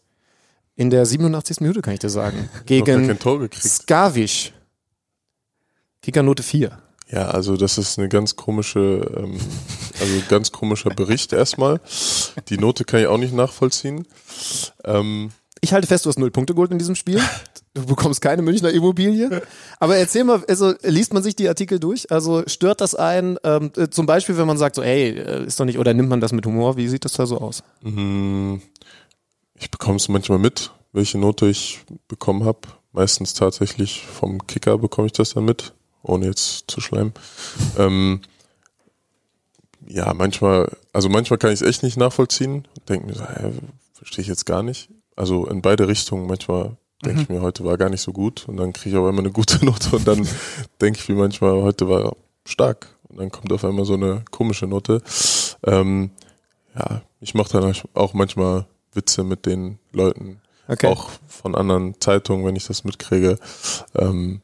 [0.76, 1.62] In der 87.
[1.62, 2.50] Minute kann ich dir sagen.
[2.66, 3.64] Gegen kein Tor gekriegt.
[3.64, 4.54] Skavisch.
[6.02, 6.78] Kickernote 4.
[7.12, 9.38] Ja, also das ist eine ganz komische, ähm,
[10.00, 11.82] also ganz komischer Bericht erstmal.
[12.50, 14.08] Die Note kann ich auch nicht nachvollziehen.
[14.86, 15.32] Ähm,
[15.62, 17.20] Ich halte fest, du hast null Punkte geholt in diesem Spiel.
[17.74, 19.42] Du bekommst keine Münchner Immobilie.
[19.80, 22.12] Aber erzähl mal, also liest man sich die Artikel durch?
[22.12, 25.60] Also stört das ein, ähm, äh, zum Beispiel, wenn man sagt so, ey, äh, ist
[25.60, 26.78] doch nicht, oder nimmt man das mit Humor?
[26.78, 27.64] Wie sieht das da so aus?
[27.82, 28.60] mh,
[29.60, 32.60] ich bekomme es manchmal mit, welche Note ich bekommen habe.
[32.92, 37.14] Meistens tatsächlich vom Kicker bekomme ich das dann mit, ohne jetzt zu schleimen.
[37.78, 38.22] Ähm,
[39.88, 42.68] ja, manchmal, also manchmal kann ich es echt nicht nachvollziehen.
[42.88, 43.52] Denke mir so, hä,
[43.94, 44.90] verstehe ich jetzt gar nicht.
[45.16, 46.28] Also in beide Richtungen.
[46.28, 49.08] Manchmal denke ich mir, heute war gar nicht so gut und dann kriege ich auf
[49.08, 50.28] einmal eine gute Note und dann
[50.82, 54.68] denke ich mir manchmal, heute war stark und dann kommt auf einmal so eine komische
[54.68, 55.02] Note.
[55.66, 56.12] Ähm,
[56.76, 60.88] ja, ich mache dann auch manchmal Witze mit den Leuten, Okay.
[60.88, 63.40] auch von anderen Zeitungen, wenn ich das mitkriege
[63.96, 64.42] ähm,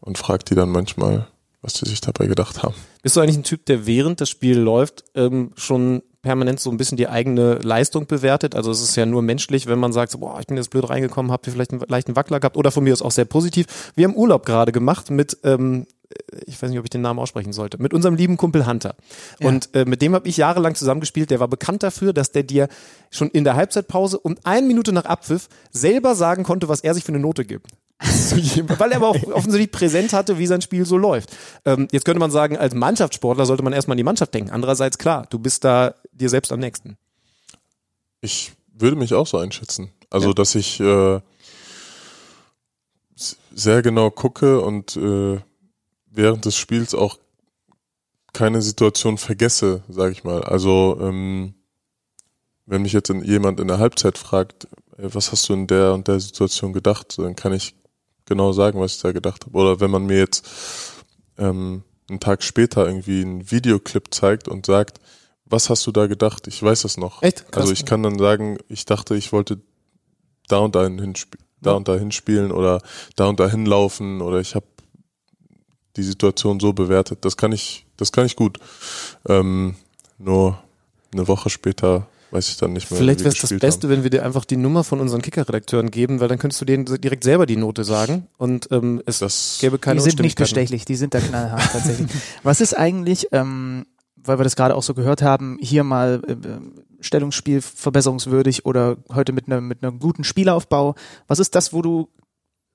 [0.00, 1.28] und frage die dann manchmal,
[1.62, 2.74] was die sich dabei gedacht haben.
[3.02, 6.76] Bist du eigentlich ein Typ, der während das Spiel läuft, ähm, schon permanent so ein
[6.76, 8.54] bisschen die eigene Leistung bewertet?
[8.54, 10.88] Also es ist ja nur menschlich, wenn man sagt, so, boah, ich bin jetzt blöd
[10.88, 13.92] reingekommen, habt ihr vielleicht einen leichten Wackler gehabt oder von mir ist auch sehr positiv.
[13.94, 15.86] Wir haben Urlaub gerade gemacht mit, ähm,
[16.46, 18.96] ich weiß nicht, ob ich den Namen aussprechen sollte, mit unserem lieben Kumpel Hunter.
[19.40, 21.30] Und äh, mit dem habe ich jahrelang zusammengespielt.
[21.30, 22.68] Der war bekannt dafür, dass der dir
[23.10, 27.04] schon in der Halbzeitpause und eine Minute nach Abpfiff selber sagen konnte, was er sich
[27.04, 27.66] für eine Note gibt.
[28.00, 31.36] Weil er aber auch offensichtlich präsent hatte, wie sein Spiel so läuft.
[31.64, 34.50] Ähm, jetzt könnte man sagen, als Mannschaftssportler sollte man erstmal an die Mannschaft denken.
[34.50, 36.96] Andererseits, klar, du bist da dir selbst am nächsten.
[38.22, 39.90] Ich würde mich auch so einschätzen.
[40.08, 40.34] Also, Ja.
[40.34, 41.20] dass ich äh,
[43.54, 45.38] sehr genau gucke und äh,
[46.06, 47.18] während des Spiels auch
[48.32, 50.42] keine Situation vergesse, sage ich mal.
[50.42, 51.54] Also, ähm,
[52.66, 56.20] wenn mich jetzt jemand in der Halbzeit fragt, was hast du in der und der
[56.20, 57.74] Situation gedacht, dann kann ich
[58.30, 59.58] genau sagen, was ich da gedacht habe.
[59.58, 60.48] Oder wenn man mir jetzt
[61.36, 65.00] ähm, einen Tag später irgendwie einen Videoclip zeigt und sagt,
[65.44, 66.46] was hast du da gedacht?
[66.46, 67.22] Ich weiß es noch.
[67.22, 67.50] Echt?
[67.50, 67.62] Krass.
[67.62, 69.60] Also ich kann dann sagen, ich dachte, ich wollte
[70.48, 72.80] da und dahin hinspielen, da und dahin spielen oder
[73.16, 74.66] da und dahin laufen oder ich habe
[75.96, 77.24] die Situation so bewertet.
[77.24, 78.58] Das kann ich, das kann ich gut.
[79.28, 79.74] Ähm,
[80.18, 80.62] nur
[81.12, 82.98] eine Woche später weiß ich dann nicht mehr.
[82.98, 83.96] Vielleicht wäre es das Beste, haben.
[83.96, 86.84] wenn wir dir einfach die Nummer von unseren Kicker-Redakteuren geben, weil dann könntest du denen
[86.84, 90.84] direkt selber die Note sagen und ähm, es Das gäbe keine die sind nicht bestechlich,
[90.84, 92.10] die sind da knallhart tatsächlich.
[92.42, 96.34] Was ist eigentlich, ähm, weil wir das gerade auch so gehört haben, hier mal äh,
[97.00, 100.94] Stellungsspiel verbesserungswürdig oder heute mit einem mit einem guten Spielaufbau?
[101.26, 102.08] Was ist das, wo du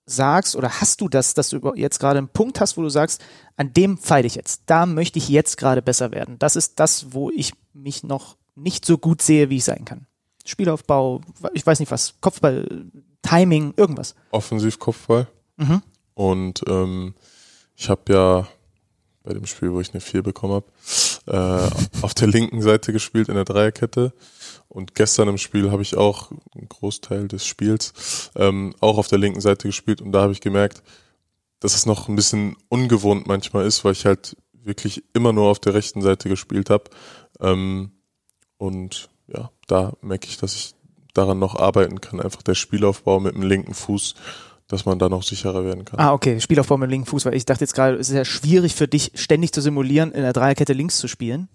[0.06, 3.24] sagst oder hast du das, dass du jetzt gerade einen Punkt hast, wo du sagst,
[3.58, 6.38] an dem feile ich jetzt, da möchte ich jetzt gerade besser werden.
[6.40, 10.08] Das ist das, wo ich mich noch nicht so gut sehe, wie ich sein kann.
[10.46, 11.22] Spielaufbau,
[11.54, 12.86] ich weiß nicht was, Kopfball,
[13.22, 14.16] Timing, irgendwas.
[14.32, 15.28] Offensivkopfball.
[15.58, 15.82] Mhm.
[16.14, 17.16] Und ähm,
[17.76, 18.48] ich habe ja
[19.24, 20.66] bei dem Spiel, wo ich eine 4 bekommen habe,
[21.26, 24.14] äh, auf der linken Seite gespielt in der Dreierkette.
[24.68, 29.18] Und gestern im Spiel habe ich auch einen Großteil des Spiels ähm, auch auf der
[29.18, 30.02] linken Seite gespielt.
[30.02, 30.84] Und da habe ich gemerkt,
[31.60, 35.60] dass es noch ein bisschen ungewohnt manchmal ist, weil ich halt wirklich immer nur auf
[35.60, 36.86] der rechten Seite gespielt habe.
[37.40, 37.92] Ähm,
[38.58, 40.76] und ja, da merke ich, dass ich
[41.14, 42.20] daran noch arbeiten kann.
[42.22, 44.16] Einfach der Spielaufbau mit dem linken Fuß,
[44.68, 46.00] dass man da noch sicherer werden kann.
[46.00, 48.26] Ah, okay, Spielaufbau mit dem linken Fuß, weil ich dachte jetzt gerade, es ist ja
[48.26, 51.48] schwierig für dich, ständig zu simulieren, in der Dreierkette links zu spielen.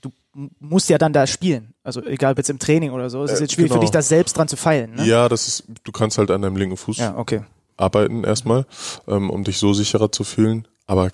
[0.00, 0.10] Du
[0.58, 1.74] musst ja dann da spielen.
[1.82, 3.24] Also egal ob jetzt im Training oder so.
[3.24, 3.80] Es ist Äh, jetzt schwierig genau.
[3.80, 4.94] für dich, da selbst dran zu feilen.
[4.94, 5.06] Ne?
[5.06, 7.42] Ja, das ist, du kannst halt an deinem linken Fuß ja, okay.
[7.76, 8.66] arbeiten erstmal,
[9.06, 10.66] ähm, um dich so sicherer zu fühlen.
[10.86, 11.10] Aber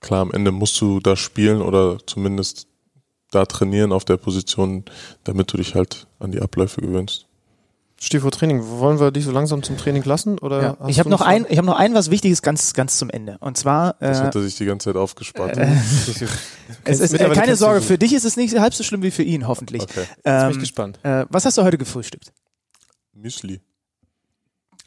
[0.00, 2.66] klar, am Ende musst du da spielen oder zumindest
[3.30, 4.84] da trainieren auf der Position,
[5.24, 7.26] damit du dich halt an die Abläufe gewöhnst.
[8.02, 8.62] Stichwort Training.
[8.66, 10.38] Wollen wir dich so langsam zum Training lassen?
[10.38, 10.88] Oder Ja.
[10.88, 13.36] Ich habe du noch ein, ich habe noch ein was Wichtiges ganz, ganz zum Ende.
[13.40, 15.54] Und zwar, Das äh, hat er sich die ganze Zeit aufgespart.
[16.84, 19.22] es ist, äh, keine Sorge, für dich ist es nicht halb so schlimm wie für
[19.22, 19.82] ihn, hoffentlich.
[19.82, 20.00] Okay.
[20.00, 20.98] Jetzt bin ich Ähm, gespannt.
[21.02, 22.32] äh, was hast du heute gefrühstückt?
[23.12, 23.60] Müsli.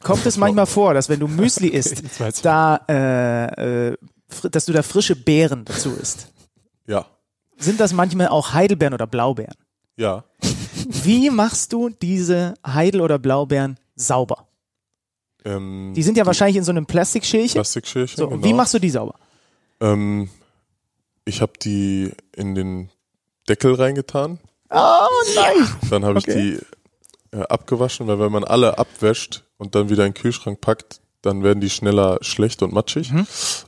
[0.02, 2.02] Kommt es manchmal vor, dass wenn du Müsli isst,
[2.42, 3.96] da, äh, äh,
[4.50, 6.32] dass du da frische Beeren dazu isst?
[6.88, 7.06] Ja.
[7.56, 9.54] Sind das manchmal auch Heidelbeeren oder Blaubeeren?
[9.96, 10.24] Ja.
[10.86, 14.48] Wie machst du diese Heidel- oder Blaubeeren sauber?
[15.44, 17.54] Ähm, Die sind ja wahrscheinlich in so einem Plastikschälchen.
[17.54, 18.16] Plastikschälchen.
[18.16, 18.44] So, genau.
[18.44, 19.14] Wie machst du die sauber?
[19.80, 20.28] Ähm,
[21.24, 22.90] ich habe die in den
[23.48, 24.38] Deckel reingetan.
[24.70, 25.68] Oh nein!
[25.90, 26.30] Dann habe Okay.
[26.30, 26.58] ich
[27.30, 31.00] die äh, abgewaschen, weil wenn man alle abwäscht und dann wieder in den Kühlschrank packt,
[31.22, 33.12] dann werden die schneller schlecht und matschig.
[33.12, 33.26] Mhm.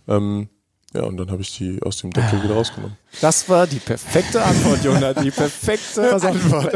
[0.09, 0.49] Ähm,
[0.95, 2.97] ja, und dann habe ich die aus dem Deckel wieder rausgenommen.
[3.21, 5.13] Das war die perfekte Antwort, Jonah.
[5.13, 6.25] Die perfekte auf.
[6.25, 6.73] Antwort.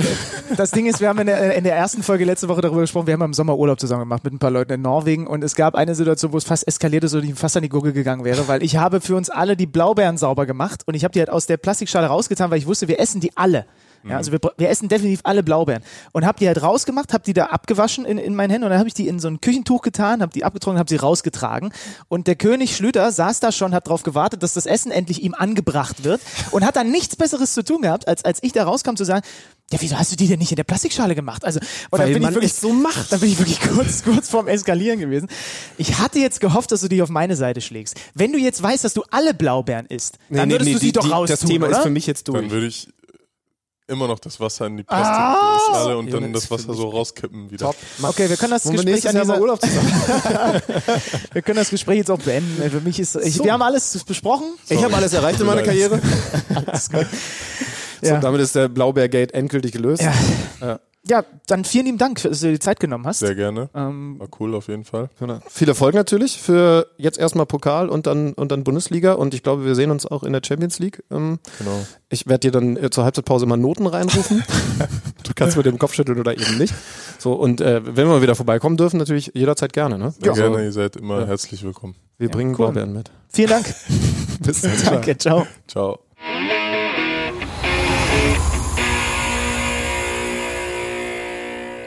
[0.57, 3.07] Das Ding ist, wir haben in der, in der ersten Folge letzte Woche darüber gesprochen,
[3.07, 5.55] wir haben im Sommer Urlaub zusammen gemacht mit ein paar Leuten in Norwegen und es
[5.55, 8.25] gab eine Situation, wo es fast eskalierte, so dass ich fast an die Gurgel gegangen
[8.25, 11.21] wäre, weil ich habe für uns alle die Blaubeeren sauber gemacht und ich habe die
[11.21, 13.65] halt aus der Plastikschale rausgetan, weil ich wusste, wir essen die alle.
[14.09, 15.83] Ja, also wir, wir essen definitiv alle Blaubeeren.
[16.13, 18.79] Und habe die halt rausgemacht, habe die da abgewaschen in, in meinen Händen und dann
[18.79, 21.73] habe ich die in so ein Küchentuch getan, habe die abgetrocknet, habe sie rausgetragen.
[22.09, 25.35] Und der König Schlüter saß da schon, hat darauf gewartet, dass das Essen endlich ihm
[25.35, 26.21] angebracht wird
[26.51, 29.23] und hat dann nichts Besseres zu tun gehabt, als als ich da rauskam zu sagen,
[29.73, 31.45] ja, wieso hast du die denn nicht in der Plastikschale gemacht?
[31.45, 33.13] Also, und dann Weil bin man ich wirklich es so macht.
[33.13, 35.29] Dann bin ich wirklich kurz, kurz vorm Eskalieren gewesen.
[35.79, 37.97] Ich hatte jetzt gehofft, dass du dich auf meine Seite schlägst.
[38.15, 41.11] Wenn du jetzt weißt, dass du alle Blaubeeren isst, dann würdest du sie die, doch
[41.11, 41.77] raus Das Thema oder?
[41.77, 42.51] ist für mich jetzt Dann durch.
[42.51, 42.89] würde ich
[43.91, 45.34] immer noch das Wasser in die Ah!
[45.34, 47.66] Plastikschale und Ja, dann das das Wasser so rauskippen wieder.
[47.66, 47.76] Top.
[48.03, 49.93] Okay, wir können das Wollen Gespräch an dieser, Urlaub zusammen?
[51.32, 52.70] wir können das Gespräch jetzt auch beenden.
[52.70, 53.45] Für mich ist, ich, So.
[53.45, 54.55] wir haben alles besprochen.
[54.68, 56.01] Ich habe alles erreicht in meiner Tut mir leid.
[56.01, 57.09] Karriere.
[58.03, 58.14] Ja.
[58.14, 60.01] So, damit ist der Blaubeergate endgültig gelöst.
[60.03, 60.14] Ja.
[60.62, 60.80] Ja,
[61.47, 63.21] dann vielen lieben Dank, dass du dir die Zeit genommen hast.
[63.21, 63.71] Sehr gerne.
[63.75, 65.09] Ähm, War cool auf jeden Fall.
[65.19, 65.39] Genau.
[65.49, 69.15] Viel Erfolg natürlich für jetzt erstmal Pokal und dann, und dann Bundesliga.
[69.15, 71.03] Und ich glaube, wir sehen uns auch in der Champions League.
[71.11, 71.85] Ähm, Genau.
[72.11, 74.43] Ich werde dir dann äh, zur Halbzeitpause mal Noten reinrufen.
[75.25, 76.75] du kannst mit dem Kopf schütteln oder eben nicht.
[77.19, 79.99] So, und äh, wenn wir mal wieder vorbeikommen dürfen, natürlich jederzeit gerne.
[79.99, 80.13] Ne?
[80.21, 81.27] Sehr Also, gerne, ihr seid immer Ja.
[81.27, 81.95] herzlich willkommen.
[82.19, 82.57] wir bringen cool.
[82.57, 83.11] Blaubeeren mit.
[83.29, 83.67] vielen Dank.
[84.41, 84.73] Bis dann.
[84.85, 85.47] Danke, ciao.
[85.67, 86.01] Ciao.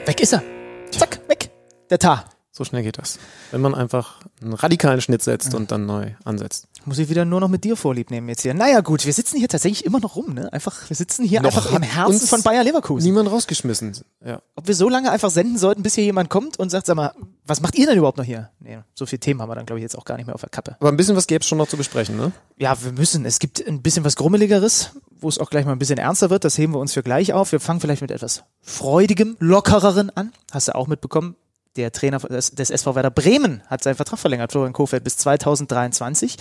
[0.06, 0.42] Weg ist er.
[0.90, 1.50] Zack, weg.
[1.88, 2.26] Der Tar.
[2.56, 3.18] So schnell geht das.
[3.50, 6.68] Wenn man einfach einen radikalen Schnitt setzt und dann neu ansetzt.
[6.84, 8.54] Muss ich wieder nur noch mit dir vorlieb nehmen jetzt hier.
[8.54, 10.52] Naja gut, wir sitzen hier tatsächlich immer noch rum, ne?
[10.52, 13.04] Einfach, wir sitzen hier Noch einfach im Herzen von Bayer Leverkusen.
[13.08, 13.96] Niemand rausgeschmissen.
[14.24, 14.40] Ja.
[14.54, 17.12] Ob wir so lange einfach senden sollten, bis hier jemand kommt und sagt, sag mal,
[17.44, 18.50] was macht ihr denn überhaupt noch hier?
[18.60, 20.40] Nee, so viel Themen haben wir dann, glaube ich, jetzt auch gar nicht mehr auf
[20.40, 20.76] der Kappe.
[20.78, 22.30] Aber ein bisschen was gäbe es schon noch zu besprechen, ne?
[22.56, 23.24] Ja, wir müssen.
[23.24, 26.44] Es gibt ein bisschen was Grummeligeres, wo es auch gleich mal ein bisschen ernster wird.
[26.44, 27.52] Das heben wir uns für gleich auf.
[27.52, 30.32] Wir fangen vielleicht mit etwas Freudigem, Lockereren an.
[30.50, 31.36] Hast du auch mitbekommen?
[31.76, 36.36] Der Trainer des, des SV Werder Bremen hat seinen Vertrag verlängert, Florian Kofeld, bis 2023.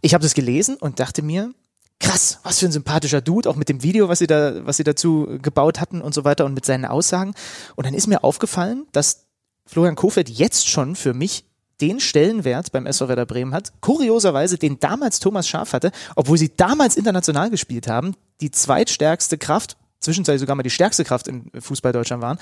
[0.00, 1.52] Ich habe das gelesen und dachte mir,
[2.00, 4.84] krass, was für ein sympathischer Dude, auch mit dem Video, was sie da, was sie
[4.84, 7.34] dazu gebaut hatten und so weiter und mit seinen Aussagen.
[7.76, 9.26] Und dann ist mir aufgefallen, dass
[9.66, 11.44] Florian Kofeld jetzt schon für mich
[11.80, 16.54] den Stellenwert beim SV Werder Bremen hat, kurioserweise den damals Thomas Schaaf hatte, obwohl sie
[16.56, 21.92] damals international gespielt haben, die zweitstärkste Kraft, zwischenzeitlich sogar mal die stärkste Kraft in Fußball
[21.92, 22.38] Deutschland waren.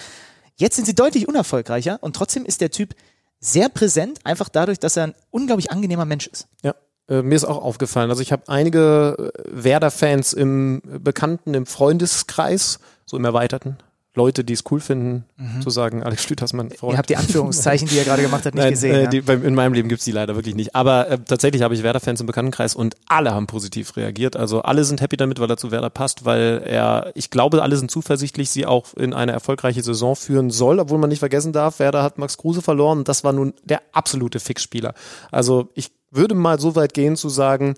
[0.57, 2.95] Jetzt sind sie deutlich unerfolgreicher und trotzdem ist der Typ
[3.41, 6.47] sehr präsent, einfach dadurch, dass er ein unglaublich angenehmer Mensch ist.
[6.63, 6.75] Ja.
[7.09, 8.11] Äh, mir ist auch aufgefallen.
[8.11, 13.79] Also ich habe einige äh, Werder-Fans im Bekannten, im Freundeskreis, so im Erweiterten.
[14.15, 15.25] Leute, die es cool finden,
[15.63, 16.83] zu sagen, Alex Schlüter ist mein Freund.
[16.83, 16.95] Mhm.
[16.95, 18.95] Ihr habt die Anführungszeichen, die er gerade gemacht hat, nicht Nein, gesehen.
[18.95, 19.09] Äh, ja?
[19.09, 20.75] die, bei, in meinem Leben gibt's die leider wirklich nicht.
[20.75, 24.37] Aber äh, tatsächlich habe ich Werder-Fans im Bekanntenkreis und alle haben positiv reagiert.
[24.37, 27.77] Also alle sind happy damit, weil er zu Werder passt, weil er, ich glaube, alle
[27.77, 31.79] sind zuversichtlich, sie auch in eine erfolgreiche Saison führen soll, obwohl man nicht vergessen darf,
[31.79, 34.93] Werder hat Max Kruse verloren und das war nun der absolute Fixspieler.
[35.31, 37.77] Also ich würde mal so weit gehen zu sagen,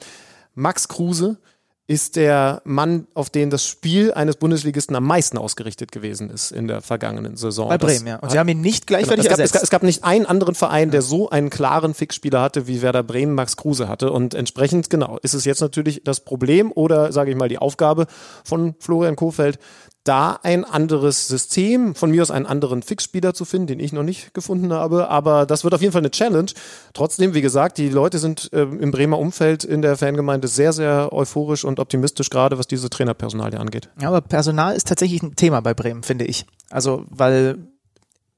[0.57, 1.39] Max Kruse
[1.87, 6.67] ist der Mann, auf den das Spiel eines Bundesligisten am meisten ausgerichtet gewesen ist in
[6.67, 7.69] der vergangenen Saison.
[7.69, 8.17] Bei Das Bremen, ja.
[8.21, 9.43] Und sie haben ihn nicht gleichwertig Genau.
[9.43, 12.81] Es gab, es gab nicht einen anderen Verein, der so einen klaren Fixspieler hatte, wie
[12.81, 14.13] Werder Bremen Max Kruse hatte.
[14.13, 18.07] Und entsprechend, genau, ist es jetzt natürlich das Problem oder, sage ich mal, die Aufgabe
[18.45, 19.59] von Florian Kofeld,
[20.05, 24.03] da ein anderes System, von mir aus einen anderen Fixspieler zu finden, den ich noch
[24.03, 25.09] nicht gefunden habe.
[25.09, 26.51] Aber das wird auf jeden Fall eine Challenge.
[26.93, 31.13] Trotzdem, wie gesagt, die Leute sind äh, im Bremer Umfeld in der Fangemeinde sehr, sehr
[31.13, 33.89] euphorisch und optimistisch, gerade was diese Trainerpersonalie angeht.
[34.01, 36.45] Ja, aber Personal ist tatsächlich ein Thema bei Bremen, finde ich.
[36.71, 37.57] Also, weil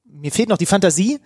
[0.05, 1.19] mir fehlt noch die Fantasie,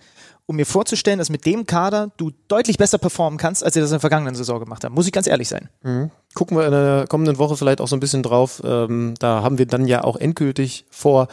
[0.46, 3.90] um mir vorzustellen, dass mit dem Kader du deutlich besser performen kannst, als sie das
[3.90, 4.94] in der vergangenen Saison gemacht haben.
[4.94, 5.68] Muss ich ganz ehrlich sein.
[5.82, 6.10] Mhm.
[6.34, 8.60] Gucken wir in der kommenden Woche vielleicht auch so ein bisschen drauf.
[8.64, 11.28] Ähm, da haben wir dann ja auch endgültig vor,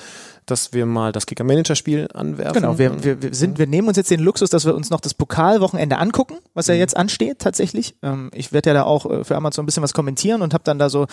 [0.45, 2.53] dass wir mal das Kicker-Manager-Spiel anwerfen.
[2.61, 5.01] Genau, wir, wir, wir, sind, wir nehmen uns jetzt den Luxus, dass wir uns noch
[5.01, 6.79] das Pokalwochenende angucken, was ja mhm.
[6.79, 7.95] jetzt ansteht tatsächlich.
[8.03, 10.63] Ähm, ich werde ja da auch äh, für Amazon ein bisschen was kommentieren und habe
[10.63, 11.07] dann da so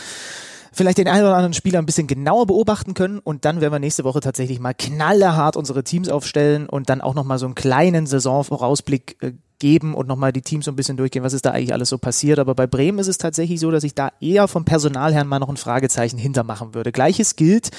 [0.76, 3.78] vielleicht den einen oder anderen Spieler ein bisschen genauer beobachten können und dann werden wir
[3.78, 8.06] nächste Woche tatsächlich mal knallerhart unsere Teams aufstellen und dann auch nochmal so einen kleinen
[8.06, 11.72] Saisonvorausblick äh, geben und nochmal die Teams so ein bisschen durchgehen, was ist da eigentlich
[11.72, 12.38] alles so passiert.
[12.38, 15.48] Aber bei Bremen ist es tatsächlich so, dass ich da eher vom Personalherrn mal noch
[15.48, 16.92] ein Fragezeichen hintermachen würde.
[16.92, 17.70] Gleiches gilt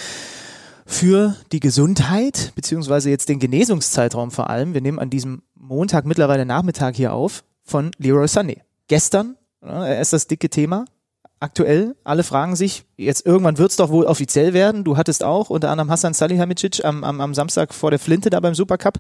[0.88, 4.74] für die Gesundheit, beziehungsweise jetzt den Genesungszeitraum vor allem.
[4.74, 8.62] Wir nehmen an diesem Montag, mittlerweile Nachmittag hier auf, von Leroy Sané.
[8.88, 10.86] Gestern, er ist das dicke Thema,
[11.40, 11.96] aktuell.
[12.04, 14.84] Alle fragen sich, jetzt irgendwann wird es doch wohl offiziell werden.
[14.84, 18.40] Du hattest auch unter anderem Hassan Salihamidzic am, am, am Samstag vor der Flinte da
[18.40, 19.00] beim Supercup.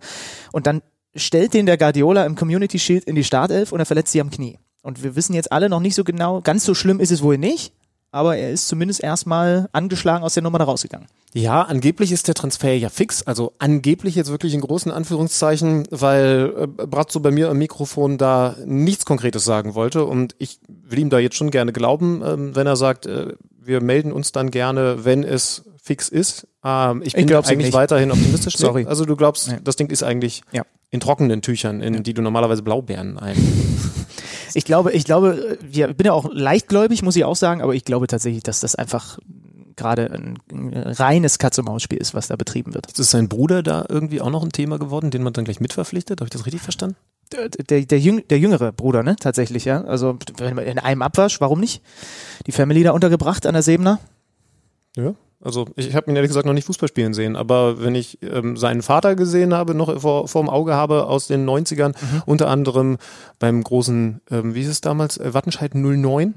[0.52, 0.82] Und dann
[1.16, 4.30] stellt den der Guardiola im Community Shield in die Startelf und er verletzt sie am
[4.30, 4.60] Knie.
[4.82, 7.38] Und wir wissen jetzt alle noch nicht so genau, ganz so schlimm ist es wohl
[7.38, 7.74] nicht,
[8.18, 11.08] aber er ist zumindest erstmal angeschlagen aus der Nummer da rausgegangen.
[11.34, 16.54] Ja, angeblich ist der Transfer ja fix, also angeblich jetzt wirklich in großen Anführungszeichen, weil
[16.58, 21.10] äh, Bratzo bei mir am Mikrofon da nichts Konkretes sagen wollte und ich will ihm
[21.10, 23.34] da jetzt schon gerne glauben, ähm, wenn er sagt, äh,
[23.68, 26.48] wir melden uns dann gerne, wenn es fix ist.
[26.64, 27.74] Ähm, ich bin ich eigentlich nicht.
[27.74, 28.58] weiterhin optimistisch.
[28.58, 28.86] Sorry.
[28.86, 29.58] Also du glaubst, nee.
[29.64, 30.64] das Ding ist eigentlich ja.
[30.90, 32.00] in trockenen Tüchern, in ja.
[32.00, 33.36] die du normalerweise Blaubeeren ein.
[34.54, 37.86] ich glaube, ich glaube, ich bin ja auch leichtgläubig, muss ich auch sagen, aber ich
[37.86, 39.20] glaube tatsächlich, dass das einfach
[39.76, 42.98] gerade ein, reines Katz-und-Maus-Spiel ist, was da betrieben wird.
[42.98, 46.20] Ist sein Bruder da irgendwie auch noch ein Thema geworden, den man dann gleich mitverpflichtet?
[46.20, 46.98] Habe ich das richtig verstanden?
[47.34, 49.16] Der, der, jüng, der jüngere Bruder, ne?
[49.20, 49.84] Tatsächlich, ja.
[49.84, 51.82] Also in einem Abwasch, warum nicht?
[52.46, 54.00] Die Family da untergebracht an der Sebener.
[54.96, 58.18] Ja, also ich habe ihn ehrlich gesagt noch nicht Fußball spielen sehen, aber wenn ich
[58.24, 62.24] ähm, seinen Vater gesehen habe, noch vor, vor dem Auge habe aus den 90ern, mhm.
[62.26, 62.98] unter anderem
[63.38, 66.30] beim großen, ähm, wie ist es damals, äh, Wattenscheid 09.
[66.30, 66.34] Mhm.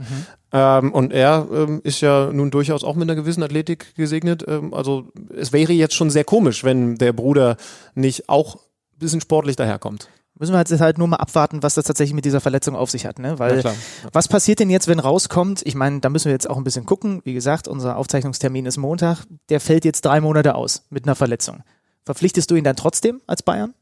[0.52, 4.44] Ähm, und er ähm, ist ja nun durchaus auch mit einer gewissen Athletik gesegnet.
[4.46, 7.56] Ähm, also es wäre jetzt schon sehr komisch, wenn der Bruder
[7.94, 10.10] nicht auch ein bisschen sportlich daherkommt.
[10.40, 13.04] Müssen wir jetzt halt nur mal abwarten, was das tatsächlich mit dieser Verletzung auf sich
[13.04, 13.18] hat.
[13.18, 13.38] Ne?
[13.38, 13.74] Weil ja,
[14.14, 15.60] was passiert denn jetzt, wenn rauskommt?
[15.66, 17.20] Ich meine, da müssen wir jetzt auch ein bisschen gucken.
[17.24, 19.26] Wie gesagt, unser Aufzeichnungstermin ist Montag.
[19.50, 21.62] Der fällt jetzt drei Monate aus mit einer Verletzung.
[22.06, 23.74] Verpflichtest du ihn dann trotzdem als Bayern?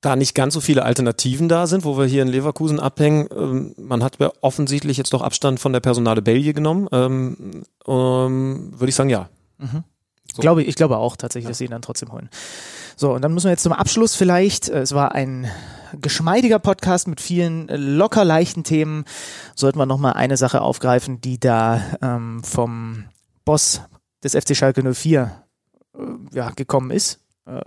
[0.00, 3.28] da nicht ganz so viele Alternativen da sind, wo wir hier in Leverkusen abhängen.
[3.36, 6.88] Ähm, man hat ja offensichtlich jetzt doch Abstand von der Personale Belgien genommen.
[6.90, 9.28] Ähm, ähm, Würde ich sagen, ja.
[9.58, 9.84] Mhm.
[10.34, 10.42] So.
[10.42, 12.30] Glaube, ich glaube auch tatsächlich, dass sie ihn dann trotzdem holen.
[12.96, 15.50] So, und dann müssen wir jetzt zum Abschluss vielleicht, äh, es war ein
[16.00, 19.04] geschmeidiger Podcast mit vielen äh, locker leichten Themen,
[19.54, 23.04] sollten wir nochmal eine Sache aufgreifen, die da ähm, vom
[23.44, 23.82] Boss
[24.22, 25.32] des FC Schalke 04
[25.94, 26.00] äh,
[26.32, 27.20] ja, gekommen ist.
[27.46, 27.60] Äh,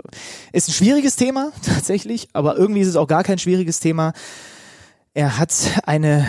[0.52, 4.14] ist ein schwieriges Thema, tatsächlich, aber irgendwie ist es auch gar kein schwieriges Thema.
[5.14, 5.54] Er hat
[5.86, 6.28] eine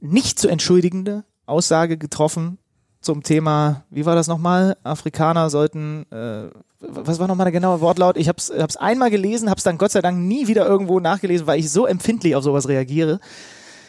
[0.00, 2.58] nicht zu entschuldigende Aussage getroffen
[3.06, 4.76] zum Thema, wie war das nochmal?
[4.82, 6.48] Afrikaner sollten, äh,
[6.80, 8.16] was war nochmal der genaue Wortlaut?
[8.16, 11.46] Ich habe es einmal gelesen, habe es dann Gott sei Dank nie wieder irgendwo nachgelesen,
[11.46, 13.20] weil ich so empfindlich auf sowas reagiere.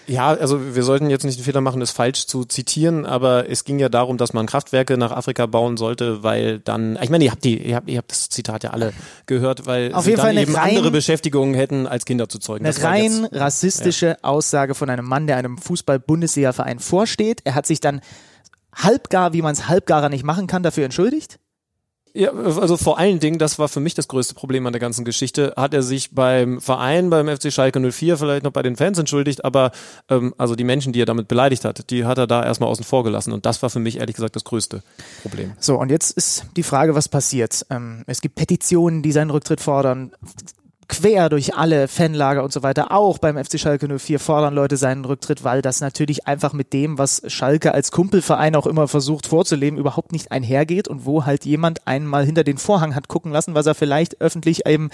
[0.05, 3.65] Ja, also wir sollten jetzt nicht den Fehler machen, es falsch zu zitieren, aber es
[3.65, 7.31] ging ja darum, dass man Kraftwerke nach Afrika bauen sollte, weil dann, ich meine, ihr
[7.31, 8.93] habt die, ihr habt, ihr habt das Zitat ja alle
[9.25, 12.39] gehört, weil Auf sie jeden dann Fall eben rein, andere Beschäftigungen hätten, als Kinder zu
[12.39, 12.65] zeugen.
[12.65, 14.17] Eine rein jetzt, rassistische ja.
[14.21, 17.41] Aussage von einem Mann, der einem Fußball-Bundesliga-Verein vorsteht.
[17.43, 17.99] Er hat sich dann
[18.77, 21.39] halbgar, wie man es halbgarer nicht machen kann, dafür entschuldigt?
[22.17, 25.05] Ja, also vor allen Dingen, das war für mich das größte Problem an der ganzen
[25.05, 28.97] Geschichte, hat er sich beim Verein, beim FC Schalke 04, vielleicht noch bei den Fans
[28.97, 29.71] entschuldigt, aber
[30.09, 32.83] ähm, also die Menschen, die er damit beleidigt hat, die hat er da erstmal außen
[32.83, 34.81] vor gelassen und das war für mich ehrlich gesagt das größte
[35.21, 35.53] Problem.
[35.59, 37.67] So, und jetzt ist die Frage, was passiert.
[37.69, 40.11] Ähm, es gibt Petitionen, die seinen Rücktritt fordern
[40.87, 45.05] quer durch alle Fanlager und so weiter, auch beim FC Schalke 04 fordern Leute seinen
[45.05, 49.77] Rücktritt, weil das natürlich einfach mit dem, was Schalke als Kumpelverein auch immer versucht vorzuleben,
[49.77, 53.65] überhaupt nicht einhergeht und wo halt jemand einmal hinter den Vorhang hat gucken lassen, was
[53.65, 54.89] er vielleicht öffentlich eben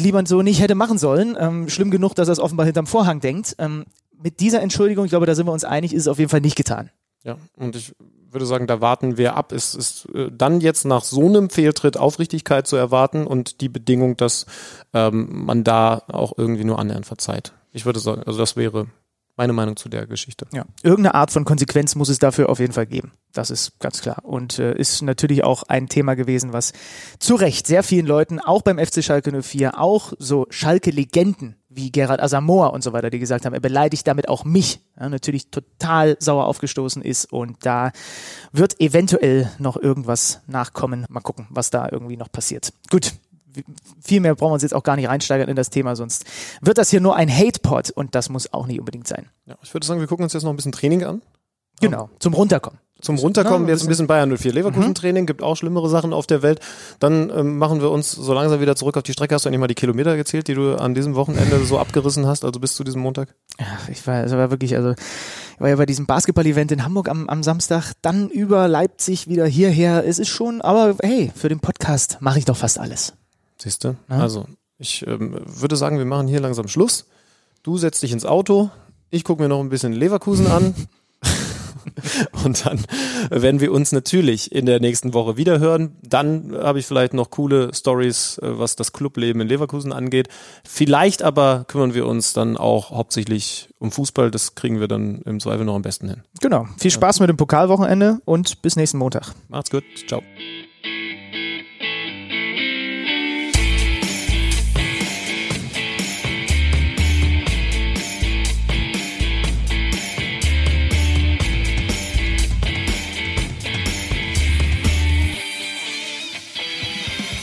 [0.00, 1.36] lieber so nicht hätte machen sollen.
[1.38, 3.56] Ähm, schlimm genug, dass er es offenbar hinterm Vorhang denkt.
[3.58, 3.84] Ähm,
[4.22, 6.40] mit dieser Entschuldigung, ich glaube, da sind wir uns einig, ist es auf jeden Fall
[6.40, 6.90] nicht getan.
[7.26, 7.92] Ja, und ich
[8.30, 9.50] würde sagen, da warten wir ab.
[9.52, 14.16] Es ist äh, dann jetzt nach so einem Fehltritt Aufrichtigkeit zu erwarten und die Bedingung,
[14.16, 14.46] dass
[14.94, 17.52] ähm, man da auch irgendwie nur annähernd verzeiht.
[17.72, 18.86] Ich würde sagen, also das wäre
[19.36, 20.46] meine Meinung zu der Geschichte.
[20.52, 23.12] Ja, irgendeine Art von Konsequenz muss es dafür auf jeden Fall geben.
[23.32, 24.24] Das ist ganz klar.
[24.24, 26.72] Und äh, ist natürlich auch ein Thema gewesen, was
[27.18, 32.20] zu Recht sehr vielen Leuten, auch beim FC Schalke 04, auch so Schalke-Legenden wie Gerard
[32.20, 36.16] Asamoah und so weiter, die gesagt haben, er beleidigt damit auch mich, ja, natürlich total
[36.18, 37.92] sauer aufgestoßen ist und da
[38.52, 41.04] wird eventuell noch irgendwas nachkommen.
[41.08, 42.72] Mal gucken, was da irgendwie noch passiert.
[42.90, 43.12] Gut,
[44.00, 46.24] viel mehr brauchen wir uns jetzt auch gar nicht reinsteigern in das Thema, sonst
[46.60, 49.28] wird das hier nur ein Hate-Pod und das muss auch nicht unbedingt sein.
[49.46, 51.22] Ja, ich würde sagen, wir gucken uns jetzt noch ein bisschen Training an.
[51.80, 52.80] Genau, zum Runterkommen.
[53.02, 56.40] Zum Runterkommen, jetzt ein bisschen Bayern 04 Leverkusen Training, gibt auch schlimmere Sachen auf der
[56.40, 56.60] Welt.
[56.98, 59.34] Dann ähm, machen wir uns so langsam wieder zurück auf die Strecke.
[59.34, 62.42] Hast du eigentlich mal die Kilometer gezählt, die du an diesem Wochenende so abgerissen hast,
[62.42, 63.34] also bis zu diesem Montag?
[63.60, 67.10] Ja, ich war, also war wirklich, also ich war ja bei diesem Basketball-Event in Hamburg
[67.10, 70.04] am, am Samstag, dann über Leipzig wieder hierher.
[70.06, 73.12] Es ist schon, aber hey, für den Podcast mache ich doch fast alles.
[73.58, 73.94] Siehst du?
[74.08, 74.46] Also,
[74.78, 77.04] ich ähm, würde sagen, wir machen hier langsam Schluss.
[77.62, 78.70] Du setzt dich ins Auto,
[79.10, 80.74] ich gucke mir noch ein bisschen Leverkusen an.
[82.44, 82.84] Und dann
[83.30, 85.96] werden wir uns natürlich in der nächsten Woche wieder hören.
[86.02, 90.28] Dann habe ich vielleicht noch coole Stories, äh, was das Clubleben in Leverkusen angeht.
[90.64, 94.30] Vielleicht aber kümmern wir uns dann auch hauptsächlich um Fußball.
[94.30, 96.22] Das kriegen wir dann im Zweifel noch am besten hin.
[96.40, 96.66] Genau.
[96.78, 99.32] Viel Spaß mit dem Pokalwochenende und bis nächsten Montag.
[99.48, 99.84] Macht's gut.
[100.06, 100.22] Ciao.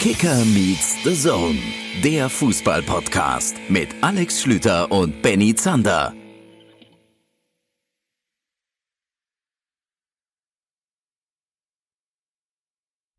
[0.03, 1.57] Kicker meets the Zone,
[2.03, 6.13] der Fußball-Podcast mit Alex Schlüter und Benny Zander.